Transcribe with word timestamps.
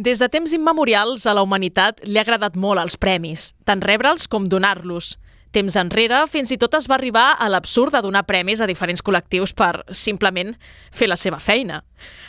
Des 0.00 0.16
de 0.16 0.30
temps 0.32 0.48
immemorials 0.56 1.26
a 1.28 1.34
la 1.36 1.42
humanitat 1.44 1.98
li 2.06 2.16
ha 2.16 2.22
agradat 2.24 2.54
molt 2.56 2.80
els 2.80 2.94
premis, 2.96 3.50
tant 3.68 3.82
rebre'ls 3.84 4.24
com 4.32 4.46
donar-los. 4.48 5.18
Temps 5.52 5.74
enrere, 5.76 6.22
fins 6.32 6.54
i 6.54 6.56
tot 6.62 6.72
es 6.78 6.86
va 6.88 6.94
arribar 6.96 7.34
a 7.36 7.50
l'absurd 7.52 7.92
de 7.92 8.00
donar 8.06 8.22
premis 8.24 8.62
a 8.64 8.68
diferents 8.70 9.04
col·lectius 9.04 9.52
per, 9.52 9.82
simplement, 9.92 10.54
fer 10.88 11.10
la 11.10 11.18
seva 11.20 11.36
feina. 11.36 11.82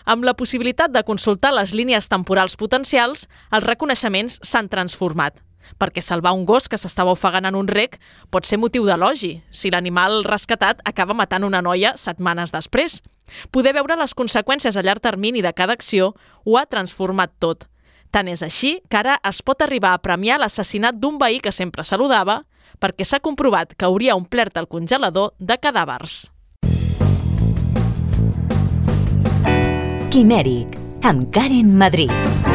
Amb 0.04 0.28
la 0.28 0.34
possibilitat 0.36 0.92
de 0.92 1.05
consultar 1.07 1.54
les 1.55 1.71
línies 1.71 2.12
temporals 2.12 2.57
potencials, 2.60 3.29
els 3.56 3.70
reconeixements 3.70 4.42
s'han 4.44 4.67
transformat. 4.67 5.40
Perquè 5.80 6.02
salvar 6.02 6.34
un 6.38 6.46
gos 6.46 6.68
que 6.70 6.78
s'estava 6.78 7.14
ofegant 7.16 7.46
en 7.46 7.56
un 7.56 7.68
rec 7.68 8.00
pot 8.30 8.46
ser 8.46 8.60
motiu 8.60 8.86
d'elogi, 8.86 9.42
si 9.50 9.72
l'animal 9.72 10.24
rescatat 10.28 10.82
acaba 10.86 11.18
matant 11.18 11.46
una 11.48 11.62
noia 11.62 11.96
setmanes 11.98 12.54
després. 12.54 13.02
Poder 13.52 13.74
veure 13.78 13.97
les 13.97 14.16
conseqüències 14.16 14.76
a 14.76 14.84
llarg 14.84 15.02
termini 15.02 15.42
de 15.42 15.54
cada 15.54 15.74
acció 15.74 16.14
ho 16.44 16.58
ha 16.58 16.66
transformat 16.66 17.34
tot. 17.40 17.68
Tant 18.12 18.28
és 18.28 18.44
així 18.44 18.82
que 18.90 19.00
ara 19.00 19.18
es 19.24 19.40
pot 19.42 19.62
arribar 19.64 19.94
a 19.96 20.04
premiar 20.04 20.42
l'assassinat 20.42 21.00
d'un 21.00 21.18
veí 21.18 21.40
que 21.40 21.55
sempre 21.55 21.88
saludava 21.88 22.41
perquè 22.82 23.08
s'ha 23.08 23.22
comprovat 23.24 23.76
que 23.78 23.88
hauria 23.88 24.18
omplert 24.20 24.58
el 24.58 24.68
congelador 24.68 25.32
de 25.40 25.58
cadàvers. 25.58 26.28
Quimèric, 30.12 30.76
amb 31.08 31.30
Karen 31.32 31.78
Madrid. 31.80 32.51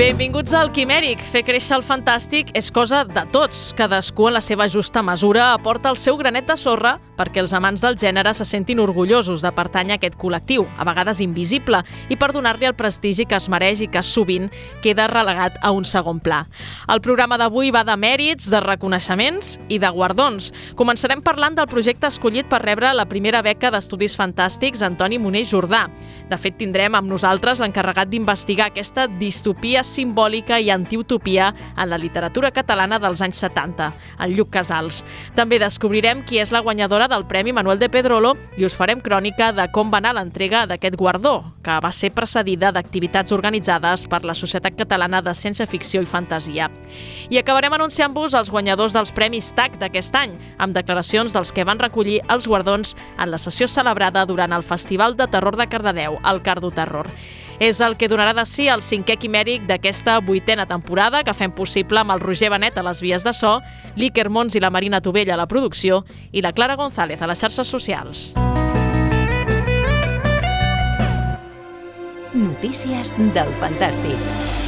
Benvinguts 0.00 0.54
al 0.56 0.70
Quimèric. 0.72 1.20
Fer 1.28 1.42
créixer 1.44 1.74
el 1.76 1.82
fantàstic 1.84 2.54
és 2.56 2.70
cosa 2.72 3.02
de 3.04 3.20
tots. 3.34 3.74
Cadascú 3.76 4.30
en 4.30 4.38
la 4.38 4.40
seva 4.40 4.64
justa 4.72 5.02
mesura 5.04 5.50
aporta 5.52 5.90
el 5.92 5.98
seu 6.00 6.16
granet 6.16 6.46
de 6.48 6.56
sorra 6.56 6.94
perquè 7.18 7.42
els 7.42 7.52
amants 7.52 7.82
del 7.84 7.98
gènere 8.00 8.32
se 8.32 8.46
sentin 8.48 8.80
orgullosos 8.80 9.42
de 9.44 9.50
pertànyer 9.52 9.98
a 9.98 10.00
aquest 10.00 10.16
col·lectiu, 10.16 10.64
a 10.80 10.86
vegades 10.88 11.20
invisible, 11.20 11.82
i 12.08 12.16
per 12.16 12.30
donar-li 12.32 12.64
el 12.70 12.76
prestigi 12.78 13.26
que 13.28 13.36
es 13.36 13.50
mereix 13.52 13.82
i 13.84 13.90
que 13.92 14.00
sovint 14.00 14.48
queda 14.80 15.04
relegat 15.12 15.58
a 15.60 15.74
un 15.76 15.84
segon 15.84 16.22
pla. 16.24 16.46
El 16.88 17.02
programa 17.04 17.36
d'avui 17.36 17.68
va 17.68 17.84
de 17.84 17.98
mèrits, 18.00 18.48
de 18.48 18.62
reconeixements 18.64 19.58
i 19.68 19.76
de 19.82 19.92
guardons. 19.92 20.48
Començarem 20.80 21.20
parlant 21.20 21.60
del 21.60 21.68
projecte 21.68 22.08
escollit 22.08 22.48
per 22.48 22.62
rebre 22.64 22.94
la 22.96 23.04
primera 23.04 23.44
beca 23.44 23.68
d'Estudis 23.68 24.16
Fantàstics 24.16 24.80
Antoni 24.80 25.20
Moner 25.20 25.44
Jordà. 25.44 25.84
De 26.32 26.40
fet, 26.40 26.56
tindrem 26.56 26.96
amb 26.96 27.12
nosaltres 27.12 27.60
l'encarregat 27.60 28.08
d'investigar 28.08 28.70
aquesta 28.72 29.04
distopia 29.20 29.84
simbòlica 29.90 30.60
i 30.60 30.70
antiutopia 30.70 31.50
en 31.76 31.90
la 31.90 31.98
literatura 31.98 32.52
catalana 32.54 33.00
dels 33.02 33.20
anys 33.24 33.42
70, 33.42 33.90
el 34.24 34.36
Lluc 34.36 34.52
Casals. 34.54 35.02
També 35.34 35.58
descobrirem 35.60 36.22
qui 36.26 36.40
és 36.40 36.52
la 36.54 36.62
guanyadora 36.64 37.08
del 37.10 37.26
Premi 37.26 37.52
Manuel 37.52 37.80
de 37.80 37.90
Pedrolo 37.90 38.34
i 38.56 38.64
us 38.64 38.76
farem 38.78 39.02
crònica 39.02 39.50
de 39.56 39.66
com 39.74 39.90
va 39.90 39.98
anar 39.98 40.14
l'entrega 40.16 40.64
d'aquest 40.70 40.96
guardó, 40.96 41.34
que 41.64 41.78
va 41.82 41.92
ser 41.92 42.12
precedida 42.14 42.72
d'activitats 42.72 43.34
organitzades 43.36 44.06
per 44.10 44.22
la 44.24 44.36
Societat 44.38 44.78
Catalana 44.78 45.22
de 45.22 45.34
Ciència 45.34 45.66
Ficció 45.66 46.02
i 46.02 46.08
Fantasia. 46.08 46.70
I 47.30 47.40
acabarem 47.40 47.74
anunciant-vos 47.76 48.34
els 48.38 48.50
guanyadors 48.50 48.96
dels 48.96 49.12
Premis 49.16 49.52
TAC 49.56 49.78
d'aquest 49.82 50.16
any, 50.16 50.38
amb 50.58 50.76
declaracions 50.76 51.34
dels 51.36 51.52
que 51.52 51.66
van 51.66 51.82
recollir 51.82 52.20
els 52.28 52.48
guardons 52.48 52.96
en 53.18 53.30
la 53.30 53.38
sessió 53.38 53.68
celebrada 53.68 54.24
durant 54.26 54.52
el 54.52 54.66
Festival 54.66 55.16
de 55.16 55.28
Terror 55.30 55.56
de 55.56 55.68
Cardedeu, 55.68 56.18
el 56.24 56.42
Cardo 56.42 56.70
Terror. 56.70 57.10
És 57.60 57.82
el 57.84 57.98
que 58.00 58.08
donarà 58.08 58.32
de 58.32 58.46
si 58.48 58.70
el 58.72 58.80
cinquè 58.80 59.18
quimèric 59.20 59.66
d'aquesta 59.68 60.16
vuitena 60.24 60.64
temporada 60.66 61.20
que 61.22 61.34
fem 61.36 61.52
possible 61.52 62.00
amb 62.00 62.14
el 62.14 62.22
Roger 62.24 62.48
Benet 62.54 62.78
a 62.80 62.84
les 62.86 63.02
vies 63.04 63.26
de 63.26 63.34
so, 63.36 63.58
l'Iker 64.00 64.30
Mons 64.32 64.56
i 64.56 64.64
la 64.64 64.72
Marina 64.72 65.02
Tovella 65.04 65.36
a 65.36 65.42
la 65.42 65.46
producció 65.46 66.00
i 66.32 66.40
la 66.40 66.54
Clara 66.56 66.78
González 66.80 67.20
a 67.20 67.28
les 67.28 67.44
xarxes 67.44 67.68
socials. 67.68 68.30
Notícies 72.32 73.12
del 73.34 73.52
Fantàstic. 73.60 74.59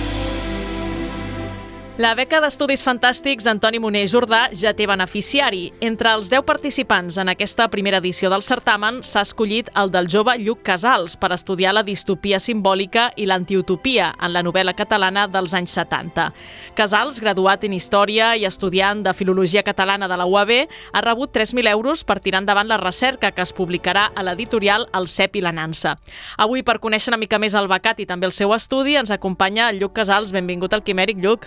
La 2.03 2.17
beca 2.19 2.41
d'Estudis 2.43 2.81
Fantàstics 2.83 3.45
Antoni 3.47 3.79
Moner 3.79 4.09
Jordà 4.11 4.49
ja 4.59 4.73
té 4.75 4.89
beneficiari. 4.91 5.69
Entre 5.87 6.11
els 6.11 6.27
10 6.33 6.43
participants 6.43 7.19
en 7.23 7.31
aquesta 7.31 7.69
primera 7.71 8.01
edició 8.03 8.27
del 8.33 8.43
certamen 8.43 8.99
s'ha 9.07 9.23
escollit 9.23 9.71
el 9.79 9.93
del 9.95 10.09
jove 10.11 10.35
Lluc 10.41 10.65
Casals 10.67 11.15
per 11.15 11.31
estudiar 11.37 11.77
la 11.77 11.85
distopia 11.87 12.41
simbòlica 12.43 13.13
i 13.15 13.29
l'antiutopia 13.31 14.09
en 14.19 14.35
la 14.35 14.43
novel·la 14.43 14.75
catalana 14.75 15.29
dels 15.31 15.55
anys 15.55 15.79
70. 15.79 16.27
Casals, 16.75 17.23
graduat 17.23 17.69
en 17.71 17.79
Història 17.79 18.33
i 18.35 18.49
estudiant 18.51 19.07
de 19.07 19.15
Filologia 19.15 19.63
Catalana 19.63 20.11
de 20.11 20.19
la 20.19 20.27
UAB, 20.27 20.53
ha 20.67 21.07
rebut 21.07 21.31
3.000 21.39 21.71
euros 21.71 22.03
per 22.03 22.19
tirar 22.19 22.43
endavant 22.43 22.67
la 22.67 22.83
recerca 22.83 23.31
que 23.31 23.47
es 23.47 23.55
publicarà 23.55 24.09
a 24.11 24.27
l'editorial 24.27 24.91
El 24.91 25.07
Cep 25.07 25.39
i 25.39 25.47
la 25.47 25.55
Nansa. 25.55 26.01
Avui, 26.35 26.67
per 26.67 26.81
conèixer 26.83 27.15
una 27.15 27.23
mica 27.23 27.39
més 27.39 27.55
el 27.55 27.71
becat 27.71 28.03
i 28.03 28.11
també 28.11 28.27
el 28.27 28.35
seu 28.35 28.59
estudi, 28.59 28.99
ens 28.99 29.15
acompanya 29.15 29.71
Lluc 29.71 30.01
Casals. 30.03 30.35
Benvingut 30.35 30.75
al 30.75 30.83
Quimèric, 30.83 31.23
Lluc. 31.23 31.47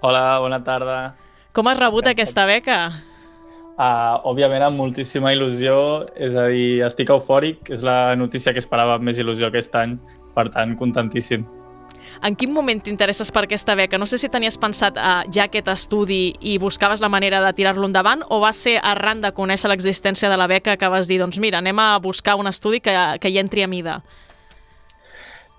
Hola, 0.00 0.38
bona 0.38 0.60
tarda. 0.62 0.98
Com 1.52 1.66
has 1.66 1.78
rebut 1.78 2.06
aquesta 2.06 2.44
beca? 2.46 2.78
Uh, 3.78 4.18
òbviament 4.30 4.62
amb 4.62 4.78
moltíssima 4.78 5.32
il·lusió, 5.34 5.74
és 6.14 6.36
a 6.38 6.48
dir, 6.52 6.84
estic 6.86 7.10
eufòric, 7.14 7.66
és 7.74 7.82
la 7.86 8.14
notícia 8.18 8.54
que 8.54 8.62
esperava 8.62 8.94
amb 8.98 9.06
més 9.06 9.18
il·lusió 9.18 9.50
aquest 9.50 9.74
any, 9.78 9.96
per 10.34 10.48
tant, 10.54 10.76
contentíssim. 10.78 11.44
En 12.22 12.38
quin 12.38 12.52
moment 12.54 12.78
t'interesses 12.82 13.30
per 13.34 13.44
aquesta 13.44 13.74
beca? 13.78 13.98
No 13.98 14.06
sé 14.06 14.20
si 14.22 14.30
tenies 14.30 14.58
pensat 14.58 14.98
uh, 14.98 15.26
ja 15.34 15.48
aquest 15.48 15.70
estudi 15.74 16.32
i 16.40 16.56
buscaves 16.62 17.02
la 17.02 17.10
manera 17.10 17.42
de 17.42 17.52
tirar-lo 17.58 17.86
endavant 17.90 18.22
o 18.30 18.38
va 18.42 18.54
ser 18.54 18.78
arran 18.78 19.22
de 19.22 19.34
conèixer 19.34 19.70
l'existència 19.70 20.30
de 20.30 20.38
la 20.38 20.46
beca 20.50 20.78
que 20.78 20.90
vas 20.94 21.10
dir, 21.10 21.18
doncs 21.22 21.42
mira, 21.42 21.58
anem 21.58 21.78
a 21.82 21.90
buscar 22.02 22.38
un 22.38 22.46
estudi 22.46 22.78
que, 22.80 22.94
que 23.18 23.34
hi 23.34 23.42
entri 23.42 23.66
a 23.66 23.70
mida? 23.70 24.00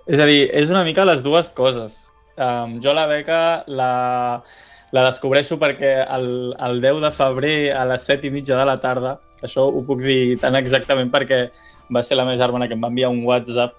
És 0.08 0.18
a 0.20 0.26
dir, 0.28 0.46
és 0.48 0.72
una 0.72 0.84
mica 0.84 1.04
les 1.04 1.20
dues 1.24 1.52
coses. 1.52 2.09
Um, 2.40 2.78
jo 2.80 2.94
la 2.96 3.04
beca 3.04 3.64
la, 3.68 4.40
la 4.96 5.02
descobreixo 5.04 5.58
perquè 5.60 5.90
el, 6.06 6.54
el 6.56 6.80
10 6.80 7.02
de 7.04 7.10
febrer 7.12 7.56
a 7.76 7.82
les 7.90 8.06
7 8.08 8.30
i 8.30 8.32
mitja 8.32 8.56
de 8.56 8.64
la 8.64 8.78
tarda, 8.80 9.18
això 9.44 9.66
ho 9.68 9.82
puc 9.84 10.00
dir 10.00 10.38
tan 10.40 10.56
exactament 10.56 11.12
perquè 11.12 11.42
va 11.92 12.02
ser 12.06 12.16
la 12.16 12.24
meva 12.24 12.40
germana 12.40 12.68
que 12.68 12.78
em 12.78 12.80
va 12.80 12.88
enviar 12.88 13.10
un 13.12 13.20
WhatsApp 13.28 13.74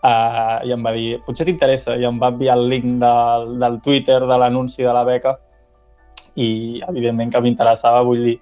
uh, 0.00 0.64
i 0.64 0.72
em 0.72 0.88
va 0.88 0.94
dir, 0.96 1.18
potser 1.26 1.44
t'interessa, 1.48 1.98
i 2.00 2.06
em 2.08 2.20
va 2.22 2.30
enviar 2.32 2.56
el 2.56 2.64
link 2.72 2.96
del, 3.02 3.52
del 3.60 3.76
Twitter 3.84 4.22
de 4.24 4.40
l'anunci 4.40 4.86
de 4.86 4.96
la 4.96 5.04
beca 5.04 5.36
i 6.36 6.48
evidentment 6.88 7.32
que 7.32 7.44
m'interessava, 7.44 8.00
vull 8.08 8.24
dir, 8.24 8.38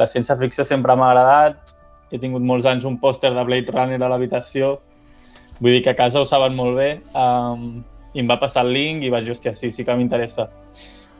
la 0.00 0.08
ciència-ficció 0.10 0.64
sempre 0.68 0.96
m'ha 0.96 1.08
agradat, 1.12 1.74
he 2.12 2.20
tingut 2.20 2.44
molts 2.44 2.68
anys 2.68 2.84
un 2.88 3.00
pòster 3.00 3.32
de 3.32 3.48
Blade 3.48 3.72
Runner 3.72 4.00
a 4.02 4.12
l'habitació, 4.12 4.74
vull 5.60 5.76
dir 5.76 5.82
que 5.84 5.92
a 5.92 5.98
casa 5.98 6.20
ho 6.20 6.28
saben 6.28 6.56
molt 6.56 6.76
bé, 6.76 6.88
um, 7.16 7.84
i 8.14 8.22
em 8.22 8.30
va 8.30 8.38
passar 8.40 8.64
el 8.64 8.72
link 8.74 9.04
i 9.04 9.10
vaig 9.12 9.26
dir, 9.26 9.34
hòstia, 9.34 9.52
sí, 9.54 9.70
sí 9.74 9.84
que 9.84 9.96
m'interessa. 9.98 10.48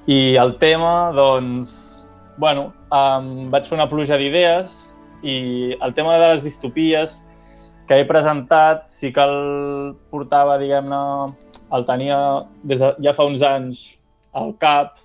I 0.06 0.36
el 0.40 0.56
tema, 0.60 1.12
doncs, 1.16 1.74
bueno, 2.38 2.72
um, 2.94 3.50
vaig 3.52 3.68
fer 3.68 3.78
una 3.78 3.88
pluja 3.90 4.18
d'idees 4.20 4.74
i 5.24 5.36
el 5.80 5.94
tema 5.96 6.18
de 6.20 6.34
les 6.34 6.44
distopies 6.44 7.22
que 7.88 7.98
he 8.00 8.06
presentat 8.08 8.86
sí 8.92 9.12
que 9.12 9.24
el 9.24 9.94
portava, 10.12 10.56
diguem-ne, 10.60 11.00
el 11.74 11.86
tenia 11.88 12.18
des 12.62 12.80
de, 12.80 12.92
ja 13.04 13.14
fa 13.16 13.26
uns 13.28 13.42
anys 13.44 13.84
al 14.36 14.54
cap, 14.60 14.98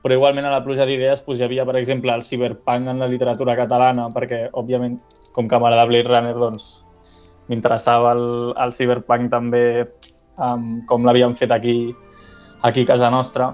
però 0.00 0.16
igualment 0.16 0.46
a 0.48 0.54
la 0.54 0.62
pluja 0.64 0.86
d'idees 0.88 1.22
doncs, 1.24 1.40
hi 1.40 1.46
havia, 1.46 1.66
per 1.68 1.76
exemple, 1.80 2.12
el 2.14 2.24
cyberpunk 2.24 2.88
en 2.88 3.02
la 3.02 3.08
literatura 3.10 3.56
catalana, 3.58 4.08
perquè, 4.14 4.46
òbviament, 4.56 4.98
com 5.36 5.48
que 5.48 5.60
m'agrada 5.60 5.88
Blade 5.90 6.08
Runner, 6.08 6.36
doncs, 6.38 6.70
m'interessava 7.50 8.14
el, 8.16 8.24
el 8.62 8.72
cyberpunk 8.72 9.30
també 9.32 9.64
um, 10.40 10.80
com 10.88 11.04
l'havíem 11.04 11.36
fet 11.38 11.52
aquí, 11.54 11.94
aquí 12.66 12.84
a 12.84 12.90
casa 12.92 13.10
nostra. 13.12 13.52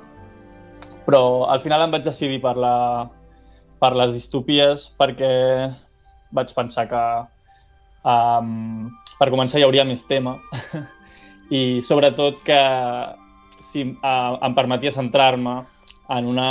Però 1.06 1.46
al 1.50 1.62
final 1.62 1.84
em 1.84 1.94
vaig 1.94 2.06
decidir 2.06 2.40
per, 2.42 2.56
la, 2.58 3.06
per 3.82 3.92
les 3.98 4.14
distopies 4.16 4.88
perquè 4.98 5.30
vaig 6.34 6.50
pensar 6.54 6.86
que 6.90 7.02
um, 8.02 8.88
per 9.18 9.30
començar 9.30 9.60
hi 9.60 9.66
hauria 9.66 9.86
més 9.86 10.02
tema 10.08 10.36
i 11.54 11.78
sobretot 11.84 12.42
que 12.46 12.60
si 13.62 13.86
uh, 13.86 14.34
em 14.42 14.54
permetia 14.56 14.94
centrar-me 14.94 15.60
en 16.16 16.28
una 16.30 16.50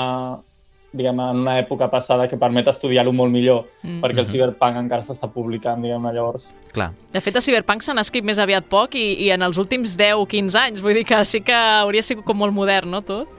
diguem, 0.96 1.20
en 1.20 1.42
una 1.44 1.58
època 1.60 1.90
passada 1.92 2.28
que 2.32 2.40
permet 2.40 2.70
estudiar-ho 2.72 3.14
molt 3.16 3.34
millor, 3.34 3.66
mm. 3.84 4.00
perquè 4.04 4.24
el 4.24 4.30
Cyberpunk 4.30 4.80
encara 4.80 5.06
s'està 5.06 5.30
publicant, 5.32 5.84
diguem-ne, 5.84 6.14
llavors. 6.16 6.50
Clar. 6.76 6.92
De 7.14 7.22
fet, 7.24 7.36
el 7.36 7.46
Cyberpunk 7.46 7.86
s'ha 7.86 7.98
escrit 8.02 8.28
més 8.28 8.40
aviat 8.42 8.68
poc 8.72 8.96
i, 9.00 9.06
i 9.28 9.32
en 9.36 9.46
els 9.46 9.60
últims 9.62 9.98
10 10.00 10.22
o 10.22 10.28
15 10.32 10.62
anys, 10.62 10.84
vull 10.86 10.98
dir 10.98 11.06
que 11.08 11.22
sí 11.28 11.44
que 11.46 11.56
hauria 11.56 12.04
sigut 12.06 12.28
com 12.28 12.40
molt 12.42 12.56
modern, 12.56 12.96
no, 12.96 13.04
tot? 13.06 13.32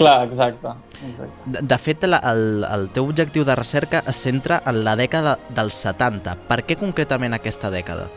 Clar, 0.00 0.24
exacte. 0.24 0.70
exacte. 1.04 1.32
De, 1.44 1.60
de 1.68 1.78
fet, 1.78 2.06
la, 2.08 2.20
el, 2.30 2.64
el 2.64 2.86
teu 2.94 3.08
objectiu 3.08 3.44
de 3.44 3.56
recerca 3.58 4.00
es 4.08 4.20
centra 4.24 4.62
en 4.70 4.84
la 4.86 4.94
dècada 4.96 5.36
dels 5.56 5.76
70. 5.76 6.36
Per 6.48 6.62
què 6.64 6.78
concretament 6.80 7.36
aquesta 7.36 7.72
dècada? 7.72 8.08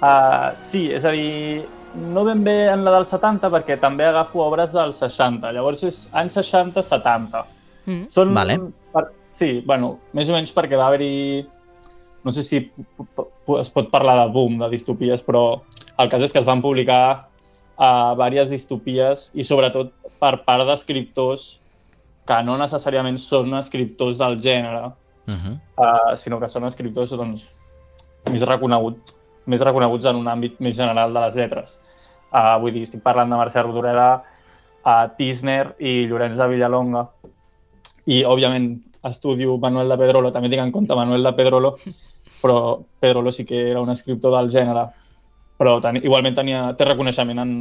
Uh, 0.00 0.56
sí, 0.56 0.88
és 0.96 1.04
a 1.04 1.12
dir, 1.12 1.68
no 1.94 2.24
ben 2.24 2.42
bé 2.46 2.70
en 2.72 2.84
la 2.86 2.94
dels 2.96 3.10
70 3.12 3.50
perquè 3.52 3.76
també 3.80 4.06
agafo 4.08 4.42
obres 4.44 4.74
dels 4.74 4.98
60. 5.02 5.52
Llavors 5.54 5.84
és 5.86 6.02
anys 6.16 6.38
60-70. 6.40 7.44
Mm. 7.86 8.04
Són, 8.12 8.34
vale. 8.36 8.58
per, 8.92 9.06
sí, 9.32 9.60
bueno, 9.66 9.98
més 10.16 10.28
o 10.28 10.36
menys 10.36 10.54
perquè 10.56 10.78
va 10.78 10.90
haver-hi... 10.90 11.46
No 12.20 12.34
sé 12.36 12.42
si 12.44 12.58
es 12.60 13.70
pot 13.72 13.88
parlar 13.88 14.18
de 14.18 14.32
boom, 14.34 14.58
de 14.60 14.68
distopies, 14.68 15.22
però 15.24 15.62
El 16.00 16.10
cas 16.12 16.20
és 16.20 16.32
que 16.32 16.40
es 16.40 16.44
van 16.48 16.60
publicar 16.60 17.28
uh, 17.80 18.12
diverses 18.12 18.50
distopies 18.52 19.30
i 19.32 19.44
sobretot 19.44 19.92
per 20.20 20.34
part 20.44 20.64
d'escriptors 20.68 21.58
que 22.28 22.38
no 22.44 22.58
necessàriament 22.60 23.16
són 23.20 23.56
escriptors 23.56 24.20
del 24.20 24.38
gènere, 24.44 24.92
Uh 25.30 25.34
-huh. 25.34 25.54
uh, 25.76 26.16
sinó 26.16 26.40
que 26.40 26.48
són 26.48 26.64
escriptors 26.64 27.10
doncs, 27.10 27.50
més, 28.30 28.42
reconegut, 28.42 29.14
més 29.46 29.60
reconeguts 29.60 30.06
en 30.06 30.16
un 30.16 30.26
àmbit 30.26 30.58
més 30.58 30.76
general 30.76 31.12
de 31.12 31.20
les 31.20 31.34
lletres. 31.34 31.78
Uh, 32.32 32.58
vull 32.60 32.72
dir, 32.72 32.82
estic 32.82 33.02
parlant 33.02 33.30
de 33.30 33.36
Mercè 33.36 33.62
Rodoreda, 33.62 34.22
uh, 34.84 35.06
Tisner 35.16 35.74
i 35.78 36.06
Llorenç 36.06 36.36
de 36.36 36.48
Villalonga. 36.48 37.08
I, 38.10 38.22
òbviament, 38.26 38.72
estudio 39.06 39.56
Manuel 39.62 39.92
de 39.92 39.98
Pedrolo, 40.00 40.32
també 40.34 40.50
tinc 40.50 40.64
en 40.64 40.72
compte 40.74 40.96
Manuel 40.98 41.24
de 41.24 41.32
Pedrolo, 41.38 41.76
però 42.40 42.80
Pedrolo 43.00 43.32
sí 43.32 43.44
que 43.46 43.68
era 43.70 43.80
un 43.80 43.92
escriptor 43.92 44.34
del 44.34 44.50
gènere, 44.50 44.88
però 45.60 45.76
ten, 45.84 46.00
igualment 46.02 46.36
tenia, 46.40 46.64
té 46.76 46.88
reconeixement 46.88 47.42
en, 47.42 47.54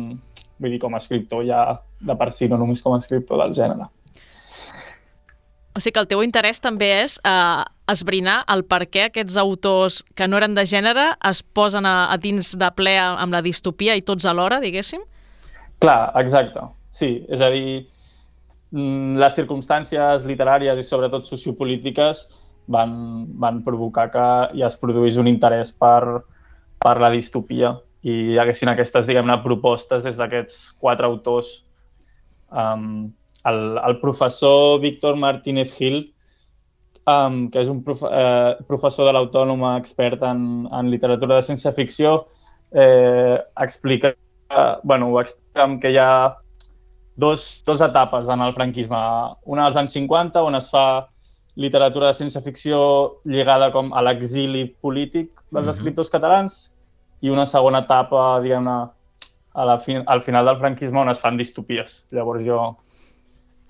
vull 0.57 0.73
dir, 0.73 0.81
com 0.81 0.95
a 0.95 1.01
escriptor 1.03 1.45
ja 1.47 1.63
de 1.99 2.15
per 2.17 2.31
si, 2.33 2.49
no 2.49 2.57
només 2.57 2.81
com 2.81 2.95
a 2.95 3.01
escriptor 3.03 3.41
del 3.43 3.53
gènere. 3.55 3.89
O 5.77 5.81
sigui 5.83 5.93
que 5.95 6.01
el 6.01 6.09
teu 6.09 6.23
interès 6.25 6.59
també 6.63 6.89
és 7.03 7.19
eh, 7.27 7.61
esbrinar 7.91 8.41
el 8.51 8.65
per 8.67 8.81
què 8.89 9.05
aquests 9.07 9.37
autors 9.39 10.01
que 10.17 10.27
no 10.27 10.39
eren 10.39 10.57
de 10.57 10.65
gènere 10.67 11.11
es 11.29 11.43
posen 11.43 11.85
a, 11.85 12.09
a 12.11 12.17
dins 12.17 12.55
de 12.59 12.71
ple 12.75 12.97
amb 12.99 13.35
la 13.35 13.43
distopia 13.45 13.95
i 13.95 14.03
tots 14.03 14.25
alhora, 14.27 14.59
diguéssim? 14.63 15.05
Clar, 15.79 16.11
exacte. 16.19 16.65
Sí, 16.91 17.13
és 17.29 17.39
a 17.45 17.51
dir, 17.53 17.85
les 18.71 19.33
circumstàncies 19.33 20.25
literàries 20.29 20.77
i 20.77 20.85
sobretot 20.85 21.25
sociopolítiques 21.25 22.27
van, 22.69 23.25
van 23.41 23.63
provocar 23.65 24.09
que 24.13 24.25
ja 24.53 24.67
es 24.67 24.77
produís 24.77 25.17
un 25.17 25.27
interès 25.27 25.71
per, 25.73 26.21
per 26.77 26.99
la 27.01 27.09
distopia 27.09 27.73
i 28.05 28.13
hi 28.33 28.37
haguessin 28.39 28.69
aquestes, 28.71 29.07
diguem-ne, 29.09 29.39
propostes 29.43 30.05
des 30.05 30.15
d'aquests 30.19 30.69
quatre 30.79 31.07
autors. 31.07 31.49
Um, 32.49 33.09
el, 33.49 33.79
el 33.81 33.97
professor 33.99 34.79
Víctor 34.79 35.17
Martínez 35.19 35.73
Gil, 35.75 36.03
um, 37.09 37.47
que 37.51 37.63
és 37.63 37.71
un 37.71 37.81
profe 37.83 38.07
eh, 38.07 38.53
professor 38.69 39.09
de 39.09 39.15
l'Autònoma 39.17 39.75
expert 39.81 40.23
en, 40.23 40.67
en 40.71 40.91
literatura 40.93 41.39
de 41.39 41.47
ciència-ficció, 41.49 42.21
eh, 42.71 43.35
explica, 43.65 44.13
eh, 44.13 44.73
bueno, 44.83 45.11
explica 45.19 45.67
que 45.81 45.91
hi 45.91 45.99
ha 45.99 46.11
dos, 47.19 47.61
dos 47.65 47.81
etapes 47.81 48.29
en 48.29 48.41
el 48.41 48.53
franquisme. 48.55 48.99
Una 49.45 49.65
als 49.67 49.75
anys 49.79 49.93
50, 49.97 50.41
on 50.45 50.55
es 50.55 50.69
fa 50.71 51.07
literatura 51.59 52.07
de 52.07 52.15
ciència-ficció 52.15 52.79
lligada 53.27 53.71
com 53.75 53.91
a 53.93 54.01
l'exili 54.05 54.65
polític 54.81 55.29
dels 55.51 55.65
Mhm. 55.65 55.73
escriptors 55.75 56.09
catalans 56.09 56.59
i 57.21 57.29
una 57.29 57.45
segona 57.45 57.79
etapa, 57.83 58.39
diguem-ne, 58.41 58.77
a 59.53 59.65
la 59.65 59.77
fi, 59.79 59.97
al 60.05 60.21
final 60.21 60.45
del 60.45 60.57
franquisme 60.61 60.99
on 61.01 61.09
es 61.09 61.19
fan 61.19 61.35
distopies. 61.37 62.03
Llavors 62.11 62.45
jo 62.45 62.77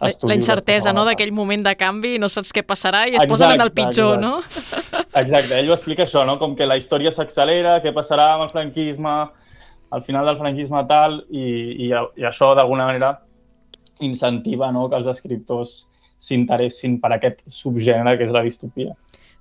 La, 0.02 0.34
incertesa 0.34 0.94
no, 0.94 1.04
d'aquell 1.04 1.32
moment 1.36 1.64
de 1.66 1.76
canvi, 1.76 2.18
no 2.20 2.30
saps 2.30 2.54
què 2.56 2.62
passarà 2.64 3.02
i 3.10 3.18
es 3.20 3.26
posen 3.26 3.52
en 3.52 3.60
el 3.60 3.68
Exacte, 3.68 3.82
pitjor, 3.82 4.14
exacte. 4.16 5.02
no? 5.02 5.20
Exacte, 5.22 5.60
ell 5.60 5.70
ho 5.70 5.74
explica 5.74 6.04
això, 6.04 6.26
no? 6.26 6.38
com 6.40 6.56
que 6.56 6.66
la 6.66 6.78
història 6.78 7.12
s'accelera, 7.12 7.82
què 7.84 7.92
passarà 7.92 8.30
amb 8.36 8.44
el 8.44 8.50
franquisme, 8.50 9.16
al 9.92 10.04
final 10.04 10.26
del 10.26 10.38
franquisme 10.38 10.86
tal, 10.88 11.26
i, 11.30 11.44
i, 11.88 11.90
i 11.90 12.24
això 12.24 12.54
d'alguna 12.56 12.86
manera 12.86 13.20
incentiva 14.06 14.72
no? 14.72 14.88
que 14.90 14.98
els 15.00 15.10
escriptors 15.12 15.84
s'interessin 16.20 17.00
per 17.00 17.14
aquest 17.16 17.46
subgènere 17.48 18.18
que 18.18 18.28
és 18.28 18.34
la 18.36 18.44
distopia. 18.44 18.96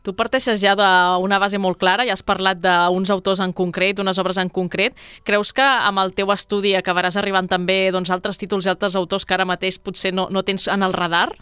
Tu 0.06 0.14
parteixes 0.14 0.60
ja 0.62 0.76
d'una 0.78 1.40
base 1.42 1.58
molt 1.58 1.76
clara, 1.80 2.06
ja 2.06 2.14
has 2.14 2.22
parlat 2.22 2.60
d'uns 2.62 3.10
autors 3.10 3.42
en 3.44 3.52
concret, 3.52 3.98
unes 3.98 4.18
obres 4.22 4.38
en 4.38 4.48
concret. 4.48 4.94
Creus 5.26 5.50
que 5.52 5.64
amb 5.64 6.00
el 6.00 6.14
teu 6.16 6.30
estudi 6.32 6.76
acabaràs 6.78 7.18
arribant 7.18 7.50
també 7.50 7.90
doncs, 7.92 8.12
altres 8.14 8.38
títols 8.38 8.68
i 8.68 8.72
altres 8.72 8.96
autors 8.96 9.26
que 9.26 9.34
ara 9.34 9.48
mateix 9.48 9.80
potser 9.82 10.14
no, 10.14 10.28
no 10.30 10.44
tens 10.46 10.68
en 10.70 10.86
el 10.86 10.94
radar? 10.94 11.32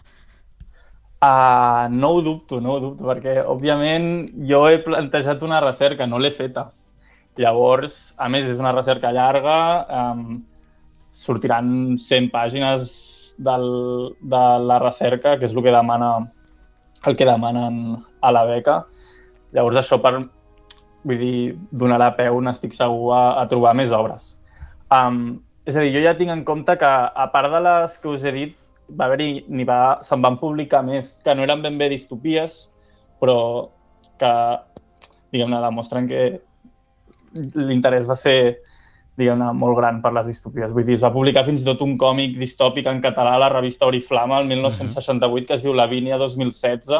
Uh, 1.17 1.87
no 1.89 2.11
ho 2.13 2.21
dubto, 2.25 2.59
no 2.61 2.75
ho 2.75 2.81
dubto, 2.81 3.05
perquè 3.07 3.39
òbviament 3.45 4.27
jo 4.49 4.65
he 4.69 4.81
plantejat 4.85 5.41
una 5.45 5.61
recerca, 5.63 6.09
no 6.09 6.19
l'he 6.21 6.33
feta. 6.33 6.67
Llavors, 7.37 7.95
a 8.17 8.27
més, 8.29 8.49
és 8.49 8.59
una 8.59 8.73
recerca 8.73 9.13
llarga, 9.13 9.57
um, 9.87 10.41
sortiran 11.17 11.97
100 11.97 12.31
pàgines 12.33 12.89
del, 13.37 13.67
de 14.21 14.43
la 14.69 14.79
recerca, 14.83 15.37
que 15.37 15.47
és 15.47 15.55
el 15.55 15.63
que 15.65 15.73
demana 15.73 16.11
el 17.05 17.15
que 17.15 17.25
demanen 17.25 17.97
a 18.21 18.31
la 18.33 18.43
beca. 18.45 18.81
Llavors, 19.53 19.77
això 19.79 19.99
per, 20.01 20.13
vull 21.07 21.19
dir, 21.21 21.57
donarà 21.71 22.11
peu, 22.17 22.39
n'estic 22.43 22.75
segur, 22.75 23.11
a, 23.15 23.23
a 23.41 23.45
trobar 23.49 23.75
més 23.77 23.93
obres. 23.95 24.31
Um, 24.93 25.39
és 25.67 25.77
a 25.77 25.83
dir, 25.83 25.93
jo 25.97 26.03
ja 26.03 26.15
tinc 26.17 26.33
en 26.33 26.43
compte 26.47 26.77
que, 26.79 26.89
a 26.89 27.27
part 27.33 27.53
de 27.53 27.61
les 27.63 27.97
que 28.01 28.11
us 28.11 28.25
he 28.25 28.33
dit, 28.35 28.55
va 28.97 29.07
haver-hi, 29.07 29.45
n'hi 29.51 29.65
va, 29.67 29.99
se'n 30.07 30.23
van 30.23 30.39
publicar 30.39 30.83
més, 30.87 31.15
que 31.23 31.35
no 31.35 31.43
eren 31.43 31.63
ben 31.63 31.77
bé 31.79 31.89
distopies, 31.91 32.65
però 33.21 33.37
que, 34.19 34.31
diguem-ne, 35.35 35.61
demostren 35.63 36.07
que 36.09 36.23
l'interès 37.59 38.07
va 38.09 38.15
ser, 38.17 38.37
diguem-ne, 39.17 39.49
molt 39.57 39.77
gran 39.79 39.99
per 40.03 40.11
les 40.15 40.29
distopies. 40.29 40.73
Vull 40.75 40.85
dir, 40.85 40.95
es 40.99 41.03
va 41.03 41.11
publicar 41.13 41.45
fins 41.47 41.63
i 41.63 41.67
tot 41.67 41.81
un 41.85 41.95
còmic 41.99 42.37
distòpic 42.37 42.87
en 42.91 43.01
català 43.01 43.35
a 43.35 43.41
la 43.41 43.49
revista 43.53 43.89
Oriflama 43.89 44.41
el 44.43 44.49
1968, 44.51 45.47
que 45.47 45.57
es 45.57 45.65
diu 45.65 45.73
Lavínia 45.77 46.19
2016, 46.21 46.93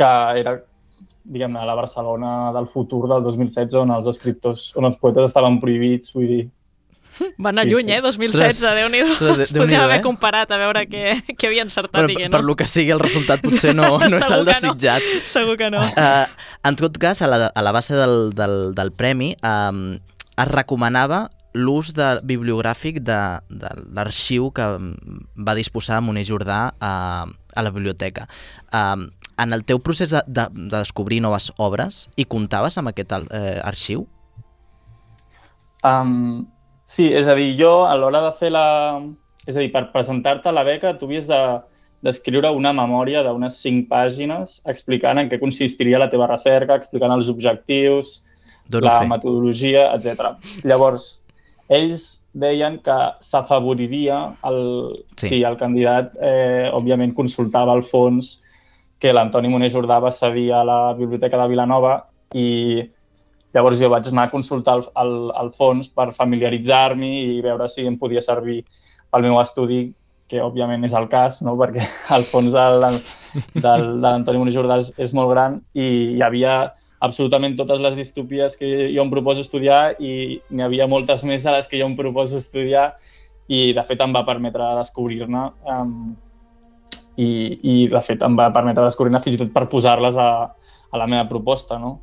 que 0.00 0.10
era, 0.40 0.56
diguem-ne, 1.24 1.66
la 1.68 1.76
Barcelona 1.76 2.32
del 2.56 2.70
futur 2.72 3.04
del 3.10 3.22
2016, 3.28 3.76
on 3.84 3.92
els 3.98 4.08
escriptors, 4.14 4.70
on 4.80 4.88
els 4.88 4.98
poetes 5.00 5.28
estaven 5.28 5.60
prohibits, 5.60 6.14
vull 6.16 6.28
dir, 6.30 6.42
Va 7.36 7.50
anar 7.50 7.64
Sí, 7.64 7.70
lluny, 7.70 7.90
sí. 7.90 7.92
eh? 7.92 8.00
2016, 8.00 8.62
Ostres, 8.62 8.76
Déu-n'hi-do. 8.78 9.16
Déu-n'hi-do, 9.20 9.58
podria 9.60 9.82
haver 9.84 9.98
eh? 9.98 10.04
comparat 10.04 10.54
a 10.54 10.58
veure 10.60 10.86
què, 10.88 11.02
què 11.36 11.50
havia 11.50 11.64
encertat 11.66 11.98
Bueno, 12.00 12.08
dient, 12.08 12.30
per, 12.30 12.38
per 12.38 12.40
no? 12.40 12.48
lo 12.48 12.56
que 12.56 12.66
sigui, 12.66 12.92
el 12.94 13.02
resultat 13.02 13.42
potser 13.44 13.74
no, 13.76 13.90
no 14.00 14.08
és 14.08 14.30
el 14.30 14.30
que 14.30 14.38
no. 14.38 14.46
desitjat. 14.48 15.08
Segur 15.28 15.58
que 15.60 15.68
no. 15.74 15.82
Uh, 15.92 16.48
en 16.68 16.78
tot 16.80 16.96
cas, 17.02 17.20
a 17.22 17.28
la, 17.28 17.50
a 17.52 17.66
la 17.66 17.74
base 17.76 17.98
del, 17.98 18.32
del, 18.38 18.56
del 18.78 18.92
premi 18.96 19.34
um, 19.44 19.98
es 20.42 20.50
recomanava 20.50 21.26
l'ús 21.52 21.92
de, 21.96 22.08
bibliogràfic 22.24 23.00
de, 23.04 23.18
de 23.48 23.72
l'arxiu 23.92 24.50
que 24.56 24.66
va 25.36 25.56
disposar 25.58 26.00
Moner 26.04 26.24
Jordà 26.28 26.60
a, 26.80 26.92
a 27.28 27.64
la 27.64 27.72
biblioteca. 27.74 28.26
Um, 28.72 29.10
en 29.42 29.52
el 29.52 29.64
teu 29.68 29.80
procés 29.84 30.12
de, 30.12 30.22
de, 30.26 30.46
de 30.54 30.76
descobrir 30.78 31.20
noves 31.24 31.50
obres, 31.60 32.06
hi 32.16 32.24
comptaves 32.28 32.78
amb 32.78 32.92
aquest 32.92 33.12
eh, 33.16 33.58
arxiu? 33.64 34.06
Um, 35.84 36.46
sí, 36.84 37.10
és 37.10 37.28
a 37.28 37.36
dir, 37.36 37.52
jo 37.58 37.82
a 37.88 37.96
l'hora 37.98 38.22
de 38.28 38.32
fer 38.38 38.52
la... 38.54 38.66
És 39.42 39.56
a 39.56 39.60
dir, 39.60 39.72
per 39.74 39.88
presentar-te 39.90 40.48
a 40.48 40.54
la 40.54 40.62
beca 40.62 40.94
tu 40.98 41.08
havies 41.08 41.28
de 41.30 41.42
d'escriure 42.02 42.50
una 42.50 42.72
memòria 42.74 43.20
d'unes 43.22 43.60
cinc 43.62 43.84
pàgines 43.90 44.56
explicant 44.66 45.20
en 45.20 45.28
què 45.30 45.38
consistiria 45.38 46.00
la 46.02 46.08
teva 46.10 46.26
recerca, 46.26 46.74
explicant 46.74 47.14
els 47.14 47.28
objectius, 47.30 48.16
Dono 48.68 48.86
la 48.86 49.00
fe. 49.00 49.08
metodologia, 49.08 49.88
etc. 49.94 50.36
Llavors, 50.64 51.20
ells 51.68 52.20
deien 52.32 52.78
que 52.80 52.96
s'afavoriria 53.20 54.34
el, 54.48 54.60
Sí. 55.16 55.26
sí. 55.26 55.28
si 55.28 55.42
el 55.44 55.56
candidat, 55.56 56.14
eh, 56.20 56.70
òbviament, 56.72 57.14
consultava 57.14 57.74
el 57.74 57.82
fons 57.82 58.38
que 58.98 59.12
l'Antoni 59.12 59.48
Moner 59.48 59.68
Jordà 59.70 59.98
va 60.00 60.10
cedir 60.10 60.52
a 60.52 60.62
la 60.64 60.94
Biblioteca 60.94 61.36
de 61.42 61.48
Vilanova 61.48 62.06
i 62.34 62.82
llavors 63.52 63.78
jo 63.80 63.90
vaig 63.90 64.06
anar 64.08 64.28
a 64.28 64.30
consultar 64.30 64.78
el, 64.78 64.84
el, 65.02 65.32
el 65.42 65.50
fons 65.52 65.88
per 65.88 66.12
familiaritzar-m'hi 66.16 67.36
i 67.36 67.40
veure 67.44 67.68
si 67.68 67.84
em 67.86 67.98
podia 67.98 68.22
servir 68.22 68.62
pel 69.12 69.26
meu 69.26 69.40
estudi, 69.42 69.92
que 70.28 70.40
òbviament 70.40 70.86
és 70.86 70.94
el 70.96 71.08
cas, 71.12 71.42
no? 71.44 71.56
perquè 71.60 71.84
el 72.16 72.24
fons 72.24 72.54
de 72.54 73.74
l'Antoni 74.00 74.38
Moner 74.38 74.54
Jordà 74.54 74.78
és, 74.80 74.92
és 74.96 75.12
molt 75.12 75.28
gran 75.34 75.60
i 75.74 76.16
hi 76.16 76.22
havia 76.24 76.72
absolutament 77.02 77.56
totes 77.58 77.80
les 77.82 77.96
distopies 77.98 78.54
que 78.58 78.68
jo 78.94 79.02
em 79.02 79.10
proposo 79.10 79.42
estudiar 79.42 79.96
i 79.98 80.38
n'hi 80.50 80.62
havia 80.62 80.86
moltes 80.90 81.24
més 81.26 81.42
de 81.42 81.54
les 81.54 81.66
que 81.70 81.80
jo 81.80 81.88
em 81.88 81.96
proposo 81.98 82.38
estudiar 82.38 82.92
i 83.50 83.72
de 83.74 83.82
fet 83.88 84.00
em 84.04 84.14
va 84.14 84.22
permetre 84.28 84.68
descobrir-ne 84.78 85.42
um, 85.74 86.14
i, 87.16 87.28
i 87.58 87.74
de 87.90 88.02
fet 88.06 88.22
em 88.22 88.38
va 88.38 88.52
permetre 88.54 88.86
descobrir-ne 88.86 89.20
fins 89.24 89.36
i 89.36 89.42
tot 89.42 89.52
per 89.54 89.66
posar-les 89.72 90.16
a, 90.16 90.30
a 90.92 91.00
la 91.00 91.10
meva 91.10 91.26
proposta, 91.28 91.78
no? 91.82 91.98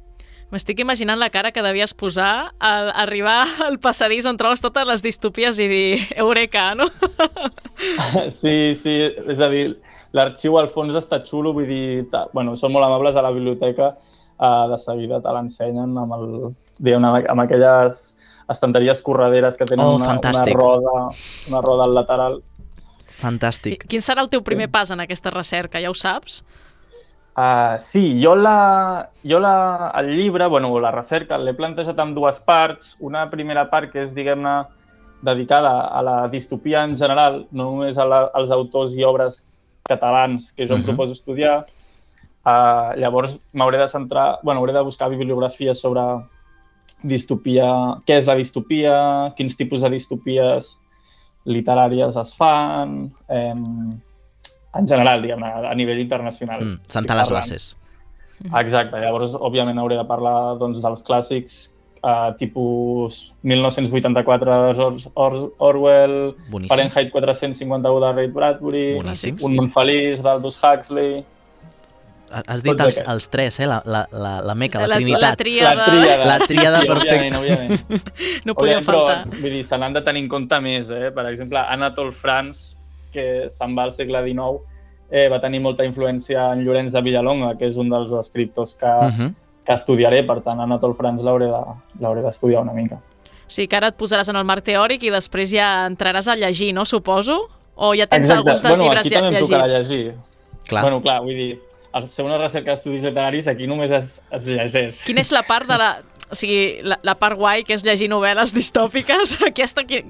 M'estic 0.49 0.79
imaginant 0.81 1.19
la 1.21 1.29
cara 1.29 1.51
que 1.53 1.61
devies 1.61 1.93
posar 1.93 2.51
al 2.57 2.87
arribar 2.97 3.43
al 3.67 3.77
passadís 3.81 4.25
on 4.25 4.37
trobes 4.37 4.63
totes 4.65 4.87
les 4.89 5.03
distopies 5.05 5.61
i 5.61 5.67
dir 5.69 5.89
eureka, 6.17 6.73
no? 6.75 6.89
Sí, 8.41 8.73
sí, 8.75 8.95
és 9.31 9.39
a 9.39 9.47
dir, 9.47 9.77
l'arxiu 10.17 10.57
al 10.59 10.67
fons 10.73 10.97
està 10.97 11.21
xulo, 11.23 11.53
vull 11.55 11.69
dir, 11.69 12.07
ta, 12.11 12.25
bueno, 12.33 12.57
són 12.59 12.73
molt 12.73 12.89
amables 12.89 13.15
a 13.15 13.23
la 13.23 13.31
biblioteca, 13.31 13.93
uh, 14.39 14.67
de 14.71 14.77
seguida 14.81 15.19
te 15.21 15.33
l'ensenyen 15.35 15.97
amb, 15.97 16.13
el, 16.17 16.29
diguem, 16.79 17.05
amb, 17.05 17.27
amb 17.29 17.43
aquelles 17.45 18.01
estanteries 18.49 19.01
correderes 19.05 19.57
que 19.57 19.65
tenen 19.69 19.85
Oh, 19.85 19.95
una, 19.99 20.15
una, 20.17 20.45
roda, 20.57 20.95
una 21.49 21.61
roda 21.61 21.83
al 21.85 21.93
lateral. 21.93 22.39
Fantàstic. 23.19 23.83
Quin 23.91 24.01
serà 24.01 24.23
el 24.23 24.29
teu 24.31 24.41
primer 24.41 24.69
pas 24.71 24.89
en 24.91 25.03
aquesta 25.03 25.29
recerca, 25.29 25.81
ja 25.83 25.91
ho 25.91 25.93
saps? 25.97 26.41
Uh, 27.39 27.77
sí, 27.79 28.19
jo, 28.23 28.33
la, 28.35 29.09
jo 29.23 29.39
la, 29.39 29.91
el 29.99 30.09
llibre, 30.15 30.47
bueno, 30.47 30.73
la 30.79 30.91
recerca, 30.91 31.37
l'he 31.37 31.53
plantejat 31.55 31.99
en 32.03 32.13
dues 32.15 32.39
parts. 32.43 32.95
Una 32.99 33.29
primera 33.31 33.67
part 33.69 33.91
que 33.93 34.01
és, 34.03 34.13
diguem-ne, 34.15 34.55
dedicada 35.21 35.87
a 35.87 36.01
la 36.03 36.17
distopia 36.31 36.83
en 36.87 36.97
general, 36.97 37.45
no 37.51 37.69
només 37.73 37.97
a 37.99 38.05
la, 38.07 38.19
als 38.33 38.51
autors 38.55 38.95
i 38.95 39.03
obres 39.03 39.41
catalans 39.87 40.51
que 40.55 40.65
jo 40.67 40.75
em 40.75 40.81
Mhm. 40.81 40.85
proposo 40.87 41.11
estudiar. 41.13 41.65
Uh, 42.49 42.95
llavors 42.97 43.35
m'hauré 43.53 43.77
de 43.77 43.87
centrar, 43.91 44.39
bueno, 44.43 44.61
hauré 44.61 44.73
de 44.73 44.81
buscar 44.81 45.09
bibliografia 45.11 45.75
sobre 45.75 46.01
distopia, 47.03 47.67
què 48.07 48.19
és 48.19 48.27
la 48.27 48.35
distopia, 48.39 48.93
quins 49.37 49.57
tipus 49.59 49.83
de 49.83 49.91
distopies 49.93 50.71
literàries 51.49 52.17
es 52.19 52.31
fan, 52.35 52.95
eh, 53.29 53.53
en 53.53 54.87
general, 54.87 55.21
diguem 55.23 55.43
a 55.43 55.73
nivell 55.75 56.01
internacional. 56.01 56.63
Mm, 56.65 56.91
sentar 56.91 57.17
les 57.17 57.31
bases. 57.31 57.69
Exacte, 58.59 58.99
llavors, 58.99 59.35
òbviament, 59.35 59.79
hauré 59.79 59.97
de 59.99 60.05
parlar 60.07 60.57
doncs, 60.59 60.81
dels 60.83 61.03
clàssics 61.07 61.57
eh, 62.03 62.29
tipus 62.39 63.33
1984 63.43 64.67
de 64.67 64.75
George 64.75 65.11
Or 65.15 65.53
Orwell, 65.57 66.35
Boníssim. 66.51 66.69
Fahrenheit 66.69 67.11
451 67.11 67.99
de 67.99 68.13
Ray 68.13 68.27
Bradbury, 68.27 68.87
Boníssim. 68.99 69.39
Un 69.43 69.59
món 69.59 69.75
feliç 69.75 70.23
d'Aldous 70.23 70.59
Huxley... 70.61 71.21
Has 72.31 72.61
dit 72.63 72.79
els, 72.79 72.97
els 73.07 73.27
tres, 73.29 73.59
eh? 73.59 73.65
La, 73.67 73.81
la, 73.85 74.07
la, 74.11 74.41
la 74.41 74.55
meca, 74.55 74.79
la, 74.79 74.87
La- 74.87 74.95
la 74.95 74.99
trinitat. 75.01 75.37
tríada. 75.37 75.75
La 75.75 75.85
tríada. 75.85 76.25
La 76.25 76.39
tríada 76.45 76.81
sí, 76.81 76.87
perfecta. 76.87 77.15
Òbviament, 77.15 77.35
òbviament. 77.35 78.03
No 78.45 78.53
podia 78.55 78.77
Òbviament, 78.77 78.85
però, 78.85 79.05
faltar. 79.07 79.39
vull 79.41 79.51
dir, 79.57 79.63
se 79.65 79.77
n'han 79.77 79.93
de 79.93 80.01
tenir 80.01 80.23
en 80.23 80.29
compte 80.29 80.59
més, 80.61 80.89
eh? 80.91 81.11
Per 81.15 81.25
exemple, 81.31 81.59
Anatole 81.59 82.11
France, 82.11 82.75
que 83.11 83.47
se'n 83.49 83.75
va 83.77 83.83
al 83.89 83.91
segle 83.91 84.21
XIX, 84.27 84.61
eh, 85.11 85.27
va 85.29 85.39
tenir 85.41 85.59
molta 85.61 85.83
influència 85.85 86.51
en 86.53 86.63
Llorenç 86.65 86.91
de 86.93 87.01
Villalonga, 87.01 87.55
que 87.57 87.65
és 87.65 87.77
un 87.81 87.89
dels 87.89 88.11
escriptors 88.13 88.75
que, 88.75 88.85
Uh 88.85 89.09
-huh. 89.09 89.33
que 89.65 89.73
estudiaré, 89.73 90.23
per 90.25 90.41
tant, 90.41 90.59
Anatole 90.61 90.93
France 90.93 91.23
l'hauré 91.23 91.45
de- 91.47 92.21
d'estudiar 92.21 92.61
una 92.61 92.73
mica. 92.73 92.99
Sí, 93.47 93.67
que 93.67 93.75
ara 93.75 93.87
et 93.87 93.97
posaràs 93.97 94.29
en 94.29 94.35
el 94.35 94.43
marc 94.45 94.63
teòric 94.63 95.01
i 95.03 95.09
després 95.09 95.49
ja 95.49 95.87
entraràs 95.87 96.27
a 96.27 96.35
llegir, 96.35 96.71
no? 96.73 96.85
Suposo? 96.85 97.49
O 97.75 97.93
ja 97.95 98.05
tens 98.07 98.29
alguns 98.29 98.61
dels 98.61 98.77
bueno, 98.77 98.83
llibres 98.83 99.05
aquí 99.05 99.09
ja 99.15 99.21
també 99.21 99.37
em 99.37 99.43
tocarà 99.43 99.65
llegits? 99.65 99.89
llegir. 99.89 100.13
Clar. 100.67 100.81
Bueno, 100.83 101.01
clar, 101.01 101.21
vull 101.21 101.33
dir, 101.35 101.59
al 101.93 102.07
ser 102.07 102.25
una 102.25 102.37
recerca 102.37 102.71
d'estudis 102.75 103.01
literaris, 103.01 103.47
aquí 103.47 103.67
només 103.67 103.91
es, 103.91 104.21
es 104.31 104.45
llegeix. 104.47 105.03
Quina 105.07 105.21
és 105.25 105.31
la 105.35 105.43
part 105.47 105.67
de 105.69 105.77
la... 105.81 105.89
O 106.29 106.35
sigui, 106.37 106.83
la, 106.85 106.99
la 107.01 107.15
part 107.17 107.33
guai, 107.39 107.63
que 107.65 107.73
és 107.73 107.81
llegir 107.81 108.05
novel·les 108.11 108.51
distòpiques, 108.53 109.31
aquesta, 109.47 109.81
qui, 109.89 110.03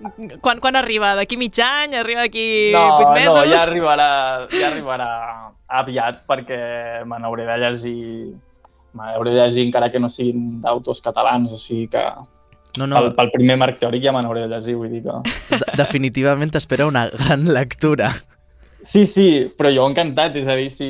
quan, 0.44 0.60
quan 0.60 0.76
arriba? 0.76 1.14
D'aquí 1.16 1.38
mig 1.40 1.56
any? 1.64 1.96
Arriba 1.96 2.26
d'aquí 2.26 2.74
No, 2.76 2.82
vuit 2.98 3.14
mesos? 3.22 3.38
no, 3.40 3.46
ja 3.48 3.62
arribarà, 3.70 4.10
ja 4.52 4.66
arribarà 4.68 5.08
aviat 5.80 6.26
perquè 6.28 6.60
me 7.08 7.20
n'hauré 7.24 7.46
de 7.48 7.56
llegir 7.62 8.02
me 8.98 9.06
n'hauré 9.06 9.32
de 9.38 9.46
llegir 9.46 9.64
encara 9.70 9.88
que 9.94 10.00
no 10.02 10.10
siguin 10.10 10.60
d'autors 10.64 11.00
catalans, 11.06 11.54
o 11.56 11.58
sigui 11.62 11.88
que 11.94 12.04
No, 12.78 12.86
no. 12.86 13.00
pel, 13.00 13.14
pel 13.16 13.32
primer 13.34 13.56
marc 13.58 13.80
teòric 13.80 14.04
ja 14.04 14.12
me 14.12 14.20
n'hauré 14.26 14.44
de 14.48 14.52
llegir, 14.58 14.76
vull 14.76 14.92
dir 14.92 15.00
que... 15.08 15.16
de- 15.56 15.78
definitivament 15.80 16.52
t'espera 16.52 16.86
una 16.90 17.08
gran 17.10 17.48
lectura. 17.48 18.12
Sí, 18.82 19.06
sí, 19.06 19.28
però 19.60 19.72
jo 19.76 19.86
encantat, 19.90 20.38
és 20.40 20.48
a 20.48 20.56
dir, 20.56 20.70
si, 20.72 20.90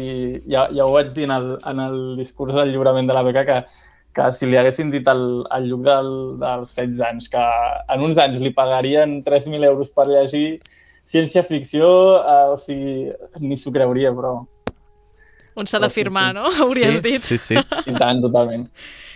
ja, 0.51 0.67
ja 0.75 0.86
ho 0.86 0.91
vaig 0.93 1.10
dir 1.15 1.25
en 1.25 1.34
el, 1.34 1.48
en 1.72 1.79
el 1.81 2.00
discurs 2.19 2.53
del 2.53 2.74
lliurament 2.74 3.10
de 3.10 3.15
la 3.17 3.24
beca, 3.25 3.46
que, 3.48 3.58
que 4.13 4.27
si 4.36 4.50
li 4.50 4.60
haguessin 4.60 4.91
dit 4.93 5.08
al, 5.10 5.24
al 5.50 5.65
Lluc 5.69 5.81
del, 5.88 6.12
dels 6.41 6.75
16 6.77 7.01
anys 7.08 7.31
que 7.34 7.46
en 7.96 8.05
uns 8.05 8.22
anys 8.22 8.38
li 8.43 8.53
pagarien 8.53 9.19
3.000 9.25 9.65
euros 9.72 9.89
per 9.89 10.05
llegir 10.10 10.62
ciència-ficció, 11.10 11.89
eh, 12.22 12.48
o 12.53 12.58
sigui, 12.62 13.10
ni 13.41 13.58
s'ho 13.58 13.74
creuria, 13.74 14.13
però 14.13 14.38
On 15.60 15.67
s'ha 15.67 15.79
de 15.81 15.89
sí, 15.89 16.03
firmar, 16.03 16.29
sí. 16.29 16.38
no? 16.38 16.50
Hauries 16.63 17.00
sí, 17.00 17.05
dit. 17.10 17.25
Sí, 17.25 17.38
sí. 17.41 17.58
i 17.58 17.96
tant, 17.98 18.22
totalment. 18.24 18.67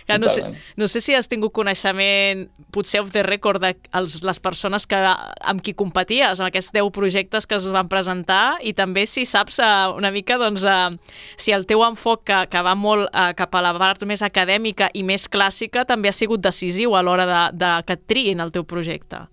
Ja, 0.08 0.18
no, 0.18 0.28
sé, 0.28 0.42
no 0.76 0.86
sé 0.88 1.00
si 1.00 1.14
has 1.16 1.30
tingut 1.32 1.54
coneixement, 1.56 2.44
potser 2.74 3.00
off 3.00 3.12
the 3.14 3.22
record, 3.24 3.62
de 3.62 3.72
els, 3.96 4.18
les 4.26 4.40
persones 4.42 4.84
que, 4.86 4.98
amb 5.00 5.62
qui 5.64 5.72
competies, 5.72 6.42
amb 6.42 6.50
aquests 6.50 6.74
10 6.76 6.90
projectes 6.92 7.48
que 7.48 7.56
es 7.56 7.68
van 7.72 7.88
presentar, 7.88 8.58
i 8.60 8.74
també 8.76 9.06
si 9.08 9.24
saps 9.24 9.62
eh, 9.64 9.70
una 9.96 10.12
mica 10.12 10.36
doncs, 10.40 10.66
eh, 10.68 11.16
si 11.40 11.56
el 11.56 11.64
teu 11.70 11.86
enfoc, 11.86 12.26
que, 12.28 12.42
que 12.52 12.64
va 12.66 12.76
molt 12.76 13.08
eh, 13.08 13.30
cap 13.38 13.56
a 13.56 13.64
la 13.64 13.72
part 13.80 14.04
més 14.08 14.20
acadèmica 14.26 14.90
i 14.92 15.06
més 15.08 15.24
clàssica, 15.24 15.86
també 15.88 16.12
ha 16.12 16.16
sigut 16.16 16.44
decisiu 16.44 16.98
a 16.98 17.02
l'hora 17.04 17.24
de, 17.30 17.42
de 17.64 17.72
que 17.88 17.96
et 17.96 18.06
triïn 18.10 18.44
el 18.44 18.52
teu 18.52 18.68
projecte. 18.68 19.24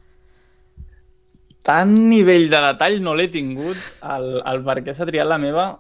Tant 1.68 1.92
nivell 2.10 2.48
de 2.50 2.60
detall 2.64 3.02
no 3.04 3.14
l'he 3.14 3.28
tingut, 3.30 3.78
el, 4.08 4.38
el 4.40 4.64
per 4.66 4.80
què 4.86 4.96
s'ha 4.96 5.06
triat 5.06 5.28
la 5.28 5.38
meva, 5.38 5.74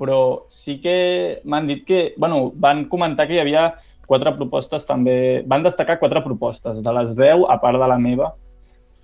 però 0.00 0.46
sí 0.52 0.78
que 0.82 0.96
m'han 1.44 1.68
dit 1.68 1.84
que, 1.86 2.14
bueno, 2.16 2.50
van 2.54 2.84
comentar 2.92 3.26
que 3.28 3.36
hi 3.36 3.42
havia 3.44 3.68
quatre 4.06 4.32
propostes 4.36 4.86
també, 4.86 5.42
van 5.46 5.62
destacar 5.66 5.98
quatre 5.98 6.22
propostes, 6.24 6.82
de 6.82 6.92
les 6.92 7.14
10, 7.18 7.44
a 7.50 7.58
part 7.60 7.78
de 7.80 7.88
la 7.90 7.98
meva, 7.98 8.32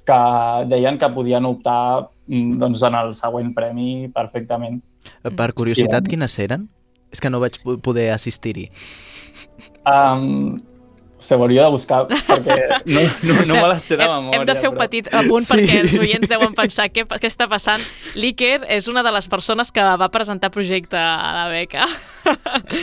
que 0.06 0.18
deien 0.71 0.99
que 0.99 1.09
podien 1.14 1.44
optar 1.47 2.09
mm, 2.26 2.56
doncs, 2.59 2.82
en 2.82 2.94
el 2.99 3.12
següent 3.14 3.52
premi 3.54 4.09
perfectament. 4.14 4.80
Per 5.23 5.52
curiositat, 5.54 6.04
Sí. 6.06 6.11
quines 6.14 6.38
eren? 6.38 6.68
És 7.12 7.21
que 7.21 7.30
no 7.30 7.40
vaig 7.40 7.59
po- 7.62 7.76
poder 7.78 8.11
assistir-hi. 8.14 8.71
Um, 9.87 10.61
ho 11.37 11.43
hauria 11.45 11.64
de 11.64 11.71
buscar, 11.71 12.07
perquè 12.09 12.57
no, 12.91 13.00
no, 13.23 13.37
no 13.47 13.55
me 13.61 13.69
les 13.73 13.83
sé 13.87 13.97
de 13.97 14.07
memòria. 14.09 14.41
Hem 14.41 14.47
de 14.49 14.57
fer 14.59 14.69
un 14.71 14.75
però- 14.76 14.87
petit 14.88 15.09
apunt 15.14 15.47
Sí. 15.47 15.52
perquè 15.55 15.81
els 15.85 15.95
oients 15.99 16.29
deuen 16.29 16.55
pensar 16.59 16.88
què, 16.91 17.07
què 17.07 17.29
està 17.31 17.49
passant. 17.49 17.83
L'Iker 18.14 18.62
és 18.69 18.88
una 18.88 19.02
de 19.07 19.12
les 19.14 19.29
persones 19.29 19.71
que 19.73 19.83
va 19.83 20.09
presentar 20.11 20.50
projecte 20.50 20.97
a 20.99 21.33
la 21.45 21.47
beca. 21.52 21.87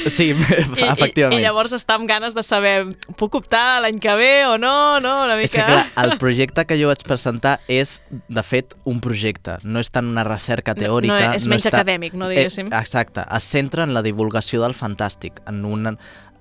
Sí, 0.09 0.31
I, 0.33 0.83
efectivament. 0.83 1.37
I, 1.37 1.39
I 1.39 1.45
llavors 1.45 1.71
està 1.75 1.95
amb 1.95 2.07
ganes 2.09 2.35
de 2.35 2.43
saber, 2.43 2.73
puc 3.19 3.37
optar 3.39 3.79
l'any 3.83 3.99
que 4.03 4.11
ve 4.19 4.31
o 4.49 4.57
no? 4.59 4.99
no 4.99 5.13
una 5.23 5.37
És 5.41 5.53
que, 5.55 5.61
mica... 5.63 5.67
clar, 5.93 6.05
el 6.05 6.17
projecte 6.19 6.65
que 6.67 6.75
jo 6.81 6.89
vaig 6.91 7.03
presentar 7.07 7.59
és, 7.71 8.01
de 8.27 8.43
fet, 8.43 8.75
un 8.89 8.99
projecte. 9.03 9.55
No 9.63 9.79
és 9.79 9.91
tant 9.95 10.09
una 10.11 10.25
recerca 10.27 10.75
No- 10.75 10.81
teòrica. 10.83 11.19
no, 11.29 11.33
és 11.39 11.47
menys 11.47 11.69
acadèmic, 11.71 12.13
no, 12.19 12.27
diguéssim. 12.31 12.67
Eh, 12.71 12.79
exacte. 12.83 13.23
Es 13.37 13.47
centra 13.47 13.83
en 13.87 13.93
la 13.95 14.03
divulgació 14.03 14.61
del 14.65 14.75
fantàstic, 14.75 15.39
en 15.47 15.63
un 15.65 15.87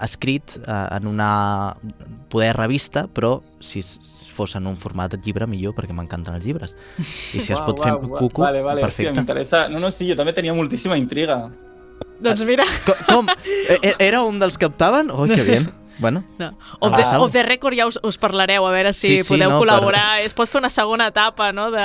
escrit 0.01 0.57
eh, 0.61 0.97
en 0.97 1.07
una 1.07 1.77
poder 2.29 2.57
revista, 2.57 3.07
però 3.09 3.41
si 3.61 3.83
fos 3.83 4.55
en 4.57 4.67
un 4.71 4.77
format 4.77 5.11
de 5.11 5.19
llibre 5.25 5.47
millor, 5.51 5.75
perquè 5.75 5.95
m'encanten 5.97 6.37
els 6.39 6.45
llibres. 6.47 6.77
I 7.35 7.41
si 7.41 7.53
es 7.53 7.61
pot 7.67 7.81
fer 7.83 7.95
cucu, 7.99 8.43
vale, 8.43 8.61
vale, 8.63 8.81
hòstia, 8.83 9.09
perfecte. 9.11 9.13
m'interessa. 9.17 9.65
No, 9.69 9.81
no, 9.83 9.91
sí, 9.91 10.07
jo 10.11 10.15
també 10.19 10.33
tenia 10.37 10.55
moltíssima 10.55 10.97
intriga. 11.01 11.49
Doncs 12.21 12.43
mira, 12.47 12.65
Co- 12.87 12.97
Com? 13.09 13.27
E- 13.47 13.79
e- 13.83 13.97
Era 14.03 14.23
un 14.27 14.39
dels 14.39 14.59
que 14.59 14.67
optaven? 14.67 15.11
Oh, 15.11 15.27
que 15.27 15.43
bien. 15.43 15.69
Bueno, 15.99 16.25
no. 16.39 16.53
off, 16.79 16.95
the, 16.97 17.17
off 17.17 17.33
the 17.33 17.43
record 17.43 17.75
ja 17.75 17.87
us, 17.89 17.99
us 18.07 18.19
parlareu, 18.19 18.67
a 18.67 18.71
veure 18.71 18.93
si 18.93 19.09
Sí, 19.09 19.17
sí, 19.25 19.33
podeu 19.33 19.51
no, 19.51 19.59
col·laborar. 19.63 20.21
Es 20.23 20.35
pot 20.37 20.51
fer 20.51 20.61
una 20.63 20.71
segona 20.71 21.09
etapa, 21.11 21.51
no?, 21.53 21.69
de 21.75 21.85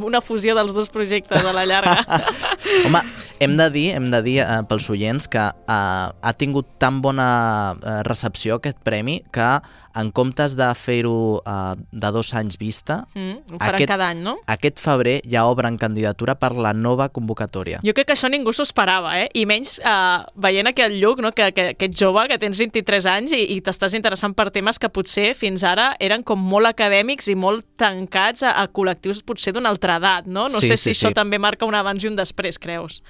una 0.00 0.22
fusió 0.22 0.54
dels 0.58 0.74
dos 0.74 0.88
projectes 0.94 1.44
a 1.44 1.52
la 1.52 1.66
llarga. 1.66 2.04
Home, 2.86 3.02
hem 3.42 3.56
de 3.58 3.68
dir, 3.74 3.86
hem 3.96 4.10
de 4.14 4.22
dir 4.22 4.38
eh, 4.44 4.60
pels 4.70 4.88
oients 4.94 5.26
que 5.30 5.42
eh, 5.42 6.06
ha 6.12 6.32
tingut 6.38 6.68
tan 6.78 7.00
bona 7.02 7.28
eh, 7.74 8.00
recepció 8.06 8.60
aquest 8.60 8.78
premi 8.86 9.20
que 9.34 9.48
en 9.94 10.10
comptes 10.10 10.54
de 10.56 10.66
fer-ho 10.74 11.42
eh, 11.46 11.74
de 11.92 12.10
dos 12.12 12.32
anys 12.34 12.56
vista, 12.58 13.06
Mm, 13.14 13.36
ho 13.52 13.58
faran 13.58 13.74
Aquest- 13.76 13.88
cada 13.88 14.08
any, 14.10 14.20
no? 14.22 14.38
aquest 14.46 14.78
febrer 14.80 15.20
ja 15.28 15.44
obren 15.46 15.76
candidatura 15.78 16.34
per 16.38 16.52
la 16.54 16.72
nova 16.72 17.08
convocatòria. 17.10 17.80
Jo 17.84 17.92
crec 17.92 18.06
que 18.06 18.12
això 18.14 18.30
ningú 18.30 18.52
s'ho 18.52 18.62
esperava, 18.62 19.18
eh? 19.20 19.28
I 19.34 19.44
menys 19.46 19.78
eh, 19.84 20.18
veient 20.36 20.66
aquell 20.68 20.98
Lluc, 21.00 21.20
no? 21.20 21.32
que, 21.32 21.52
que, 21.52 21.74
que 21.74 21.84
ets 21.86 21.98
jove, 22.00 22.26
que 22.28 22.38
tens 22.38 22.58
23 22.58 23.06
anys 23.06 23.32
i, 23.32 23.42
i 23.56 23.60
t'estàs 23.60 23.94
interessant 23.94 24.34
per 24.34 24.50
temes 24.50 24.78
que 24.78 24.88
potser 24.88 25.34
fins 25.34 25.62
ara 25.64 25.96
eren 26.00 26.22
com 26.22 26.38
molt 26.40 26.66
acadèmics 26.66 27.28
i 27.28 27.34
molt 27.34 27.64
tancats 27.76 28.42
a, 28.42 28.52
a 28.62 28.68
col·lectius 28.68 29.22
potser 29.24 29.52
d'una 29.52 29.68
altra 29.68 29.96
edat, 29.96 30.26
no? 30.26 30.48
No 30.48 30.60
Sí, 30.60 30.68
sé 30.68 30.76
sí, 30.76 30.92
si 30.94 30.96
això 30.96 31.08
sí. 31.08 31.14
també 31.14 31.38
marca 31.38 31.66
un 31.66 31.74
abans 31.74 32.02
i 32.04 32.08
un 32.08 32.16
després, 32.16 32.58
creus? 32.58 33.02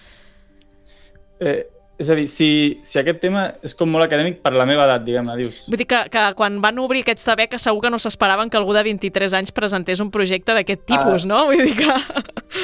Eh, 1.40 1.66
és 2.00 2.08
a 2.10 2.14
dir, 2.18 2.24
si, 2.26 2.78
si 2.82 2.98
aquest 2.98 3.20
tema 3.22 3.44
és 3.62 3.74
com 3.78 3.90
molt 3.92 4.06
acadèmic 4.06 4.40
per 4.42 4.52
la 4.56 4.64
meva 4.66 4.86
edat, 4.88 5.04
diguem-ne, 5.06 5.36
dius. 5.38 5.64
Vull 5.70 5.78
dir 5.78 5.86
que, 5.86 6.00
que 6.10 6.22
quan 6.38 6.56
van 6.64 6.78
obrir 6.82 7.02
aquesta 7.04 7.36
beca 7.38 7.58
segur 7.62 7.82
que 7.84 7.90
no 7.92 7.98
s'esperaven 8.02 8.50
que 8.50 8.56
algú 8.58 8.72
de 8.74 8.82
23 8.88 9.36
anys 9.38 9.52
presentés 9.54 10.00
un 10.02 10.10
projecte 10.10 10.54
d'aquest 10.56 10.86
tipus, 10.88 11.24
Ah. 11.24 11.28
no? 11.28 11.44
Vull 11.52 11.62
dir 11.62 11.76
que... 11.76 11.92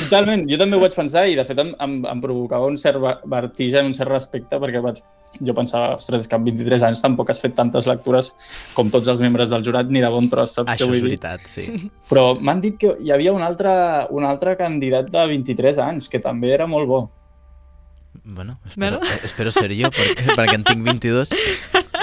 Totalment, 0.02 0.46
jo 0.50 0.58
també 0.60 0.76
ho 0.76 0.80
vaig 0.82 0.94
pensar 0.96 1.26
i 1.30 1.36
de 1.38 1.44
fet 1.48 1.58
em, 1.62 1.70
em, 1.80 1.94
em 2.08 2.20
provocava 2.24 2.66
un 2.68 2.76
cert 2.80 2.98
ver- 3.00 3.18
vertigen, 3.24 3.86
un 3.88 3.94
cert 3.96 4.10
respecte, 4.10 4.58
perquè 4.60 4.82
vaig, 4.84 4.98
jo 5.44 5.54
pensava, 5.56 5.94
ostres, 5.96 6.24
és 6.24 6.28
que 6.28 6.36
amb 6.36 6.48
23 6.48 6.82
anys 6.88 7.00
tampoc 7.04 7.30
has 7.30 7.40
fet 7.40 7.54
tantes 7.56 7.86
lectures 7.88 8.32
com 8.74 8.90
tots 8.92 9.08
els 9.08 9.20
membres 9.24 9.48
del 9.52 9.64
jurat, 9.64 9.88
ni 9.92 10.00
de 10.04 10.10
bon 10.12 10.28
tros, 10.32 10.56
saps 10.58 10.72
Això 10.74 10.84
què 10.84 10.90
vull 10.90 10.98
és 10.98 11.02
dir? 11.04 11.08
veritat, 11.12 11.46
sí. 11.48 11.90
Però 12.10 12.32
m'han 12.40 12.60
dit 12.64 12.76
que 12.80 12.96
hi 13.00 13.12
havia 13.14 13.32
un 13.36 13.42
altre, 13.46 13.70
un 14.10 14.24
altre 14.28 14.56
candidat 14.60 15.08
de 15.14 15.26
23 15.36 15.78
anys, 15.84 16.08
que 16.08 16.20
també 16.24 16.52
era 16.56 16.66
molt 16.66 16.88
bo. 16.90 17.00
Bueno, 18.24 18.58
espero, 18.66 18.98
Bueno. 18.98 19.12
eh, 19.14 19.20
espero 19.24 19.52
ser 19.52 19.70
jo, 19.72 19.90
perquè, 19.90 20.26
perquè 20.38 20.54
en 20.54 20.64
tinc 20.64 20.84
22. 20.84 21.30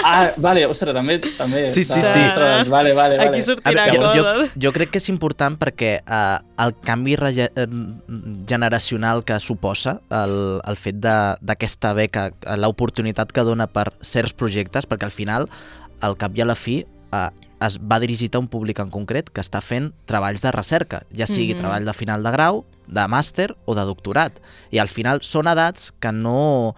Ah, 0.04 0.30
vale, 0.36 0.66
ostres, 0.66 0.94
també... 0.94 1.18
també 1.36 1.66
Sí, 1.68 1.82
sí, 1.82 1.92
sí. 1.94 2.00
Ostres, 2.00 2.68
vale, 2.68 2.92
vale, 2.94 3.16
vale. 3.18 3.28
Aquí 3.28 3.42
sortirà 3.42 3.86
jo, 3.92 4.02
jo, 4.14 4.22
coses. 4.22 4.52
jo 4.62 4.72
crec 4.72 4.90
que 4.94 4.98
és 5.02 5.08
important 5.10 5.56
perquè 5.58 5.92
eh, 6.02 6.38
el 6.62 6.74
canvi 6.84 7.16
eh, 7.18 7.48
generacional 8.46 9.24
que 9.24 9.38
suposa 9.40 10.00
el, 10.10 10.60
el 10.66 10.76
fet 10.76 11.00
de- 11.02 11.36
d'aquesta 11.40 11.92
beca, 11.96 12.30
l'oportunitat 12.56 13.32
que 13.32 13.44
dona 13.46 13.66
per 13.66 13.92
certs 14.02 14.32
projectes, 14.34 14.86
perquè 14.86 15.04
al 15.08 15.14
final, 15.14 15.48
al 16.00 16.16
cap 16.16 16.36
i 16.36 16.42
a 16.42 16.46
la 16.48 16.54
fi, 16.54 16.84
eh, 17.12 17.28
es 17.66 17.78
va 17.80 17.98
dirigit 17.98 18.34
a 18.36 18.38
un 18.42 18.48
públic 18.52 18.78
en 18.84 18.90
concret 18.92 19.30
que 19.32 19.40
està 19.40 19.62
fent 19.64 19.90
treballs 20.04 20.42
de 20.44 20.50
recerca, 20.52 21.02
ja 21.16 21.26
sigui 21.26 21.54
Mhm. 21.54 21.60
treball 21.62 21.84
de 21.88 21.94
final 21.96 22.22
de 22.22 22.30
grau, 22.30 22.64
de 22.86 23.06
màster 23.10 23.50
o 23.66 23.74
de 23.78 23.84
doctorat. 23.88 24.40
I 24.70 24.80
al 24.82 24.90
final 24.92 25.22
són 25.26 25.50
edats 25.50 25.90
que 26.00 26.12
no, 26.14 26.74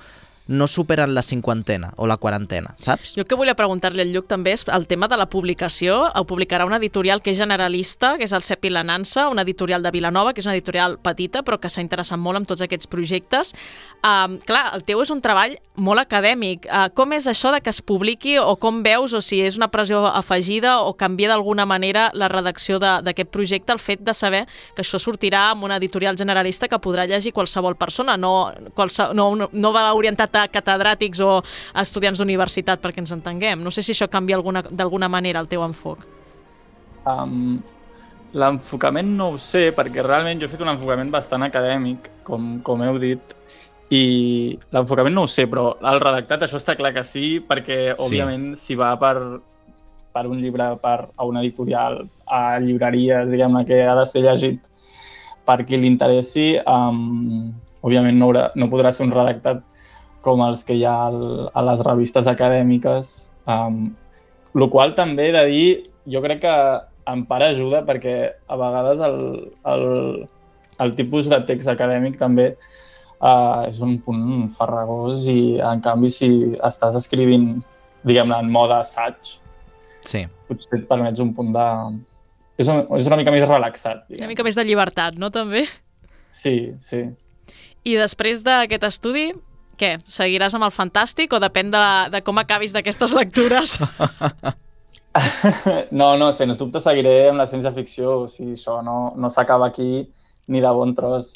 no 0.49 0.67
superen 0.67 1.14
la 1.14 1.23
cinquantena 1.23 1.93
o 1.97 2.07
la 2.07 2.17
quarantena, 2.17 2.75
saps? 2.81 3.12
Jo 3.14 3.23
el 3.23 3.28
que 3.28 3.37
volia 3.37 3.55
preguntar-li 3.55 4.00
al 4.02 4.12
Lluc 4.14 4.26
també 4.31 4.55
és 4.57 4.64
el 4.73 4.87
tema 4.88 5.07
de 5.09 5.19
la 5.21 5.28
publicació. 5.28 6.09
Ho 6.09 6.25
publicarà 6.26 6.64
una 6.67 6.81
editorial 6.81 7.21
que 7.23 7.35
és 7.35 7.38
generalista, 7.38 8.14
que 8.17 8.25
és 8.25 8.33
el 8.33 8.43
CEP 8.43 8.64
i 8.64 8.73
la 8.73 8.83
Nansa, 8.83 9.28
una 9.28 9.45
editorial 9.45 9.85
de 9.85 9.93
Vilanova, 9.93 10.33
que 10.33 10.40
és 10.40 10.49
una 10.49 10.57
editorial 10.57 10.97
petita, 11.05 11.45
però 11.45 11.61
que 11.61 11.69
s'ha 11.69 11.85
interessat 11.85 12.19
molt 12.19 12.40
en 12.40 12.49
tots 12.49 12.64
aquests 12.64 12.88
projectes. 12.88 13.52
Um, 14.00 14.38
clar, 14.49 14.71
el 14.73 14.87
teu 14.88 15.02
és 15.05 15.12
un 15.12 15.21
treball 15.21 15.59
molt 15.76 16.00
acadèmic. 16.00 16.64
Uh, 16.64 16.88
com 16.97 17.12
és 17.12 17.28
això 17.28 17.52
de 17.52 17.61
que 17.61 17.71
es 17.71 17.83
publiqui 17.85 18.38
o 18.40 18.57
com 18.57 18.81
veus, 18.83 19.12
o 19.12 19.21
si 19.21 19.43
és 19.45 19.61
una 19.61 19.69
pressió 19.69 20.07
afegida 20.09 20.78
o 20.81 20.97
canvia 20.97 21.28
d'alguna 21.35 21.69
manera 21.69 22.09
la 22.14 22.31
redacció 22.33 22.81
d'aquest 22.81 23.28
projecte, 23.28 23.76
el 23.76 23.85
fet 23.85 24.00
de 24.00 24.17
saber 24.17 24.47
que 24.75 24.81
això 24.81 24.97
sortirà 24.97 25.50
amb 25.52 25.69
una 25.69 25.76
editorial 25.76 26.17
generalista 26.17 26.69
que 26.73 26.81
podrà 26.81 27.05
llegir 27.05 27.35
qualsevol 27.37 27.76
persona, 27.76 28.17
no, 28.17 28.50
qualse, 28.75 29.11
no, 29.12 29.35
no, 29.37 29.50
no 29.52 29.73
va 29.76 29.85
orientat 29.93 30.38
a 30.38 30.49
catedràtics 30.49 31.21
o 31.25 31.42
estudiants 31.75 32.18
d'universitat, 32.18 32.80
perquè 32.80 32.99
ens 33.02 33.12
entenguem. 33.12 33.62
No 33.62 33.71
sé 33.71 33.83
si 33.83 33.92
això 33.92 34.09
canvia 34.09 34.37
alguna- 34.37 34.62
d'alguna 34.71 35.09
manera 35.09 35.40
el 35.40 35.49
teu 35.49 35.62
enfoc. 35.64 36.07
Um, 37.07 37.61
L'enfocament 38.37 39.09
no 39.16 39.30
ho 39.33 39.38
sé, 39.40 39.71
perquè 39.73 40.02
realment 40.04 40.38
jo 40.40 40.45
he 40.45 40.50
fet 40.52 40.61
un 40.61 40.68
enfocament 40.68 41.11
bastant 41.11 41.42
acadèmic, 41.47 42.11
com, 42.25 42.59
com 42.61 42.83
heu 42.85 42.99
dit, 43.00 43.33
i 43.88 44.59
l'enfocament 44.71 45.14
no 45.16 45.23
ho 45.25 45.26
sé, 45.33 45.47
però 45.49 45.71
el 45.80 46.00
redactat 46.02 46.42
això 46.45 46.59
està 46.61 46.75
clar 46.76 46.92
que 46.92 47.04
sí, 47.09 47.40
perquè 47.40 47.95
Sí. 47.97 48.02
òbviament 48.04 48.59
si 48.61 48.75
va 48.76 48.90
per, 49.00 49.40
per 50.12 50.26
un 50.28 50.42
llibre, 50.42 50.76
per, 50.83 51.09
a 51.16 51.25
una 51.25 51.40
editorial, 51.40 52.02
a 52.26 52.59
llibreries, 52.61 53.30
diguem-ne, 53.30 53.64
que 53.64 53.80
ha 53.88 53.95
de 53.97 54.04
ser 54.04 54.21
llegit 54.26 54.61
per 55.47 55.64
qui 55.64 55.78
li 55.78 55.87
interessi, 55.88 56.59
um, 56.66 57.54
òbviament 57.80 58.18
no, 58.18 58.26
haurà, 58.28 58.50
no 58.57 58.68
podrà 58.68 58.92
ser 58.92 59.07
un 59.07 59.12
redactat 59.16 59.62
com 60.25 60.42
els 60.44 60.64
que 60.66 60.76
hi 60.76 60.84
ha 60.88 60.96
al, 61.08 61.20
a 61.54 61.64
les 61.70 61.82
revistes 61.87 62.28
acadèmiques, 62.30 63.12
um, 63.46 63.88
el 64.56 64.66
qual 64.72 64.94
també 64.98 65.28
he 65.28 65.37
de 65.37 65.44
dir, 65.50 65.68
jo 66.10 66.22
crec 66.25 66.42
que 66.42 66.56
en 67.08 67.25
part 67.28 67.46
ajuda 67.46 67.84
perquè 67.88 68.16
a 68.48 68.58
vegades 68.60 69.00
el, 69.04 69.18
el, 69.72 69.84
el 70.84 70.94
tipus 70.98 71.30
de 71.30 71.40
text 71.48 71.70
acadèmic 71.72 72.18
també 72.20 72.50
uh, 72.52 73.64
és 73.64 73.80
un 73.84 73.96
punt 74.04 74.48
farragós 74.56 75.25
i 75.32 75.58
en 75.64 75.80
canvi 75.84 76.12
si 76.12 76.30
estàs 76.68 76.98
escrivint 76.98 77.62
diguem-ne 78.08 78.42
en 78.42 78.50
mode 78.52 78.76
assaig 78.76 79.38
Sí. 80.08 80.25
potser 80.48 80.80
et 80.80 80.87
permets 80.88 81.20
un 81.20 81.34
punt 81.37 81.50
de... 81.52 81.66
És, 82.58 82.68
un, 82.70 82.84
és 82.96 83.06
una 83.06 83.18
mica 83.20 83.32
més 83.34 83.44
relaxat. 83.46 84.06
Diguem. 84.08 84.25
Una 84.25 84.32
mica 84.32 84.46
més 84.46 84.56
de 84.58 84.64
llibertat, 84.66 85.18
no, 85.20 85.28
també? 85.34 85.66
Sí, 86.32 86.72
sí. 86.82 87.04
I 87.87 87.96
després 88.00 88.42
d'aquest 88.46 88.87
estudi, 88.88 89.28
què? 89.78 89.94
Seguiràs 90.11 90.54
amb 90.58 90.66
el 90.68 90.75
fantàstic 90.75 91.32
o 91.32 91.40
depèn 91.42 91.70
de, 91.75 91.82
de 92.12 92.20
com 92.26 92.38
acabis 92.42 92.75
d'aquestes 92.76 93.14
lectures? 93.16 93.78
No, 95.90 96.12
no, 96.20 96.28
sens 96.37 96.58
dubte 96.61 96.78
seguiré 96.85 97.28
amb 97.30 97.40
la 97.40 97.47
ciència-ficció, 97.50 98.11
o 98.23 98.26
sigui, 98.30 98.52
això 98.54 98.76
no, 98.87 99.11
no 99.18 99.30
s'acaba 99.35 99.66
aquí 99.73 100.04
ni 100.47 100.61
de 100.62 100.70
bon 100.76 100.92
tros. 100.94 101.32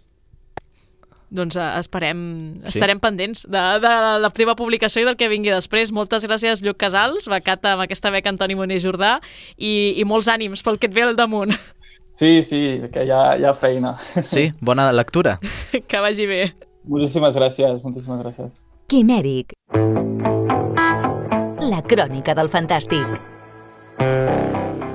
doncs 1.33 1.57
eh, 1.57 1.67
esperem, 1.81 2.21
Sí. 2.63 2.75
estarem 2.77 3.01
pendents 3.01 3.47
de, 3.49 3.63
de 3.83 3.93
la 4.21 4.31
teva 4.31 4.55
publicació 4.55 5.03
i 5.03 5.07
del 5.09 5.17
que 5.17 5.31
vingui 5.33 5.51
després. 5.51 5.91
Moltes 5.91 6.27
gràcies, 6.29 6.61
Lluc 6.63 6.77
Casals, 6.77 7.27
becat 7.33 7.65
amb 7.73 7.83
aquesta 7.87 8.11
beca 8.13 8.29
Antoni 8.31 8.55
Moner 8.55 8.79
Jordà, 8.85 9.17
i, 9.57 9.95
i 9.97 10.05
molts 10.05 10.29
ànims 10.29 10.63
pel 10.63 10.79
que 10.79 10.87
et 10.91 10.95
ve 10.95 11.03
al 11.09 11.17
damunt. 11.17 11.57
Sí, 12.15 12.43
sí, 12.45 12.61
que 12.93 13.07
hi 13.09 13.11
ha, 13.11 13.23
hi 13.41 13.49
ha 13.49 13.55
feina. 13.57 13.97
Sí, 14.23 14.53
bona 14.61 14.91
lectura. 14.93 15.39
que 15.89 16.05
vagi 16.05 16.27
bé. 16.29 16.43
Moltíssimes 16.83 17.37
gràcies, 17.39 17.83
moltíssimes 17.85 18.23
gràcies. 18.25 18.63
Quimèric. 18.91 19.55
La 21.63 21.83
crònica 21.87 22.35
del 22.35 22.51
fantàstic. 22.51 23.21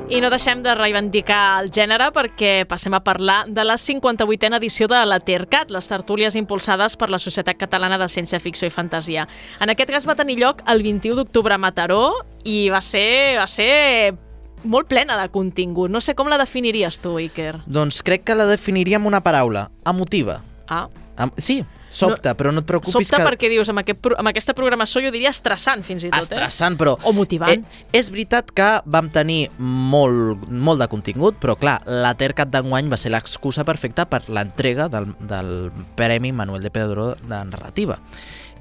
I 0.08 0.22
no 0.24 0.30
deixem 0.32 0.62
de 0.64 0.72
reivindicar 0.76 1.60
el 1.62 1.70
gènere 1.76 2.10
perquè 2.16 2.66
passem 2.68 2.94
a 2.96 3.02
parlar 3.04 3.42
de 3.52 3.64
la 3.68 3.76
58a 3.76 4.56
edició 4.56 4.88
de 4.88 5.00
la 5.06 5.20
TERCAT, 5.20 5.72
les 5.72 5.88
tertúlies 5.88 6.36
impulsades 6.40 6.96
per 6.96 7.10
la 7.12 7.20
Societat 7.20 7.60
Catalana 7.60 7.98
de 8.00 8.08
Ciència 8.08 8.40
Ficció 8.40 8.68
i 8.68 8.72
Fantasia. 8.72 9.28
En 9.60 9.72
aquest 9.72 9.92
cas 9.92 10.08
va 10.08 10.16
tenir 10.16 10.38
lloc 10.40 10.64
el 10.68 10.84
21 10.84 11.20
d'octubre 11.20 11.56
a 11.56 11.60
Mataró 11.60 12.22
i 12.44 12.70
va 12.72 12.80
ser, 12.84 13.36
va 13.40 13.48
ser 13.52 14.16
molt 14.64 14.88
plena 14.88 15.20
de 15.20 15.28
contingut. 15.32 15.92
No 15.92 16.00
sé 16.00 16.16
com 16.16 16.32
la 16.32 16.40
definiries 16.40 17.00
tu, 17.04 17.18
Iker. 17.20 17.64
Doncs 17.68 18.00
crec 18.04 18.24
que 18.28 18.36
la 18.36 18.48
definiria 18.48 19.00
amb 19.00 19.12
una 19.12 19.24
paraula, 19.24 19.70
emotiva. 19.86 20.42
Ah, 20.68 20.88
Am 21.18 21.32
sí, 21.36 21.64
sobta, 21.90 22.34
no, 22.34 22.38
però 22.40 22.52
no 22.54 22.64
et 22.64 22.68
preocupis 22.70 23.08
sobta 23.08 23.22
que... 23.22 23.28
perquè 23.30 23.50
dius, 23.52 23.70
amb, 23.72 23.82
aquest, 23.84 24.10
amb 24.20 24.32
aquesta 24.32 24.56
programació 24.58 25.02
jo 25.06 25.12
diria 25.14 25.32
estressant 25.34 25.84
fins 25.88 26.08
i 26.08 26.12
tot, 26.12 26.26
Estressant, 26.26 26.78
però... 26.80 26.96
eh? 26.98 27.08
O 27.10 27.14
motivant. 27.16 27.64
Eh, 27.64 27.86
és 28.00 28.12
veritat 28.14 28.52
que 28.56 28.70
vam 28.86 29.12
tenir 29.14 29.48
molt, 29.58 30.48
molt 30.50 30.84
de 30.84 30.90
contingut, 30.92 31.40
però 31.42 31.58
clar, 31.60 31.80
la 31.88 32.14
TERCAT 32.18 32.52
d'enguany 32.54 32.92
va 32.92 33.00
ser 33.00 33.14
l'excusa 33.14 33.66
perfecta 33.68 34.08
per 34.10 34.24
l'entrega 34.28 34.90
del, 34.92 35.12
del 35.30 35.54
Premi 36.00 36.34
Manuel 36.36 36.66
de 36.66 36.74
Pedro 36.74 37.14
de 37.22 37.44
Narrativa. 37.52 38.00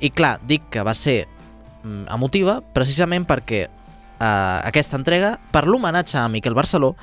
I 0.01 0.13
clar, 0.13 0.37
dic 0.47 0.69
que 0.73 0.85
va 0.87 0.95
ser 0.95 1.25
mm, 1.27 2.07
emotiva 2.15 2.61
precisament 2.75 3.27
perquè 3.29 3.67
eh, 4.21 4.59
aquesta 4.69 4.99
entrega, 5.01 5.37
per 5.53 5.67
l'homenatge 5.67 6.19
a 6.21 6.29
Miquel 6.33 6.57
Barceló 6.57 6.95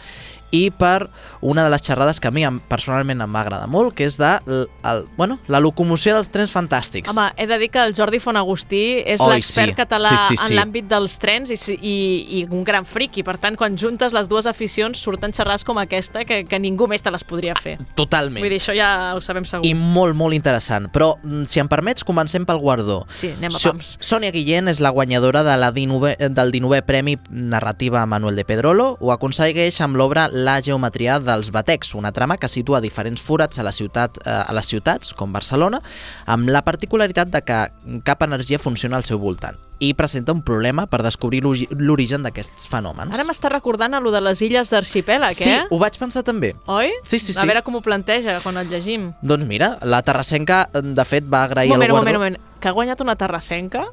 i 0.53 0.69
per 0.69 1.09
una 1.41 1.63
de 1.65 1.71
les 1.73 1.81
xerrades 1.81 2.19
que 2.21 2.29
a 2.29 2.31
mi 2.31 2.43
em- 2.45 2.59
personalment 2.69 3.21
em 3.25 3.33
va 3.35 3.41
agradar 3.41 3.67
molt, 3.67 3.95
que 3.97 4.05
és 4.05 4.17
de 4.21 4.29
l- 4.45 4.67
el, 4.85 5.05
bueno, 5.17 5.39
la 5.49 5.59
locomoció 5.59 6.13
dels 6.13 6.29
trens 6.29 6.53
fantàstics. 6.53 7.09
Home, 7.09 7.31
he 7.37 7.47
de 7.49 7.57
dir 7.57 7.71
que 7.73 7.81
el 7.81 7.95
Jordi 7.97 8.19
Fonagustí 8.21 9.01
és 9.05 9.21
l'expert 9.25 9.73
sí. 9.73 9.75
català 9.75 10.09
Sí, 10.13 10.17
sí, 10.29 10.37
sí. 10.37 10.53
en 10.53 10.59
l'àmbit 10.59 10.85
dels 10.91 11.17
trens 11.19 11.49
i, 11.49 11.57
i, 11.81 11.95
i 12.39 12.43
un 12.51 12.63
gran 12.63 12.85
friqui. 12.85 13.23
Per 13.25 13.37
tant, 13.41 13.57
quan 13.57 13.75
juntes 13.77 14.13
les 14.13 14.29
dues 14.29 14.45
aficions 14.45 14.99
surten 15.01 15.33
xerrades 15.33 15.63
com 15.65 15.77
aquesta 15.81 16.23
que, 16.25 16.43
que 16.45 16.59
ningú 16.59 16.87
més 16.87 17.01
te 17.01 17.11
les 17.11 17.23
podria 17.23 17.55
fer. 17.59 17.77
Totalment. 17.95 18.43
Vull 18.43 18.53
dir, 18.53 18.59
això 18.61 18.75
ja 18.77 19.13
ho 19.17 19.21
sabem 19.21 19.45
segur. 19.49 19.65
i 19.65 19.73
molt, 19.73 20.13
molt 20.15 20.35
interessant. 20.37 20.91
Però, 20.93 21.15
mm, 21.23 21.45
si 21.49 21.59
em 21.59 21.67
permets, 21.67 22.03
comencem 22.05 22.45
pel 22.45 22.59
guardó. 22.61 23.05
Sí, 23.13 23.31
anem 23.33 23.49
a 23.53 23.57
So- 23.59 23.71
pams. 23.73 23.97
Sònia 24.01 24.31
Guillén 24.31 24.67
és 24.69 24.79
la 24.79 24.89
guanyadora 24.91 25.41
de 25.43 25.57
la 25.57 25.71
19, 25.71 26.15
del 26.29 26.51
19è 26.51 26.83
Premi 26.85 27.17
Narrativa 27.29 28.05
Manuel 28.05 28.35
de 28.35 28.45
Pedrolo. 28.45 28.97
Ho 28.99 29.11
aconsegueix 29.11 29.79
amb 29.81 29.95
l'obra 29.97 30.27
La 30.43 30.57
geometria 30.65 31.19
dels 31.23 31.51
batecs, 31.55 31.93
una 31.95 32.11
trama 32.11 32.37
que 32.41 32.49
situa 32.51 32.81
diferents 32.83 33.21
forats 33.21 33.59
a, 33.59 33.63
la 33.63 33.71
ciutat, 33.71 34.17
eh, 34.25 34.29
a 34.29 34.53
les 34.57 34.67
ciutats, 34.67 35.13
com 35.13 35.31
Barcelona, 35.35 35.79
amb 36.25 36.49
la 36.51 36.61
particularitat 36.67 37.29
de 37.31 37.41
que 37.47 37.59
cap 38.03 38.23
energia 38.27 38.59
funciona 38.59 38.97
al 38.99 39.05
seu 39.07 39.19
voltant 39.19 39.55
i 39.83 39.89
presenta 39.99 40.31
un 40.31 40.41
problema 40.47 40.85
per 40.87 41.01
descobrir 41.03 41.41
l'ori- 41.43 41.67
l'origen 41.75 42.23
d'aquests 42.23 42.69
fenòmens. 42.71 43.11
Ara 43.17 43.25
m'està 43.27 43.49
recordant 43.51 43.93
a 43.97 43.99
lo 43.99 44.11
de 44.13 44.21
les 44.23 44.39
illes 44.45 44.69
d'Arxipèlag, 44.71 45.33
Sí, 45.35 45.49
eh? 45.49 45.65
ho 45.69 45.79
vaig 45.81 45.97
pensar 45.99 46.23
també. 46.23 46.53
Oi? 46.71 46.91
Sí, 47.03 47.19
sí, 47.19 47.33
A 47.35 47.41
sí. 47.41 47.47
veure 47.47 47.63
com 47.63 47.75
ho 47.75 47.81
planteja 47.81 48.37
quan 48.45 48.55
el 48.61 48.69
llegim. 48.71 49.09
Doncs 49.21 49.45
mira, 49.49 49.77
la 49.83 50.01
terrassenca, 50.01 50.69
de 50.73 51.05
fet, 51.05 51.25
va 51.27 51.43
agrair 51.43 51.71
Un 51.71 51.75
moment, 51.77 51.89
el 51.89 51.95
un 51.95 51.99
guardó. 51.99 52.13
moment, 52.19 52.35
un 52.37 52.39
moment. 52.43 52.59
Que 52.61 52.69
ha 52.69 52.71
guanyat 52.71 53.01
una 53.01 53.15
terrassenca? 53.17 53.83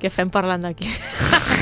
Què 0.00 0.10
fem 0.12 0.30
parlant 0.30 0.66
d'aquí? 0.66 0.88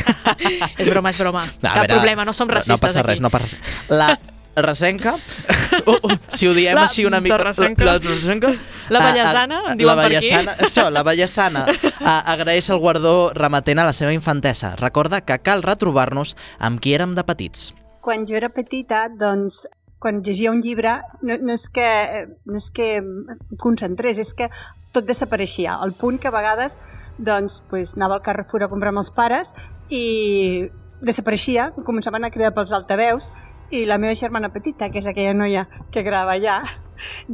és 0.81 0.89
broma, 0.91 1.11
és 1.11 1.19
broma. 1.21 1.45
No, 1.47 1.69
Cap 1.69 1.85
veure, 1.85 1.95
problema, 1.95 2.25
no 2.27 2.33
som 2.37 2.51
racistes 2.51 2.81
No 2.81 2.87
passa 2.87 3.01
aquí. 3.01 3.13
res, 3.15 3.21
no 3.23 3.31
passa 3.31 3.57
res. 3.57 3.75
La 3.89 4.17
resenca, 4.57 5.17
uh, 5.87 5.95
uh, 5.95 6.17
si 6.31 6.47
ho 6.47 6.55
diem 6.55 6.77
La 6.79 6.85
així 6.87 7.05
una 7.07 7.21
mica... 7.21 7.37
terrassenca. 7.39 7.85
La, 7.85 7.97
la, 7.97 8.15
resenca, 8.15 8.53
La 8.91 9.01
Vallesana, 9.03 9.61
em 9.73 9.79
diuen 9.79 9.97
la 9.97 10.05
per 10.05 10.19
aquí. 10.19 10.31
Això, 10.69 10.89
la 10.95 11.03
Vallesana 11.07 11.65
ah, 12.01 12.21
agraeix 12.35 12.69
el 12.71 12.79
guardó 12.83 13.33
remetent 13.35 13.83
a 13.83 13.89
la 13.89 13.95
seva 13.97 14.13
infantesa. 14.15 14.75
Recorda 14.79 15.23
que 15.27 15.41
cal 15.43 15.65
retrobar-nos 15.67 16.37
amb 16.59 16.83
qui 16.83 16.95
érem 16.95 17.17
de 17.19 17.25
petits. 17.27 17.73
quan 18.05 18.27
jo 18.29 18.37
era 18.37 18.51
petita, 18.53 19.07
doncs, 19.09 19.63
quan 19.99 20.19
llegia 20.21 20.51
un 20.53 20.61
llibre, 20.61 20.99
no, 21.23 21.39
no, 21.41 21.55
és 21.55 21.71
que, 21.73 22.27
no 22.45 22.59
és 22.61 22.67
que 22.77 22.89
em 23.01 23.15
concentrés, 23.57 24.19
és 24.21 24.35
que 24.37 24.51
tot 24.95 25.09
desapareixia. 25.09 25.75
Al 25.75 25.93
punt 25.99 26.21
que 26.23 26.31
a 26.31 26.35
vegades 26.35 26.79
doncs, 27.19 27.61
pues, 27.71 27.97
anava 27.99 28.19
al 28.19 28.25
Carrefour 28.25 28.65
a 28.65 28.71
comprar 28.71 28.95
amb 28.95 29.03
els 29.03 29.13
pares 29.15 29.53
i 29.91 30.71
desapareixia, 31.05 31.73
començaven 31.85 32.25
a 32.25 32.31
cridar 32.33 32.55
pels 32.57 32.73
altaveus 32.73 33.31
i 33.75 33.85
la 33.89 33.99
meva 33.99 34.15
germana 34.15 34.53
petita, 34.55 34.91
que 34.91 35.01
és 35.03 35.09
aquella 35.11 35.35
noia 35.35 35.67
que 35.93 36.05
grava 36.07 36.37
allà, 36.37 36.61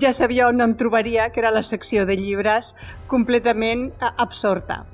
ja 0.03 0.13
sabia 0.17 0.49
on 0.49 0.61
em 0.65 0.75
trobaria, 0.79 1.29
que 1.31 1.43
era 1.43 1.53
la 1.55 1.63
secció 1.67 2.07
de 2.07 2.17
llibres 2.17 2.75
completament 3.11 3.91
eh, 3.93 4.11
absorta. 4.17 4.85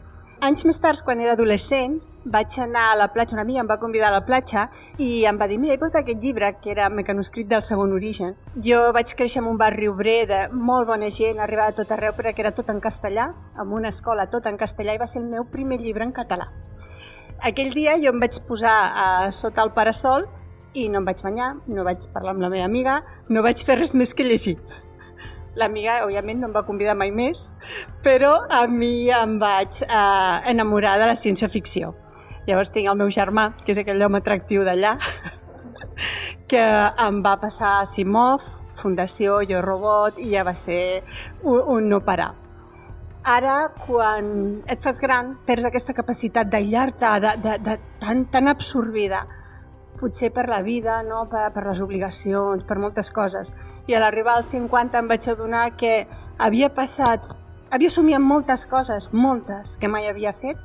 Anys 0.44 0.66
més 0.68 0.80
tard, 0.82 1.00
quan 1.04 1.22
era 1.22 1.36
adolescent, 1.36 2.00
vaig 2.26 2.58
anar 2.58 2.90
a 2.90 2.96
la 2.98 3.06
platja, 3.14 3.36
una 3.36 3.44
amiga 3.46 3.62
em 3.62 3.68
va 3.70 3.78
convidar 3.78 4.08
a 4.10 4.16
la 4.16 4.24
platja 4.26 4.66
i 4.98 5.24
em 5.30 5.38
va 5.38 5.46
dir, 5.46 5.58
mira, 5.62 5.74
he 5.74 5.80
portat 5.80 6.02
aquest 6.02 6.22
llibre, 6.22 6.50
que 6.60 6.72
era 6.72 6.88
Mecanoscrit 6.90 7.48
del 7.48 7.62
segon 7.62 7.94
origen. 7.94 8.34
Jo 8.62 8.90
vaig 8.96 9.14
créixer 9.18 9.42
en 9.42 9.50
un 9.52 9.58
barri 9.60 9.88
obrer 9.88 10.18
de 10.30 10.40
molt 10.50 10.88
bona 10.90 11.10
gent, 11.14 11.40
arribava 11.40 11.76
tot 11.76 11.92
arreu 11.94 12.16
perquè 12.16 12.42
era 12.42 12.54
tot 12.56 12.70
en 12.74 12.80
castellà, 12.82 13.28
amb 13.54 13.76
una 13.78 13.92
escola 13.94 14.26
tot 14.32 14.46
en 14.50 14.58
castellà 14.58 14.96
i 14.96 15.02
va 15.02 15.06
ser 15.10 15.22
el 15.22 15.30
meu 15.30 15.46
primer 15.52 15.78
llibre 15.82 16.04
en 16.04 16.14
català. 16.16 16.50
Aquell 17.46 17.70
dia 17.74 17.94
jo 18.02 18.10
em 18.10 18.20
vaig 18.20 18.40
posar 18.48 18.74
a 18.96 19.06
sota 19.30 19.62
el 19.62 19.70
parasol 19.76 20.26
i 20.74 20.88
no 20.88 21.00
em 21.00 21.06
vaig 21.06 21.22
banyar, 21.24 21.54
no 21.68 21.84
vaig 21.86 22.08
parlar 22.12 22.34
amb 22.34 22.42
la 22.44 22.50
meva 22.52 22.66
amiga, 22.66 23.00
no 23.28 23.44
vaig 23.44 23.62
fer 23.64 23.78
res 23.78 23.94
més 23.94 24.14
que 24.16 24.26
llegir. 24.26 24.56
L'amiga, 25.56 26.02
òbviament, 26.04 26.42
no 26.42 26.50
em 26.50 26.56
va 26.56 26.66
convidar 26.68 26.96
mai 27.00 27.12
més, 27.16 27.46
però 28.04 28.34
a 28.52 28.66
mi 28.68 29.08
em 29.08 29.38
vaig 29.40 29.78
eh, 29.86 30.50
enamorar 30.52 30.98
de 31.00 31.06
la 31.08 31.16
ciència-ficció. 31.16 31.94
Llavors 32.46 32.70
tinc 32.74 32.88
el 32.90 32.98
meu 32.98 33.10
germà, 33.10 33.50
que 33.64 33.74
és 33.74 33.80
aquell 33.82 34.02
home 34.06 34.20
atractiu 34.22 34.62
d'allà, 34.66 34.96
que 36.50 36.64
em 37.06 37.22
va 37.24 37.36
passar 37.42 37.80
a 37.80 37.86
Simov, 37.90 38.44
Fundació, 38.76 39.40
Jo 39.48 39.62
Robot, 39.64 40.20
i 40.20 40.30
ja 40.34 40.44
va 40.46 40.54
ser 40.54 41.02
un, 41.42 41.62
un 41.76 41.88
no 41.90 42.02
parar. 42.06 42.34
Ara, 43.26 43.56
quan 43.82 44.28
et 44.70 44.84
fas 44.84 45.00
gran, 45.02 45.32
perds 45.48 45.66
aquesta 45.66 45.96
capacitat 45.96 46.46
d'aïllar-te, 46.52 47.08
de, 47.24 47.32
de, 47.42 47.56
de, 47.66 47.74
tan, 48.04 48.22
tan 48.30 48.52
absorbida 48.52 49.24
potser 49.96 50.30
per 50.30 50.44
la 50.46 50.60
vida, 50.62 51.00
no? 51.02 51.24
per, 51.32 51.48
per 51.54 51.64
les 51.66 51.80
obligacions, 51.80 52.62
per 52.68 52.78
moltes 52.78 53.10
coses. 53.10 53.50
I 53.88 53.96
a 53.96 54.04
l'arribar 54.04 54.36
als 54.38 54.52
50 54.54 55.00
em 55.00 55.10
vaig 55.10 55.26
adonar 55.32 55.64
que 55.80 55.94
havia 56.38 56.70
passat, 56.76 57.26
havia 57.72 57.90
somiat 57.90 58.22
moltes 58.22 58.66
coses, 58.70 59.08
moltes, 59.12 59.74
que 59.80 59.90
mai 59.90 60.06
havia 60.06 60.36
fet, 60.36 60.60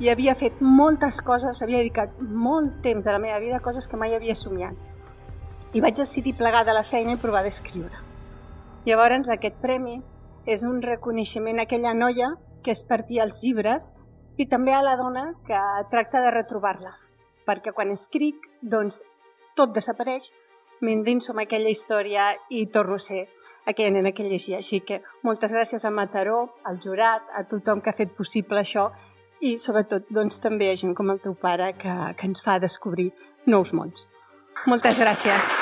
i 0.00 0.08
havia 0.10 0.34
fet 0.34 0.58
moltes 0.60 1.20
coses, 1.22 1.62
havia 1.62 1.82
dedicat 1.82 2.16
molt 2.20 2.80
temps 2.82 3.04
de 3.04 3.12
la 3.12 3.20
meva 3.22 3.38
vida 3.42 3.58
a 3.58 3.64
coses 3.64 3.86
que 3.86 3.98
mai 4.00 4.14
havia 4.14 4.34
somiat. 4.34 4.74
I 5.74 5.82
vaig 5.82 5.96
decidir 5.98 6.36
plegar 6.38 6.64
de 6.66 6.74
la 6.74 6.84
feina 6.86 7.14
i 7.14 7.20
provar 7.20 7.44
d'escriure. 7.46 8.02
Llavors, 8.86 9.30
aquest 9.30 9.56
premi 9.62 10.00
és 10.46 10.64
un 10.66 10.82
reconeixement 10.82 11.58
a 11.58 11.64
aquella 11.68 11.94
noia 11.94 12.34
que 12.62 12.74
es 12.74 12.82
partia 12.84 13.24
els 13.24 13.40
llibres 13.42 13.92
i 14.36 14.46
també 14.50 14.74
a 14.74 14.82
la 14.82 14.96
dona 14.96 15.32
que 15.46 15.60
tracta 15.90 16.22
de 16.24 16.34
retrobar-la 16.34 16.98
perquè 17.44 17.74
quan 17.76 17.92
escric, 17.92 18.40
doncs, 18.62 19.02
tot 19.54 19.74
desapareix, 19.76 20.30
m'endinso 20.84 21.32
en 21.32 21.42
aquella 21.44 21.72
història 21.72 22.32
i 22.50 22.66
torno 22.72 22.96
a 22.96 23.04
ser 23.04 23.26
aquella 23.68 23.94
nena 23.94 24.12
que 24.12 24.26
llegia. 24.26 24.58
Així 24.58 24.80
que 24.80 25.02
moltes 25.22 25.52
gràcies 25.52 25.84
a 25.84 25.92
Mataró, 25.94 26.54
al 26.64 26.80
jurat, 26.82 27.28
a 27.32 27.44
tothom 27.48 27.80
que 27.80 27.92
ha 27.92 27.98
fet 28.00 28.14
possible 28.16 28.60
això 28.60 28.90
i 29.44 29.54
sobretot 29.60 30.08
doncs, 30.14 30.40
també 30.42 30.70
a 30.72 30.78
gent 30.80 30.94
com 30.96 31.12
el 31.12 31.20
teu 31.24 31.36
pare 31.36 31.72
que, 31.80 31.92
que 32.18 32.28
ens 32.30 32.42
fa 32.44 32.58
descobrir 32.62 33.10
nous 33.50 33.74
mons. 33.76 34.06
Moltes 34.70 34.98
gràcies. 35.00 35.52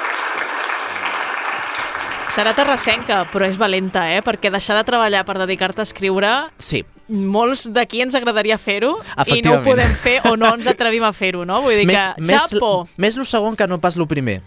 Serà 2.32 2.54
terrassenca, 2.56 3.26
però 3.28 3.44
és 3.44 3.58
valenta, 3.60 4.06
eh? 4.08 4.22
Perquè 4.24 4.48
deixar 4.52 4.78
de 4.78 4.86
treballar 4.88 5.26
per 5.28 5.36
dedicar-te 5.42 5.82
a 5.84 5.88
escriure... 5.88 6.32
Sí, 6.56 6.80
Molts 7.12 7.66
d'aquí 7.68 8.00
ens 8.00 8.14
agradaria 8.16 8.56
fer-ho 8.56 8.94
i 9.26 9.42
no 9.44 9.58
ho 9.58 9.62
podem 9.66 9.90
fer 10.00 10.14
o 10.30 10.36
no 10.38 10.54
ens 10.54 10.68
atrevim 10.70 11.02
a 11.04 11.10
fer-ho, 11.12 11.42
no? 11.44 11.58
Vull 11.64 11.82
dir 11.82 11.86
més, 11.90 11.98
que, 11.98 12.24
més, 12.24 12.46
xapo! 12.54 12.86
més 12.96 13.18
lo 13.20 13.26
segon 13.28 13.58
que 13.58 13.66
no 13.68 13.80
pas 13.82 13.98
lo 14.00 14.06
primer. 14.08 14.38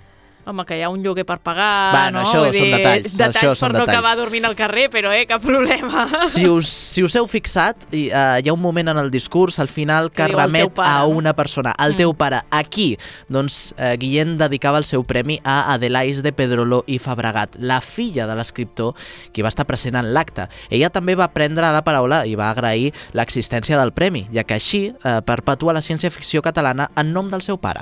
Home, 0.48 0.64
que 0.64 0.78
hi 0.78 0.84
ha 0.86 0.90
un 0.94 1.02
lloguer 1.02 1.26
per 1.26 1.40
pagar, 1.42 1.92
Bueno, 1.92 2.20
no? 2.22 2.26
això 2.28 2.44
Vull 2.44 2.54
són 2.54 2.66
dir, 2.68 2.76
detalls, 2.78 3.16
Detalls 3.18 3.36
això 3.40 3.48
per 3.50 3.56
són 3.58 3.72
no 3.74 3.80
detalls. 3.80 3.98
acabar 3.98 4.16
dormint 4.20 4.46
al 4.46 4.56
carrer, 4.56 4.90
però, 4.94 5.12
eh, 5.12 5.26
cap 5.26 5.42
problema. 5.42 6.04
Si 6.30 6.46
us, 6.48 6.68
si 6.70 7.02
us 7.04 7.16
heu 7.16 7.26
fixat, 7.28 7.88
i, 7.92 8.10
uh, 8.14 8.38
hi 8.44 8.50
ha 8.50 8.54
un 8.54 8.62
moment 8.62 8.90
en 8.94 8.98
el 9.02 9.10
discurs, 9.10 9.58
al 9.60 9.68
final, 9.70 10.12
que 10.12 10.22
Que 10.24 10.28
remet 10.36 10.70
pare, 10.74 10.88
a 10.90 11.00
no? 11.00 11.08
una 11.18 11.34
persona, 11.34 11.74
el 11.80 11.94
Mm. 11.94 11.98
teu 11.98 12.14
pare. 12.14 12.44
Aquí, 12.52 12.98
doncs, 13.28 13.74
uh, 13.80 13.96
Guillem 13.98 14.38
dedicava 14.38 14.78
el 14.78 14.86
seu 14.86 15.04
premi 15.04 15.40
a 15.44 15.74
Adelais 15.74 16.22
de 16.22 16.32
Pedrolo 16.32 16.84
i 16.86 17.00
Fabregat, 17.00 17.56
la 17.58 17.82
filla 17.82 18.28
de 18.28 18.36
l'escriptor 18.36 18.94
qui 19.34 19.42
va 19.42 19.50
estar 19.50 19.66
present 19.66 19.96
en 19.96 20.14
l'acte. 20.14 20.48
Ella 20.70 20.92
també 20.92 21.16
va 21.16 21.30
prendre 21.34 21.72
la 21.72 21.84
paraula 21.84 22.26
i 22.28 22.36
va 22.36 22.52
agrair 22.52 22.94
l'existència 23.14 23.80
del 23.80 23.94
premi, 23.94 24.28
ja 24.32 24.44
que 24.44 24.54
així 24.54 24.90
uh, 24.94 25.22
perpetua 25.26 25.74
la 25.74 25.82
ciència-ficció 25.82 26.42
catalana 26.44 26.92
en 26.96 27.14
nom 27.14 27.30
del 27.32 27.42
seu 27.42 27.58
pare. 27.58 27.82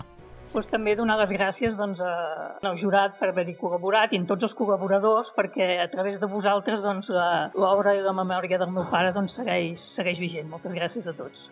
Doncs 0.53 0.67
també 0.69 0.93
donar 0.95 1.15
les 1.17 1.31
gràcies 1.33 1.75
doncs, 1.79 2.01
a- 2.05 2.59
al 2.69 2.75
jurat 2.77 3.15
per 3.19 3.29
haver-hi 3.31 3.55
col·laborat 3.57 4.13
i 4.13 4.19
a 4.21 4.25
tots 4.29 4.43
els 4.47 4.53
col·laboradors 4.59 5.33
perquè 5.33 5.79
a 5.81 5.87
través 5.89 6.19
de 6.21 6.27
vosaltres 6.29 6.83
doncs, 6.85 7.09
l'obra 7.57 7.95
i 7.97 8.01
la 8.05 8.13
memòria 8.13 8.59
del 8.61 8.69
meu 8.71 8.85
pare 8.91 9.11
doncs, 9.13 9.39
segueix, 9.41 9.79
segueix 9.97 10.19
vigent. 10.21 10.49
Moltes 10.49 10.75
gràcies 10.77 11.07
a 11.09 11.13
tots. 11.17 11.49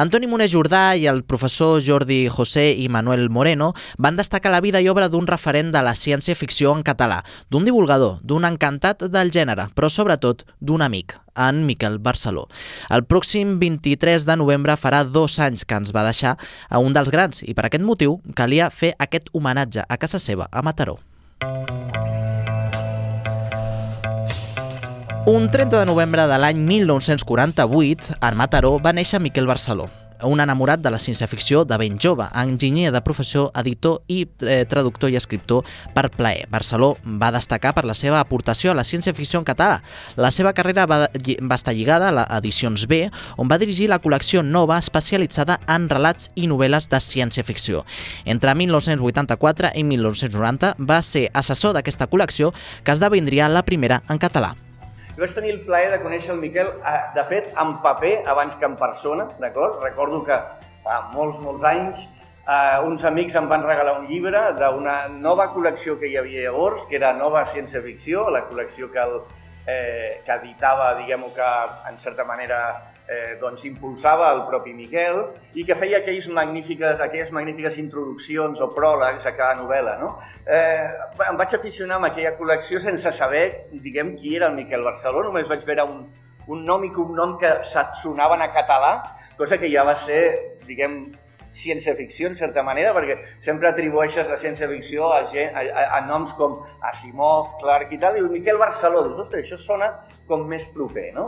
Antoni 0.00 0.24
Moner 0.24 0.46
Jordà 0.48 0.94
i 0.96 1.02
el 1.10 1.18
professor 1.28 1.82
Jordi 1.84 2.22
José 2.32 2.70
i 2.72 2.86
Manuel 2.88 3.26
Moreno 3.28 3.74
van 3.98 4.16
destacar 4.16 4.48
la 4.54 4.62
vida 4.64 4.80
i 4.80 4.88
obra 4.88 5.10
d'un 5.12 5.26
referent 5.28 5.74
de 5.74 5.82
la 5.84 5.92
ciència-ficció 5.92 6.72
en 6.72 6.80
català, 6.80 7.18
d'un 7.52 7.68
divulgador, 7.68 8.16
d'un 8.24 8.48
encantat 8.48 9.04
del 9.12 9.28
gènere, 9.28 9.68
però 9.76 9.92
sobretot 9.92 10.46
d'un 10.56 10.80
amic, 10.80 11.18
en 11.36 11.66
Miquel 11.68 12.00
Barceló. 12.00 12.46
El 12.88 13.04
pròxim 13.04 13.58
23 13.60 14.24
de 14.24 14.40
novembre 14.40 14.80
farà 14.80 15.04
dos 15.04 15.36
anys 15.36 15.68
que 15.68 15.76
ens 15.76 15.92
va 15.92 16.08
deixar 16.08 16.38
a 16.70 16.80
un 16.80 16.96
dels 16.96 17.12
grans 17.12 17.44
i 17.44 17.52
per 17.52 17.68
aquest 17.68 17.84
motiu 17.84 18.22
calia 18.32 18.72
fer 18.72 18.94
aquest 18.96 19.28
homenatge 19.36 19.84
a 19.84 20.00
casa 20.00 20.16
seva, 20.16 20.48
a 20.48 20.64
Mataró. 20.64 20.96
Un 25.30 25.48
30 25.48 25.78
de 25.78 25.86
novembre 25.86 26.26
de 26.26 26.36
l'any 26.42 26.58
1948, 26.66 28.16
en 28.18 28.34
Mataró 28.34 28.72
va 28.82 28.90
néixer 28.90 29.20
Miquel 29.22 29.46
Barceló, 29.46 29.84
un 30.26 30.40
enamorat 30.42 30.80
de 30.82 30.90
la 30.90 30.98
ciència-ficció 30.98 31.60
de 31.62 31.76
ben 31.78 32.00
jove, 32.02 32.24
enginyer 32.34 32.90
de 32.90 33.00
professió, 33.06 33.44
editor 33.54 34.00
i 34.10 34.24
eh, 34.42 34.64
traductor 34.66 35.12
i 35.12 35.14
escriptor 35.20 35.68
per 35.94 36.08
plaer. 36.10 36.48
Barceló 36.50 36.96
va 37.22 37.28
destacar 37.30 37.70
per 37.76 37.84
la 37.86 37.94
seva 37.94 38.18
aportació 38.18 38.72
a 38.72 38.74
la 38.74 38.82
ciència-ficció 38.82 39.38
en 39.38 39.46
català. 39.46 39.76
La 40.18 40.32
seva 40.34 40.50
carrera 40.52 40.88
va, 40.90 40.98
va 41.06 41.58
estar 41.60 41.74
lligada 41.76 42.08
a 42.08 42.16
l'Edicions 42.16 42.88
B, 42.90 43.04
on 43.38 43.46
va 43.46 43.60
dirigir 43.62 43.86
la 43.92 44.00
col·lecció 44.02 44.42
nova 44.42 44.80
especialitzada 44.82 45.60
en 45.70 45.86
relats 45.92 46.32
i 46.34 46.48
novel·les 46.50 46.88
de 46.90 46.98
ciència-ficció. 46.98 47.84
Entre 48.24 48.56
1984 48.64 49.70
i 49.78 49.86
1990 49.92 50.74
va 50.90 50.98
ser 51.06 51.28
assessor 51.38 51.78
d'aquesta 51.78 52.10
col·lecció 52.10 52.50
que 52.82 52.98
esdevindria 52.98 53.46
la 53.46 53.62
primera 53.62 54.02
en 54.10 54.18
català. 54.18 54.56
Jo 55.20 55.26
vaig 55.26 55.34
tenir 55.36 55.50
el 55.52 55.58
plaer 55.60 55.90
de 55.92 55.98
conèixer 56.00 56.30
el 56.32 56.38
Miquel, 56.40 56.68
eh, 56.80 57.00
de 57.12 57.22
fet, 57.28 57.50
en 57.60 57.74
paper 57.82 58.22
abans 58.32 58.54
que 58.56 58.64
en 58.64 58.76
persona, 58.80 59.26
d'acord? 59.42 59.82
Recordo 59.82 60.22
que 60.24 60.38
fa 60.80 60.94
molts, 61.12 61.42
molts 61.44 61.66
anys 61.68 62.06
eh, 62.48 62.78
uns 62.86 63.04
amics 63.04 63.36
em 63.36 63.50
van 63.50 63.60
regalar 63.66 63.98
un 64.00 64.06
llibre 64.08 64.40
d'una 64.56 64.94
nova 65.12 65.50
col·lecció 65.52 65.98
que 66.00 66.08
hi 66.08 66.16
havia 66.16 66.46
llavors, 66.46 66.86
que 66.88 66.96
era 66.96 67.12
Nova 67.18 67.44
Ciència-Ficció, 67.44 68.30
la 68.32 68.46
col·lecció 68.48 68.88
que, 68.94 69.04
el, 69.04 69.20
eh, 69.66 70.22
que 70.24 70.38
editava, 70.40 70.94
diguem-ho 71.02 71.28
que 71.36 71.50
en 71.90 72.00
certa 72.00 72.24
manera 72.24 72.62
eh, 73.10 73.34
doncs 73.40 73.64
impulsava 73.66 74.28
el 74.36 74.44
propi 74.46 74.72
Miquel 74.76 75.18
i 75.58 75.64
que 75.66 75.74
feia 75.74 75.98
aquells 75.98 76.28
magnífiques, 76.36 77.00
aquelles 77.02 77.32
magnífiques 77.34 77.78
introduccions 77.82 78.60
o 78.62 78.70
pròlegs 78.76 79.26
a 79.26 79.34
cada 79.34 79.58
novel·la. 79.60 79.96
No? 80.00 80.12
Eh, 80.46 80.86
em 81.28 81.40
vaig 81.40 81.54
aficionar 81.58 81.98
amb 81.98 82.10
aquella 82.12 82.36
col·lecció 82.38 82.78
sense 82.80 83.12
saber, 83.16 83.66
diguem, 83.72 84.14
qui 84.16 84.36
era 84.38 84.46
el 84.48 84.54
Miquel 84.60 84.86
Barceló, 84.86 85.24
només 85.26 85.48
vaig 85.50 85.66
veure 85.66 85.88
un, 85.90 86.04
un 86.50 86.62
nom 86.66 86.84
i 86.86 86.92
cognom 86.94 87.36
que 87.38 87.56
sa- 87.66 87.90
sonaven 87.98 88.42
a 88.46 88.52
català, 88.54 88.94
cosa 89.36 89.58
que 89.58 89.68
ja 89.72 89.82
va 89.86 89.96
ser, 89.98 90.22
diguem, 90.66 91.02
ciència-ficció, 91.50 92.28
en 92.30 92.36
certa 92.38 92.62
manera, 92.62 92.92
perquè 92.94 93.16
sempre 93.42 93.66
atribueixes 93.66 94.28
la 94.30 94.36
ciència-ficció 94.38 95.08
a, 95.10 95.24
gent, 95.32 95.50
a, 95.58 95.64
a, 95.66 95.84
a 95.96 96.00
noms 96.06 96.30
com 96.38 96.60
Asimov, 96.86 97.56
Clark 97.58 97.90
i 97.96 97.98
tal, 97.98 98.14
i 98.16 98.22
el 98.22 98.28
Miquel 98.30 98.58
Barceló, 98.60 99.02
dius, 99.08 99.18
ostres, 99.24 99.42
això 99.48 99.58
sona 99.58 99.88
com 100.30 100.44
més 100.46 100.68
proper, 100.70 101.08
no? 101.16 101.24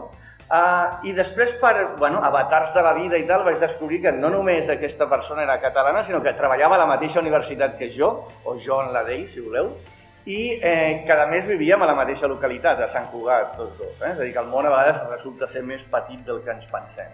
Uh, 0.53 1.01
I 1.09 1.15
després, 1.17 1.55
per 1.61 1.95
bueno, 1.97 2.21
avatars 2.25 2.75
de 2.77 2.83
la 2.85 2.93
vida 2.97 3.17
i 3.17 3.25
tal, 3.29 3.45
vaig 3.47 3.61
descobrir 3.63 4.03
que 4.03 4.13
no 4.13 4.29
només 4.33 4.69
aquesta 4.69 5.09
persona 5.09 5.47
era 5.47 5.61
catalana, 5.63 6.05
sinó 6.05 6.21
que 6.23 6.35
treballava 6.37 6.77
a 6.77 6.83
la 6.83 6.91
mateixa 6.91 7.23
universitat 7.23 7.79
que 7.79 7.89
jo, 7.93 8.13
o 8.45 8.59
jo 8.61 8.83
en 8.85 8.93
la 8.93 9.05
d'ell, 9.07 9.25
si 9.31 9.41
voleu, 9.41 9.73
i 10.25 10.59
eh, 10.63 11.03
que 11.07 11.15
a 11.19 11.27
més 11.27 11.49
vivíem 11.51 11.83
a 11.83 11.89
la 11.89 11.97
mateixa 11.99 12.29
localitat, 12.31 12.85
a 12.85 12.91
Sant 12.91 13.09
Cugat, 13.11 13.57
tots 13.59 13.79
dos. 13.79 13.97
Eh? 13.99 14.13
És 14.13 14.21
a 14.21 14.23
dir, 14.23 14.31
que 14.35 14.43
el 14.43 14.51
món 14.53 14.69
a 14.69 14.71
vegades 14.71 15.03
resulta 15.09 15.49
ser 15.51 15.65
més 15.67 15.83
petit 15.91 16.23
del 16.27 16.43
que 16.45 16.55
ens 16.55 16.69
pensem. 16.71 17.11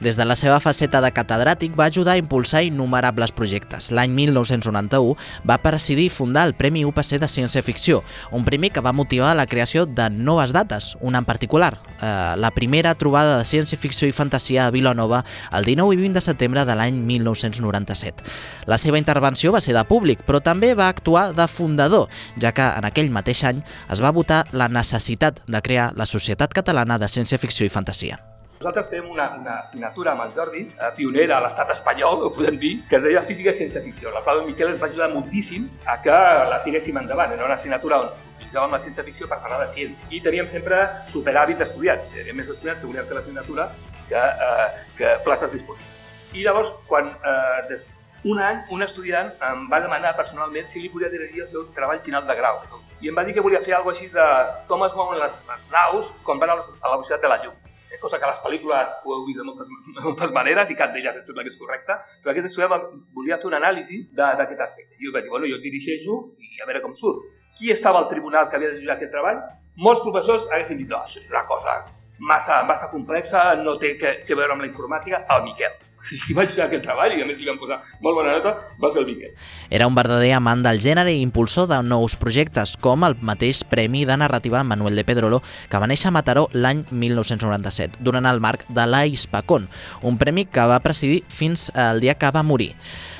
Des 0.00 0.16
de 0.16 0.24
la 0.24 0.36
seva 0.38 0.60
faceta 0.62 1.00
de 1.02 1.10
catedràtic 1.10 1.72
va 1.74 1.88
ajudar 1.90 2.12
a 2.14 2.20
impulsar 2.20 2.62
innumerables 2.62 3.32
projectes. 3.34 3.90
L'any 3.90 4.12
1991 4.14 5.16
va 5.48 5.58
presidir 5.58 6.06
fundar 6.14 6.44
el 6.46 6.54
Premi 6.54 6.84
UPC 6.86 7.18
de 7.18 7.26
Ciència-Ficció, 7.26 8.04
un 8.30 8.44
premi 8.46 8.70
que 8.70 8.84
va 8.84 8.92
motivar 8.94 9.34
la 9.34 9.48
creació 9.50 9.86
de 9.86 10.08
noves 10.10 10.54
dates, 10.54 10.96
una 11.00 11.18
en 11.18 11.26
particular, 11.26 11.80
eh, 12.00 12.34
la 12.38 12.52
primera 12.54 12.94
trobada 12.94 13.38
de 13.38 13.44
ciència-ficció 13.44 14.06
i 14.06 14.14
fantasia 14.14 14.68
a 14.68 14.70
Vilanova 14.70 15.24
el 15.50 15.66
19 15.66 15.98
i 15.98 16.00
20 16.04 16.14
de 16.14 16.24
setembre 16.24 16.64
de 16.64 16.78
l'any 16.78 17.02
1997. 17.02 18.22
La 18.70 18.78
seva 18.78 19.02
intervenció 19.02 19.50
va 19.50 19.60
ser 19.60 19.74
de 19.74 19.84
públic, 19.84 20.22
però 20.22 20.38
també 20.38 20.74
va 20.78 20.88
actuar 20.88 21.32
de 21.34 21.48
fundador, 21.50 22.06
ja 22.38 22.54
que 22.54 22.62
en 22.62 22.86
aquell 22.86 23.10
mateix 23.10 23.42
any 23.50 23.64
es 23.90 23.98
va 23.98 24.14
votar 24.14 24.44
la 24.52 24.70
necessitat 24.70 25.42
de 25.48 25.62
crear 25.62 25.92
la 25.96 26.06
Societat 26.06 26.54
Catalana 26.54 27.02
de 27.02 27.10
Ciència-Ficció 27.10 27.66
i 27.66 27.74
Fantasia. 27.74 28.37
Nosaltres 28.58 28.88
tenim 28.90 29.12
una, 29.12 29.24
una 29.38 29.52
assignatura 29.62 30.16
amb 30.16 30.24
el 30.24 30.32
Jordi, 30.34 30.64
eh, 30.66 30.86
pionera 30.96 31.36
a 31.36 31.42
l'estat 31.44 31.68
espanyol, 31.76 32.24
ho 32.26 32.30
podem 32.34 32.56
dir, 32.58 32.72
que 32.90 32.96
es 32.98 33.04
deia 33.04 33.20
Física 33.28 33.52
i 33.52 33.58
Ciència 33.60 33.82
Ficció. 33.84 34.10
La 34.10 34.22
el 34.32 34.40
Miquel 34.48 34.72
ens 34.72 34.80
va 34.82 34.88
ajudar 34.88 35.06
moltíssim 35.12 35.68
a 35.86 35.94
que 36.02 36.16
la 36.52 36.58
tiréssim 36.64 36.98
endavant. 36.98 37.36
Era 37.36 37.44
una 37.46 37.54
assignatura 37.54 38.00
on 38.02 38.08
utilitzàvem 38.32 38.74
la 38.74 38.80
ciència 38.82 39.04
ficció 39.04 39.28
per 39.30 39.38
parlar 39.44 39.60
de 39.60 39.68
ciència. 39.76 40.08
I 40.10 40.20
teníem 40.24 40.48
sempre 40.50 40.80
superàvit 41.12 41.62
d'estudiants. 41.62 42.10
Hi 42.10 42.24
havia 42.24 42.34
més 42.34 42.50
estudiants 42.50 42.80
que 42.80 42.90
volien 42.90 43.06
fer 43.06 43.20
l'assignatura 43.20 43.68
que, 44.08 44.24
eh, 44.48 44.66
que 44.98 45.14
places 45.28 45.54
disponibles. 45.54 45.94
I 46.34 46.42
llavors, 46.42 46.74
quan 46.90 47.14
eh, 47.14 47.62
des, 47.70 47.86
un 48.24 48.42
any, 48.42 48.64
un 48.74 48.82
estudiant 48.82 49.30
em 49.52 49.64
va 49.70 49.82
demanar 49.86 50.16
personalment 50.18 50.66
si 50.66 50.82
li 50.82 50.90
podia 50.90 51.14
dirigir 51.14 51.46
el 51.46 51.48
seu 51.54 51.70
treball 51.78 52.02
final 52.02 52.26
de 52.26 52.34
grau. 52.42 52.58
I 52.98 53.14
em 53.14 53.22
va 53.22 53.22
dir 53.22 53.38
que 53.38 53.46
volia 53.46 53.62
fer 53.62 53.78
alguna 53.78 53.94
així 53.94 54.10
de 54.10 54.28
com 54.66 54.82
es 54.82 54.98
mouen 54.98 55.22
les, 55.22 55.42
les 55.46 55.66
naus 55.70 56.10
quan 56.26 56.42
van 56.42 56.56
a 56.56 56.58
la 56.58 56.96
velocitat 56.96 57.22
de 57.22 57.36
la 57.36 57.42
llum. 57.46 57.54
Cosa 58.00 58.20
que 58.20 58.30
les 58.30 58.38
pel·lícules 58.44 58.94
ho 59.04 59.14
heu 59.14 59.24
vist 59.26 59.40
de 59.40 59.46
moltes, 59.46 59.70
de 59.96 60.04
moltes 60.04 60.34
maneres 60.36 60.70
i 60.70 60.76
cap 60.78 60.92
d'elles 60.94 61.18
em 61.18 61.24
sembla 61.26 61.44
que 61.46 61.52
és 61.52 61.58
correcta, 61.60 61.98
però 62.22 62.34
aquest 62.34 62.50
estudiant 62.50 62.86
volia 63.16 63.40
fer 63.42 63.50
una 63.50 63.60
anàlisi 63.62 64.04
d'aquest 64.18 64.62
aspecte. 64.68 64.94
I 64.98 65.08
jo 65.08 65.14
vaig 65.16 65.26
dir, 65.26 65.32
bueno, 65.34 65.50
jo 65.50 65.58
dirigeixo 65.64 66.20
i 66.38 66.62
a 66.62 66.68
veure 66.70 66.84
com 66.84 66.94
surt. 66.94 67.26
Qui 67.58 67.72
estava 67.74 67.98
al 67.98 68.08
tribunal 68.12 68.48
que 68.48 68.58
havia 68.58 68.70
de 68.70 68.80
jutjar 68.80 68.96
aquest 68.96 69.14
treball? 69.14 69.42
Molts 69.82 70.04
professors 70.06 70.46
haguessin 70.52 70.78
dit, 70.78 70.88
no, 70.90 71.02
això 71.02 71.18
és 71.22 71.30
una 71.32 71.44
cosa 71.50 71.80
massa, 72.18 72.62
massa 72.66 72.90
complexa, 72.94 73.50
no 73.62 73.78
té 73.82 73.96
que, 73.98 74.18
que 74.26 74.38
veure 74.38 74.54
amb 74.54 74.66
la 74.66 74.70
informàtica, 74.70 75.24
el 75.34 75.46
Miquel 75.50 75.87
i 76.12 76.36
vaig 76.36 76.52
fer 76.52 76.64
aquest 76.66 76.84
treball 76.86 77.14
i 77.16 77.22
a 77.22 77.26
més 77.28 77.38
li 77.40 77.48
vam 77.48 77.58
posar 77.60 77.80
molt 78.04 78.18
bona 78.18 78.36
nota, 78.36 78.54
va 78.80 78.90
ser 78.92 79.02
el 79.02 79.08
Miquel. 79.08 79.34
Era 79.70 79.88
un 79.90 79.96
verdader 79.96 80.32
amant 80.36 80.62
del 80.64 80.80
gènere 80.84 81.12
i 81.14 81.22
impulsor 81.24 81.68
de 81.70 81.80
nous 81.82 82.16
projectes, 82.20 82.76
com 82.80 83.04
el 83.06 83.18
mateix 83.20 83.64
Premi 83.68 84.04
de 84.08 84.16
Narrativa 84.16 84.64
Manuel 84.64 84.96
de 84.98 85.04
Pedrolo, 85.08 85.42
que 85.68 85.80
va 85.80 85.90
néixer 85.90 86.10
a 86.10 86.16
Mataró 86.16 86.48
l'any 86.52 86.84
1997, 86.90 88.02
durant 88.04 88.26
el 88.28 88.40
marc 88.40 88.66
de 88.68 88.86
la 88.86 89.04
Hispacon, 89.06 89.68
un 90.02 90.18
premi 90.18 90.46
que 90.46 90.66
va 90.68 90.82
presidir 90.84 91.22
fins 91.28 91.68
al 91.74 92.00
dia 92.00 92.16
que 92.18 92.32
va 92.34 92.46
morir. 92.46 92.74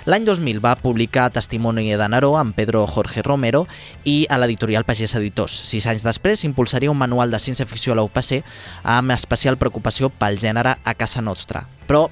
L'any 0.08 0.24
2000 0.24 0.62
va 0.64 0.78
publicar 0.80 1.26
Testimoni 1.34 1.90
de 1.92 2.06
Neró 2.08 2.30
amb 2.40 2.54
Pedro 2.56 2.86
Jorge 2.88 3.20
Romero 3.20 3.66
i 4.08 4.22
a 4.32 4.38
l'editorial 4.40 4.86
Pagès 4.88 5.12
Editors. 5.18 5.52
Sis 5.68 5.84
anys 5.90 6.06
després 6.06 6.46
impulsaria 6.48 6.88
un 6.88 6.96
manual 6.96 7.28
de 7.28 7.40
ciència-ficció 7.42 7.92
a 7.92 7.98
la 7.98 8.06
UPC 8.06 8.38
amb 8.88 9.12
especial 9.12 9.60
preocupació 9.60 10.08
pel 10.08 10.40
gènere 10.40 10.78
a 10.80 10.94
casa 10.96 11.20
nostra. 11.20 11.66
Però 11.84 12.06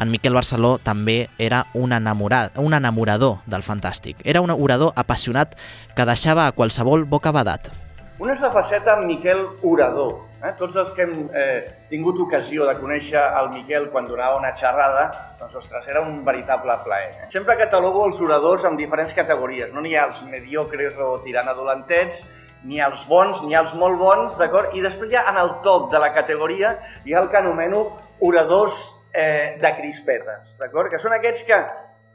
en 0.00 0.10
Miquel 0.10 0.34
Barceló 0.34 0.78
també 0.82 1.28
era 1.38 1.66
un, 1.74 1.92
enamorat, 1.92 2.56
un 2.58 2.74
enamorador 2.74 3.38
del 3.46 3.62
fantàstic. 3.66 4.24
Era 4.24 4.40
un 4.40 4.50
orador 4.54 4.96
apassionat 4.96 5.54
que 5.96 6.08
deixava 6.08 6.46
a 6.46 6.56
qualsevol 6.56 7.04
boca 7.04 7.32
badat. 7.36 7.70
Una 8.20 8.34
és 8.34 8.42
la 8.44 8.50
faceta 8.52 8.98
Miquel 9.00 9.46
Orador. 9.64 10.26
Eh? 10.44 10.50
Tots 10.58 10.76
els 10.80 10.90
que 10.96 11.06
hem 11.06 11.14
eh, 11.36 11.86
tingut 11.88 12.18
ocasió 12.20 12.66
de 12.68 12.74
conèixer 12.76 13.20
el 13.40 13.48
Miquel 13.54 13.88
quan 13.92 14.08
donava 14.08 14.36
una 14.36 14.52
xerrada, 14.56 15.06
doncs, 15.40 15.56
ostres, 15.56 15.88
era 15.88 16.02
un 16.04 16.20
veritable 16.24 16.76
plaer. 16.84 17.10
Eh? 17.14 17.30
Sempre 17.32 17.56
catalogo 17.60 18.04
els 18.08 18.20
oradors 18.20 18.66
amb 18.68 18.80
diferents 18.80 19.16
categories. 19.16 19.72
No 19.72 19.80
n'hi 19.84 19.96
ha 19.96 20.04
els 20.10 20.20
mediocres 20.28 21.00
o 21.00 21.14
tirant 21.24 21.48
adolantets, 21.48 22.26
ni 22.68 22.80
els 22.84 23.06
bons, 23.08 23.40
ni 23.48 23.56
els 23.56 23.72
molt 23.72 23.96
bons, 24.00 24.36
d'acord? 24.36 24.76
I 24.76 24.84
després 24.84 25.12
ja 25.12 25.24
en 25.30 25.40
el 25.40 25.56
top 25.64 25.88
de 25.92 26.00
la 26.00 26.12
categoria 26.12 26.76
hi 27.08 27.16
ha 27.16 27.22
el 27.24 27.30
que 27.32 27.40
anomeno 27.40 27.86
oradors 28.20 28.99
eh, 29.12 29.58
de 29.60 29.76
crispetes, 29.76 30.56
d'acord? 30.60 30.90
Que 30.90 31.00
són 31.02 31.14
aquests 31.16 31.46
que, 31.48 31.60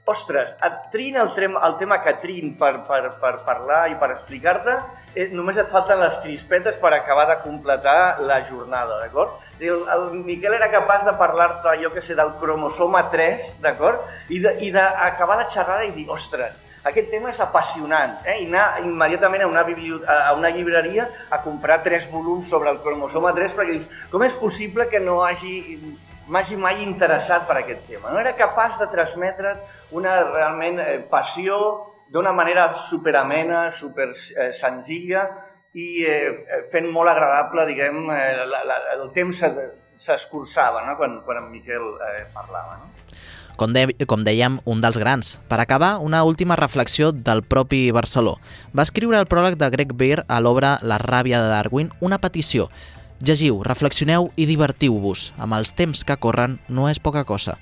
ostres, 0.05 0.51
et 0.61 0.75
trin 0.93 1.15
el, 1.17 1.31
trem, 1.33 1.55
el 1.57 1.75
tema 1.79 1.97
que 2.05 2.13
trin 2.21 2.51
per, 2.59 2.83
per, 2.85 3.15
per 3.21 3.31
parlar 3.45 3.79
i 3.89 3.95
per 3.97 4.11
explicar-te, 4.13 4.75
eh, 5.17 5.25
només 5.33 5.57
et 5.57 5.71
falten 5.71 5.97
les 6.01 6.19
crispetes 6.21 6.77
per 6.81 6.91
acabar 6.93 7.25
de 7.31 7.39
completar 7.41 8.21
la 8.21 8.37
jornada, 8.45 8.99
d'acord? 9.01 9.41
El, 9.57 9.81
el 9.95 10.05
Miquel 10.27 10.59
era 10.59 10.69
capaç 10.73 11.07
de 11.09 11.15
parlar-te, 11.17 11.73
jo 11.81 11.89
que 11.93 12.05
sé, 12.05 12.13
del 12.17 12.35
cromosoma 12.41 13.07
3, 13.09 13.55
d'acord? 13.65 14.05
I 14.29 14.43
d'acabar 14.45 15.39
de, 15.41 15.43
de 15.43 15.51
xerrada 15.55 15.89
i 15.89 15.93
dir, 15.97 16.05
ostres, 16.13 16.61
aquest 16.85 17.09
tema 17.09 17.33
és 17.33 17.41
apassionant, 17.41 18.19
eh? 18.29 18.37
i 18.43 18.49
anar 18.51 18.85
immediatament 18.85 19.41
a 19.41 19.49
una, 19.49 19.65
a 19.65 20.33
una 20.37 20.53
llibreria 20.53 21.09
a 21.33 21.41
comprar 21.41 21.81
tres 21.81 22.05
volums 22.13 22.51
sobre 22.53 22.69
el 22.69 22.83
cromosoma 22.85 23.33
3 23.33 23.57
perquè 23.57 23.73
dius, 23.73 23.87
com 24.11 24.21
és 24.21 24.37
possible 24.37 24.85
que 24.91 25.01
no 25.01 25.23
hagi 25.25 25.55
m'hagi 26.27 26.57
mai 26.57 26.81
interessat 26.83 27.45
per 27.47 27.59
aquest 27.59 27.85
tema. 27.89 28.11
No 28.11 28.19
era 28.21 28.35
capaç 28.37 28.79
de 28.81 28.87
transmetre 28.91 29.55
una 29.95 30.17
realment 30.23 30.79
eh, 30.81 30.99
passió 31.09 31.57
d'una 32.11 32.33
manera 32.33 32.71
superamena, 32.77 33.69
super 33.71 34.11
eh, 34.11 34.51
senzilla 34.53 35.25
i 35.75 36.05
eh, 36.07 36.63
fent 36.71 36.87
molt 36.91 37.11
agradable, 37.11 37.65
diguem, 37.67 38.05
eh, 38.13 38.45
la, 38.47 38.63
la, 38.67 38.81
el 38.95 39.09
temps 39.15 39.43
s'escurçava 40.01 40.85
no? 40.87 40.97
quan, 40.99 41.19
quan 41.25 41.43
en 41.43 41.49
Miquel 41.51 41.89
eh, 42.09 42.25
parlava. 42.33 42.79
No? 42.81 42.91
Com, 43.55 43.71
de, 43.71 43.87
com 44.07 44.23
dèiem, 44.27 44.59
un 44.67 44.81
dels 44.83 44.97
grans. 44.99 45.37
Per 45.47 45.59
acabar, 45.61 45.95
una 46.03 46.25
última 46.27 46.57
reflexió 46.59 47.13
del 47.15 47.43
propi 47.43 47.87
Barceló. 47.95 48.35
Va 48.75 48.83
escriure 48.83 49.19
el 49.21 49.29
pròleg 49.31 49.55
de 49.59 49.69
Greg 49.71 49.95
Bear 49.95 50.25
a 50.27 50.41
l'obra 50.43 50.75
La 50.83 50.99
ràbia 50.99 51.39
de 51.39 51.53
Darwin, 51.53 51.93
una 52.03 52.19
petició 52.19 52.67
Llegiu, 53.25 53.63
reflexioneu 53.65 54.27
i 54.37 54.45
divertiu-vos. 54.45 55.31
Amb 55.41 55.55
els 55.57 55.71
temps 55.73 56.03
que 56.05 56.13
corren 56.21 56.59
no 56.69 56.85
és 56.91 56.99
poca 57.01 57.23
cosa. 57.25 57.55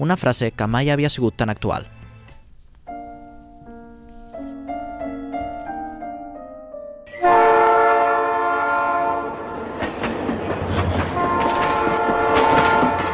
Una 0.00 0.16
frase 0.16 0.48
que 0.48 0.64
mai 0.64 0.88
havia 0.88 1.10
sigut 1.12 1.36
tan 1.36 1.52
actual. 1.52 1.84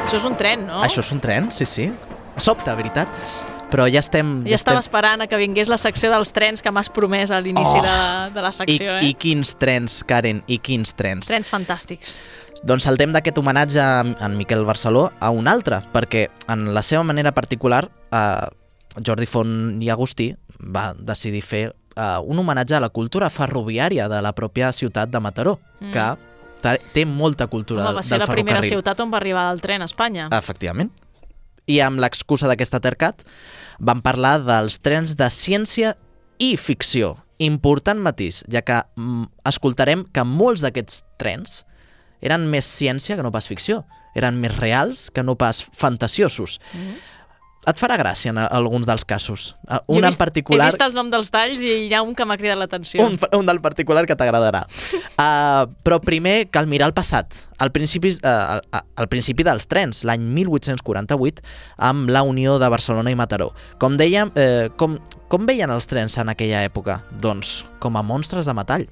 Això 0.07 0.21
és 0.21 0.29
un 0.31 0.39
tren, 0.39 0.63
no? 0.71 0.85
Això 0.87 1.03
és 1.03 1.11
un 1.11 1.19
tren, 1.19 1.51
sí, 1.51 1.67
sí. 1.67 1.91
Sobte, 2.39 2.71
veritat? 2.79 3.11
Però 3.71 3.87
ja 3.91 4.01
estem... 4.01 4.43
Ja, 4.45 4.55
ja 4.55 4.59
estava 4.61 4.79
estem... 4.79 4.91
esperant 4.91 5.25
a 5.25 5.27
que 5.31 5.39
vingués 5.41 5.71
la 5.71 5.79
secció 5.81 6.11
dels 6.13 6.31
trens 6.37 6.63
que 6.63 6.71
m'has 6.71 6.91
promès 6.95 7.33
a 7.35 7.41
l'inici 7.43 7.79
oh, 7.81 7.85
de, 7.85 7.97
de 8.37 8.45
la 8.45 8.53
secció. 8.55 8.99
I, 8.99 8.99
eh? 9.01 9.09
I 9.11 9.15
quins 9.19 9.57
trens, 9.59 10.03
Karen, 10.07 10.43
i 10.47 10.61
quins 10.63 10.95
trens. 10.99 11.27
Trens 11.31 11.51
fantàstics. 11.51 12.21
Doncs 12.67 12.87
saltem 12.87 13.13
d'aquest 13.13 13.39
homenatge 13.39 13.81
a 13.83 14.05
en 14.07 14.37
Miquel 14.39 14.65
Barceló 14.69 15.09
a 15.21 15.33
un 15.35 15.51
altre, 15.51 15.83
perquè 15.93 16.29
en 16.53 16.71
la 16.75 16.83
seva 16.87 17.03
manera 17.07 17.35
particular, 17.37 17.85
eh, 18.15 18.47
Jordi 19.05 19.27
Font 19.29 19.83
i 19.83 19.91
Agustí 19.93 20.31
va 20.73 20.93
decidir 20.97 21.43
fer 21.45 21.65
eh, 21.69 22.07
un 22.23 22.39
homenatge 22.39 22.79
a 22.79 22.81
la 22.81 22.91
cultura 22.95 23.29
ferroviària 23.31 24.09
de 24.09 24.23
la 24.23 24.33
pròpia 24.33 24.73
ciutat 24.73 25.11
de 25.11 25.21
Mataró, 25.21 25.59
mm. 25.81 25.93
que 25.93 26.77
té 26.95 27.05
molta 27.07 27.47
cultura 27.47 27.85
Home, 27.85 28.01
va 28.01 28.03
ser 28.03 28.19
la 28.19 28.27
primera 28.27 28.63
ciutat 28.65 28.99
on 29.05 29.13
va 29.13 29.21
arribar 29.21 29.51
el 29.53 29.61
tren 29.63 29.85
a 29.85 29.91
Espanya. 29.91 30.31
Efectivament 30.35 30.91
i 31.67 31.81
amb 31.83 32.01
l'excusa 32.03 32.49
d'aquest 32.51 32.77
atercat 32.79 33.25
vam 33.79 34.03
parlar 34.05 34.39
dels 34.47 34.79
trens 34.81 35.17
de 35.19 35.29
ciència 35.31 35.95
i 36.39 36.55
ficció. 36.57 37.17
Important 37.43 38.01
matís, 38.01 38.43
ja 38.49 38.63
que 38.65 38.81
mm, 38.97 39.27
escoltarem 39.51 40.07
que 40.13 40.25
molts 40.25 40.65
d'aquests 40.65 41.03
trens 41.21 41.65
eren 42.25 42.47
més 42.49 42.69
ciència 42.69 43.17
que 43.17 43.25
no 43.27 43.35
pas 43.35 43.49
ficció. 43.49 43.85
Eren 44.17 44.39
més 44.41 44.55
reals 44.57 45.11
que 45.13 45.23
no 45.27 45.35
pas 45.37 45.61
fantasiosos. 45.77 46.59
Mm 46.73 46.81
-hmm 46.81 47.16
et 47.67 47.81
farà 47.81 47.97
gràcia 47.99 48.31
en 48.31 48.39
alguns 48.45 48.87
dels 48.87 49.05
casos. 49.09 49.49
Uh, 49.67 49.81
un 49.97 50.05
vist, 50.05 50.15
en 50.15 50.19
particular... 50.21 50.69
He 50.69 50.75
vist 50.75 50.85
el 50.87 50.95
nom 50.95 51.11
dels 51.11 51.31
talls 51.35 51.63
i 51.65 51.73
hi 51.89 51.95
ha 51.95 52.03
un 52.07 52.15
que 52.15 52.27
m'ha 52.29 52.39
cridat 52.39 52.61
l'atenció. 52.61 53.05
Un, 53.05 53.19
un 53.39 53.49
del 53.49 53.61
particular 53.65 54.07
que 54.07 54.17
t'agradarà. 54.19 54.65
Uh, 55.17 55.67
però 55.87 55.99
primer 56.05 56.37
cal 56.55 56.71
mirar 56.71 56.91
el 56.91 56.95
passat. 56.97 57.43
Al 57.59 57.73
principi, 57.75 58.13
uh, 58.21 58.61
al, 58.61 58.85
al 59.03 59.09
principi 59.11 59.47
dels 59.47 59.67
trens, 59.71 60.05
l'any 60.07 60.29
1848, 60.37 61.43
amb 61.89 62.13
la 62.13 62.23
Unió 62.27 62.61
de 62.63 62.71
Barcelona 62.71 63.11
i 63.11 63.19
Mataró. 63.19 63.51
Com 63.83 63.99
dèiem, 63.99 64.31
uh, 64.31 64.69
com, 64.79 65.01
com 65.33 65.49
veien 65.49 65.73
els 65.75 65.91
trens 65.91 66.21
en 66.23 66.31
aquella 66.31 66.63
època? 66.69 67.01
Doncs 67.19 67.65
com 67.83 67.99
a 67.99 68.05
monstres 68.07 68.47
de 68.47 68.55
metall. 68.55 68.87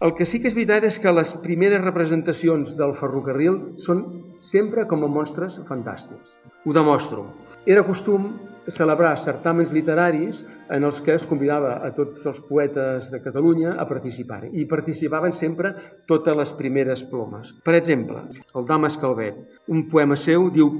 El 0.00 0.14
que 0.16 0.24
sí 0.24 0.38
que 0.40 0.48
és 0.48 0.54
veritat 0.56 0.86
és 0.88 0.96
que 0.96 1.12
les 1.12 1.34
primeres 1.42 1.82
representacions 1.82 2.72
del 2.78 2.94
ferrocarril 2.96 3.58
són 3.84 4.00
sempre 4.40 4.86
com 4.88 5.04
a 5.04 5.10
monstres 5.12 5.60
fantàstics. 5.68 6.38
Ho 6.64 6.72
demostro. 6.72 7.26
Era 7.70 7.84
costum 7.86 8.24
celebrar 8.66 9.12
certàmens 9.22 9.70
literaris 9.70 10.40
en 10.74 10.82
els 10.88 10.98
que 11.06 11.14
es 11.14 11.26
convidava 11.30 11.76
a 11.86 11.92
tots 11.94 12.24
els 12.26 12.40
poetes 12.48 13.12
de 13.12 13.20
Catalunya 13.22 13.76
a 13.78 13.86
participar. 13.86 14.40
I 14.50 14.66
participaven 14.66 15.30
sempre 15.36 15.70
totes 16.10 16.34
les 16.40 16.52
primeres 16.58 17.04
plomes. 17.06 17.54
Per 17.62 17.76
exemple, 17.78 18.24
el 18.58 18.66
Damas 18.66 18.98
Calvet, 18.98 19.38
un 19.70 19.86
poema 19.92 20.18
seu, 20.18 20.50
diu 20.50 20.70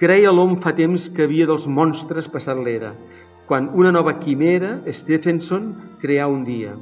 «Creia 0.00 0.32
l'hom 0.32 0.56
fa 0.64 0.72
temps 0.72 1.10
que 1.12 1.28
havia 1.28 1.48
dels 1.50 1.68
monstres 1.68 2.32
passat 2.32 2.56
l'era, 2.64 2.94
quan 3.44 3.68
una 3.76 3.92
nova 3.92 4.16
quimera, 4.16 4.78
Stephenson, 4.88 5.74
creà 6.00 6.32
un 6.32 6.46
dia. 6.48 6.78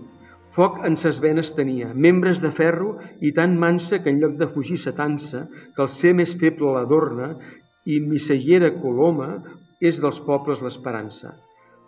Foc 0.56 0.78
en 0.88 0.94
ses 0.96 1.18
venes 1.20 1.50
tenia, 1.52 1.90
membres 1.92 2.38
de 2.40 2.48
ferro 2.48 2.94
i 3.20 3.28
tan 3.36 3.58
mansa 3.60 3.98
que 4.00 4.08
en 4.08 4.22
lloc 4.22 4.38
de 4.40 4.46
fugir 4.48 4.78
s'atansa, 4.80 5.42
que 5.76 5.82
el 5.84 5.90
ser 5.92 6.14
més 6.16 6.32
feble 6.40 6.70
l'adorna 6.72 7.34
i 7.86 8.00
missatgera 8.02 8.72
Coloma 8.80 9.36
és 9.80 10.00
dels 10.02 10.18
pobles 10.26 10.62
l'esperança. 10.64 11.36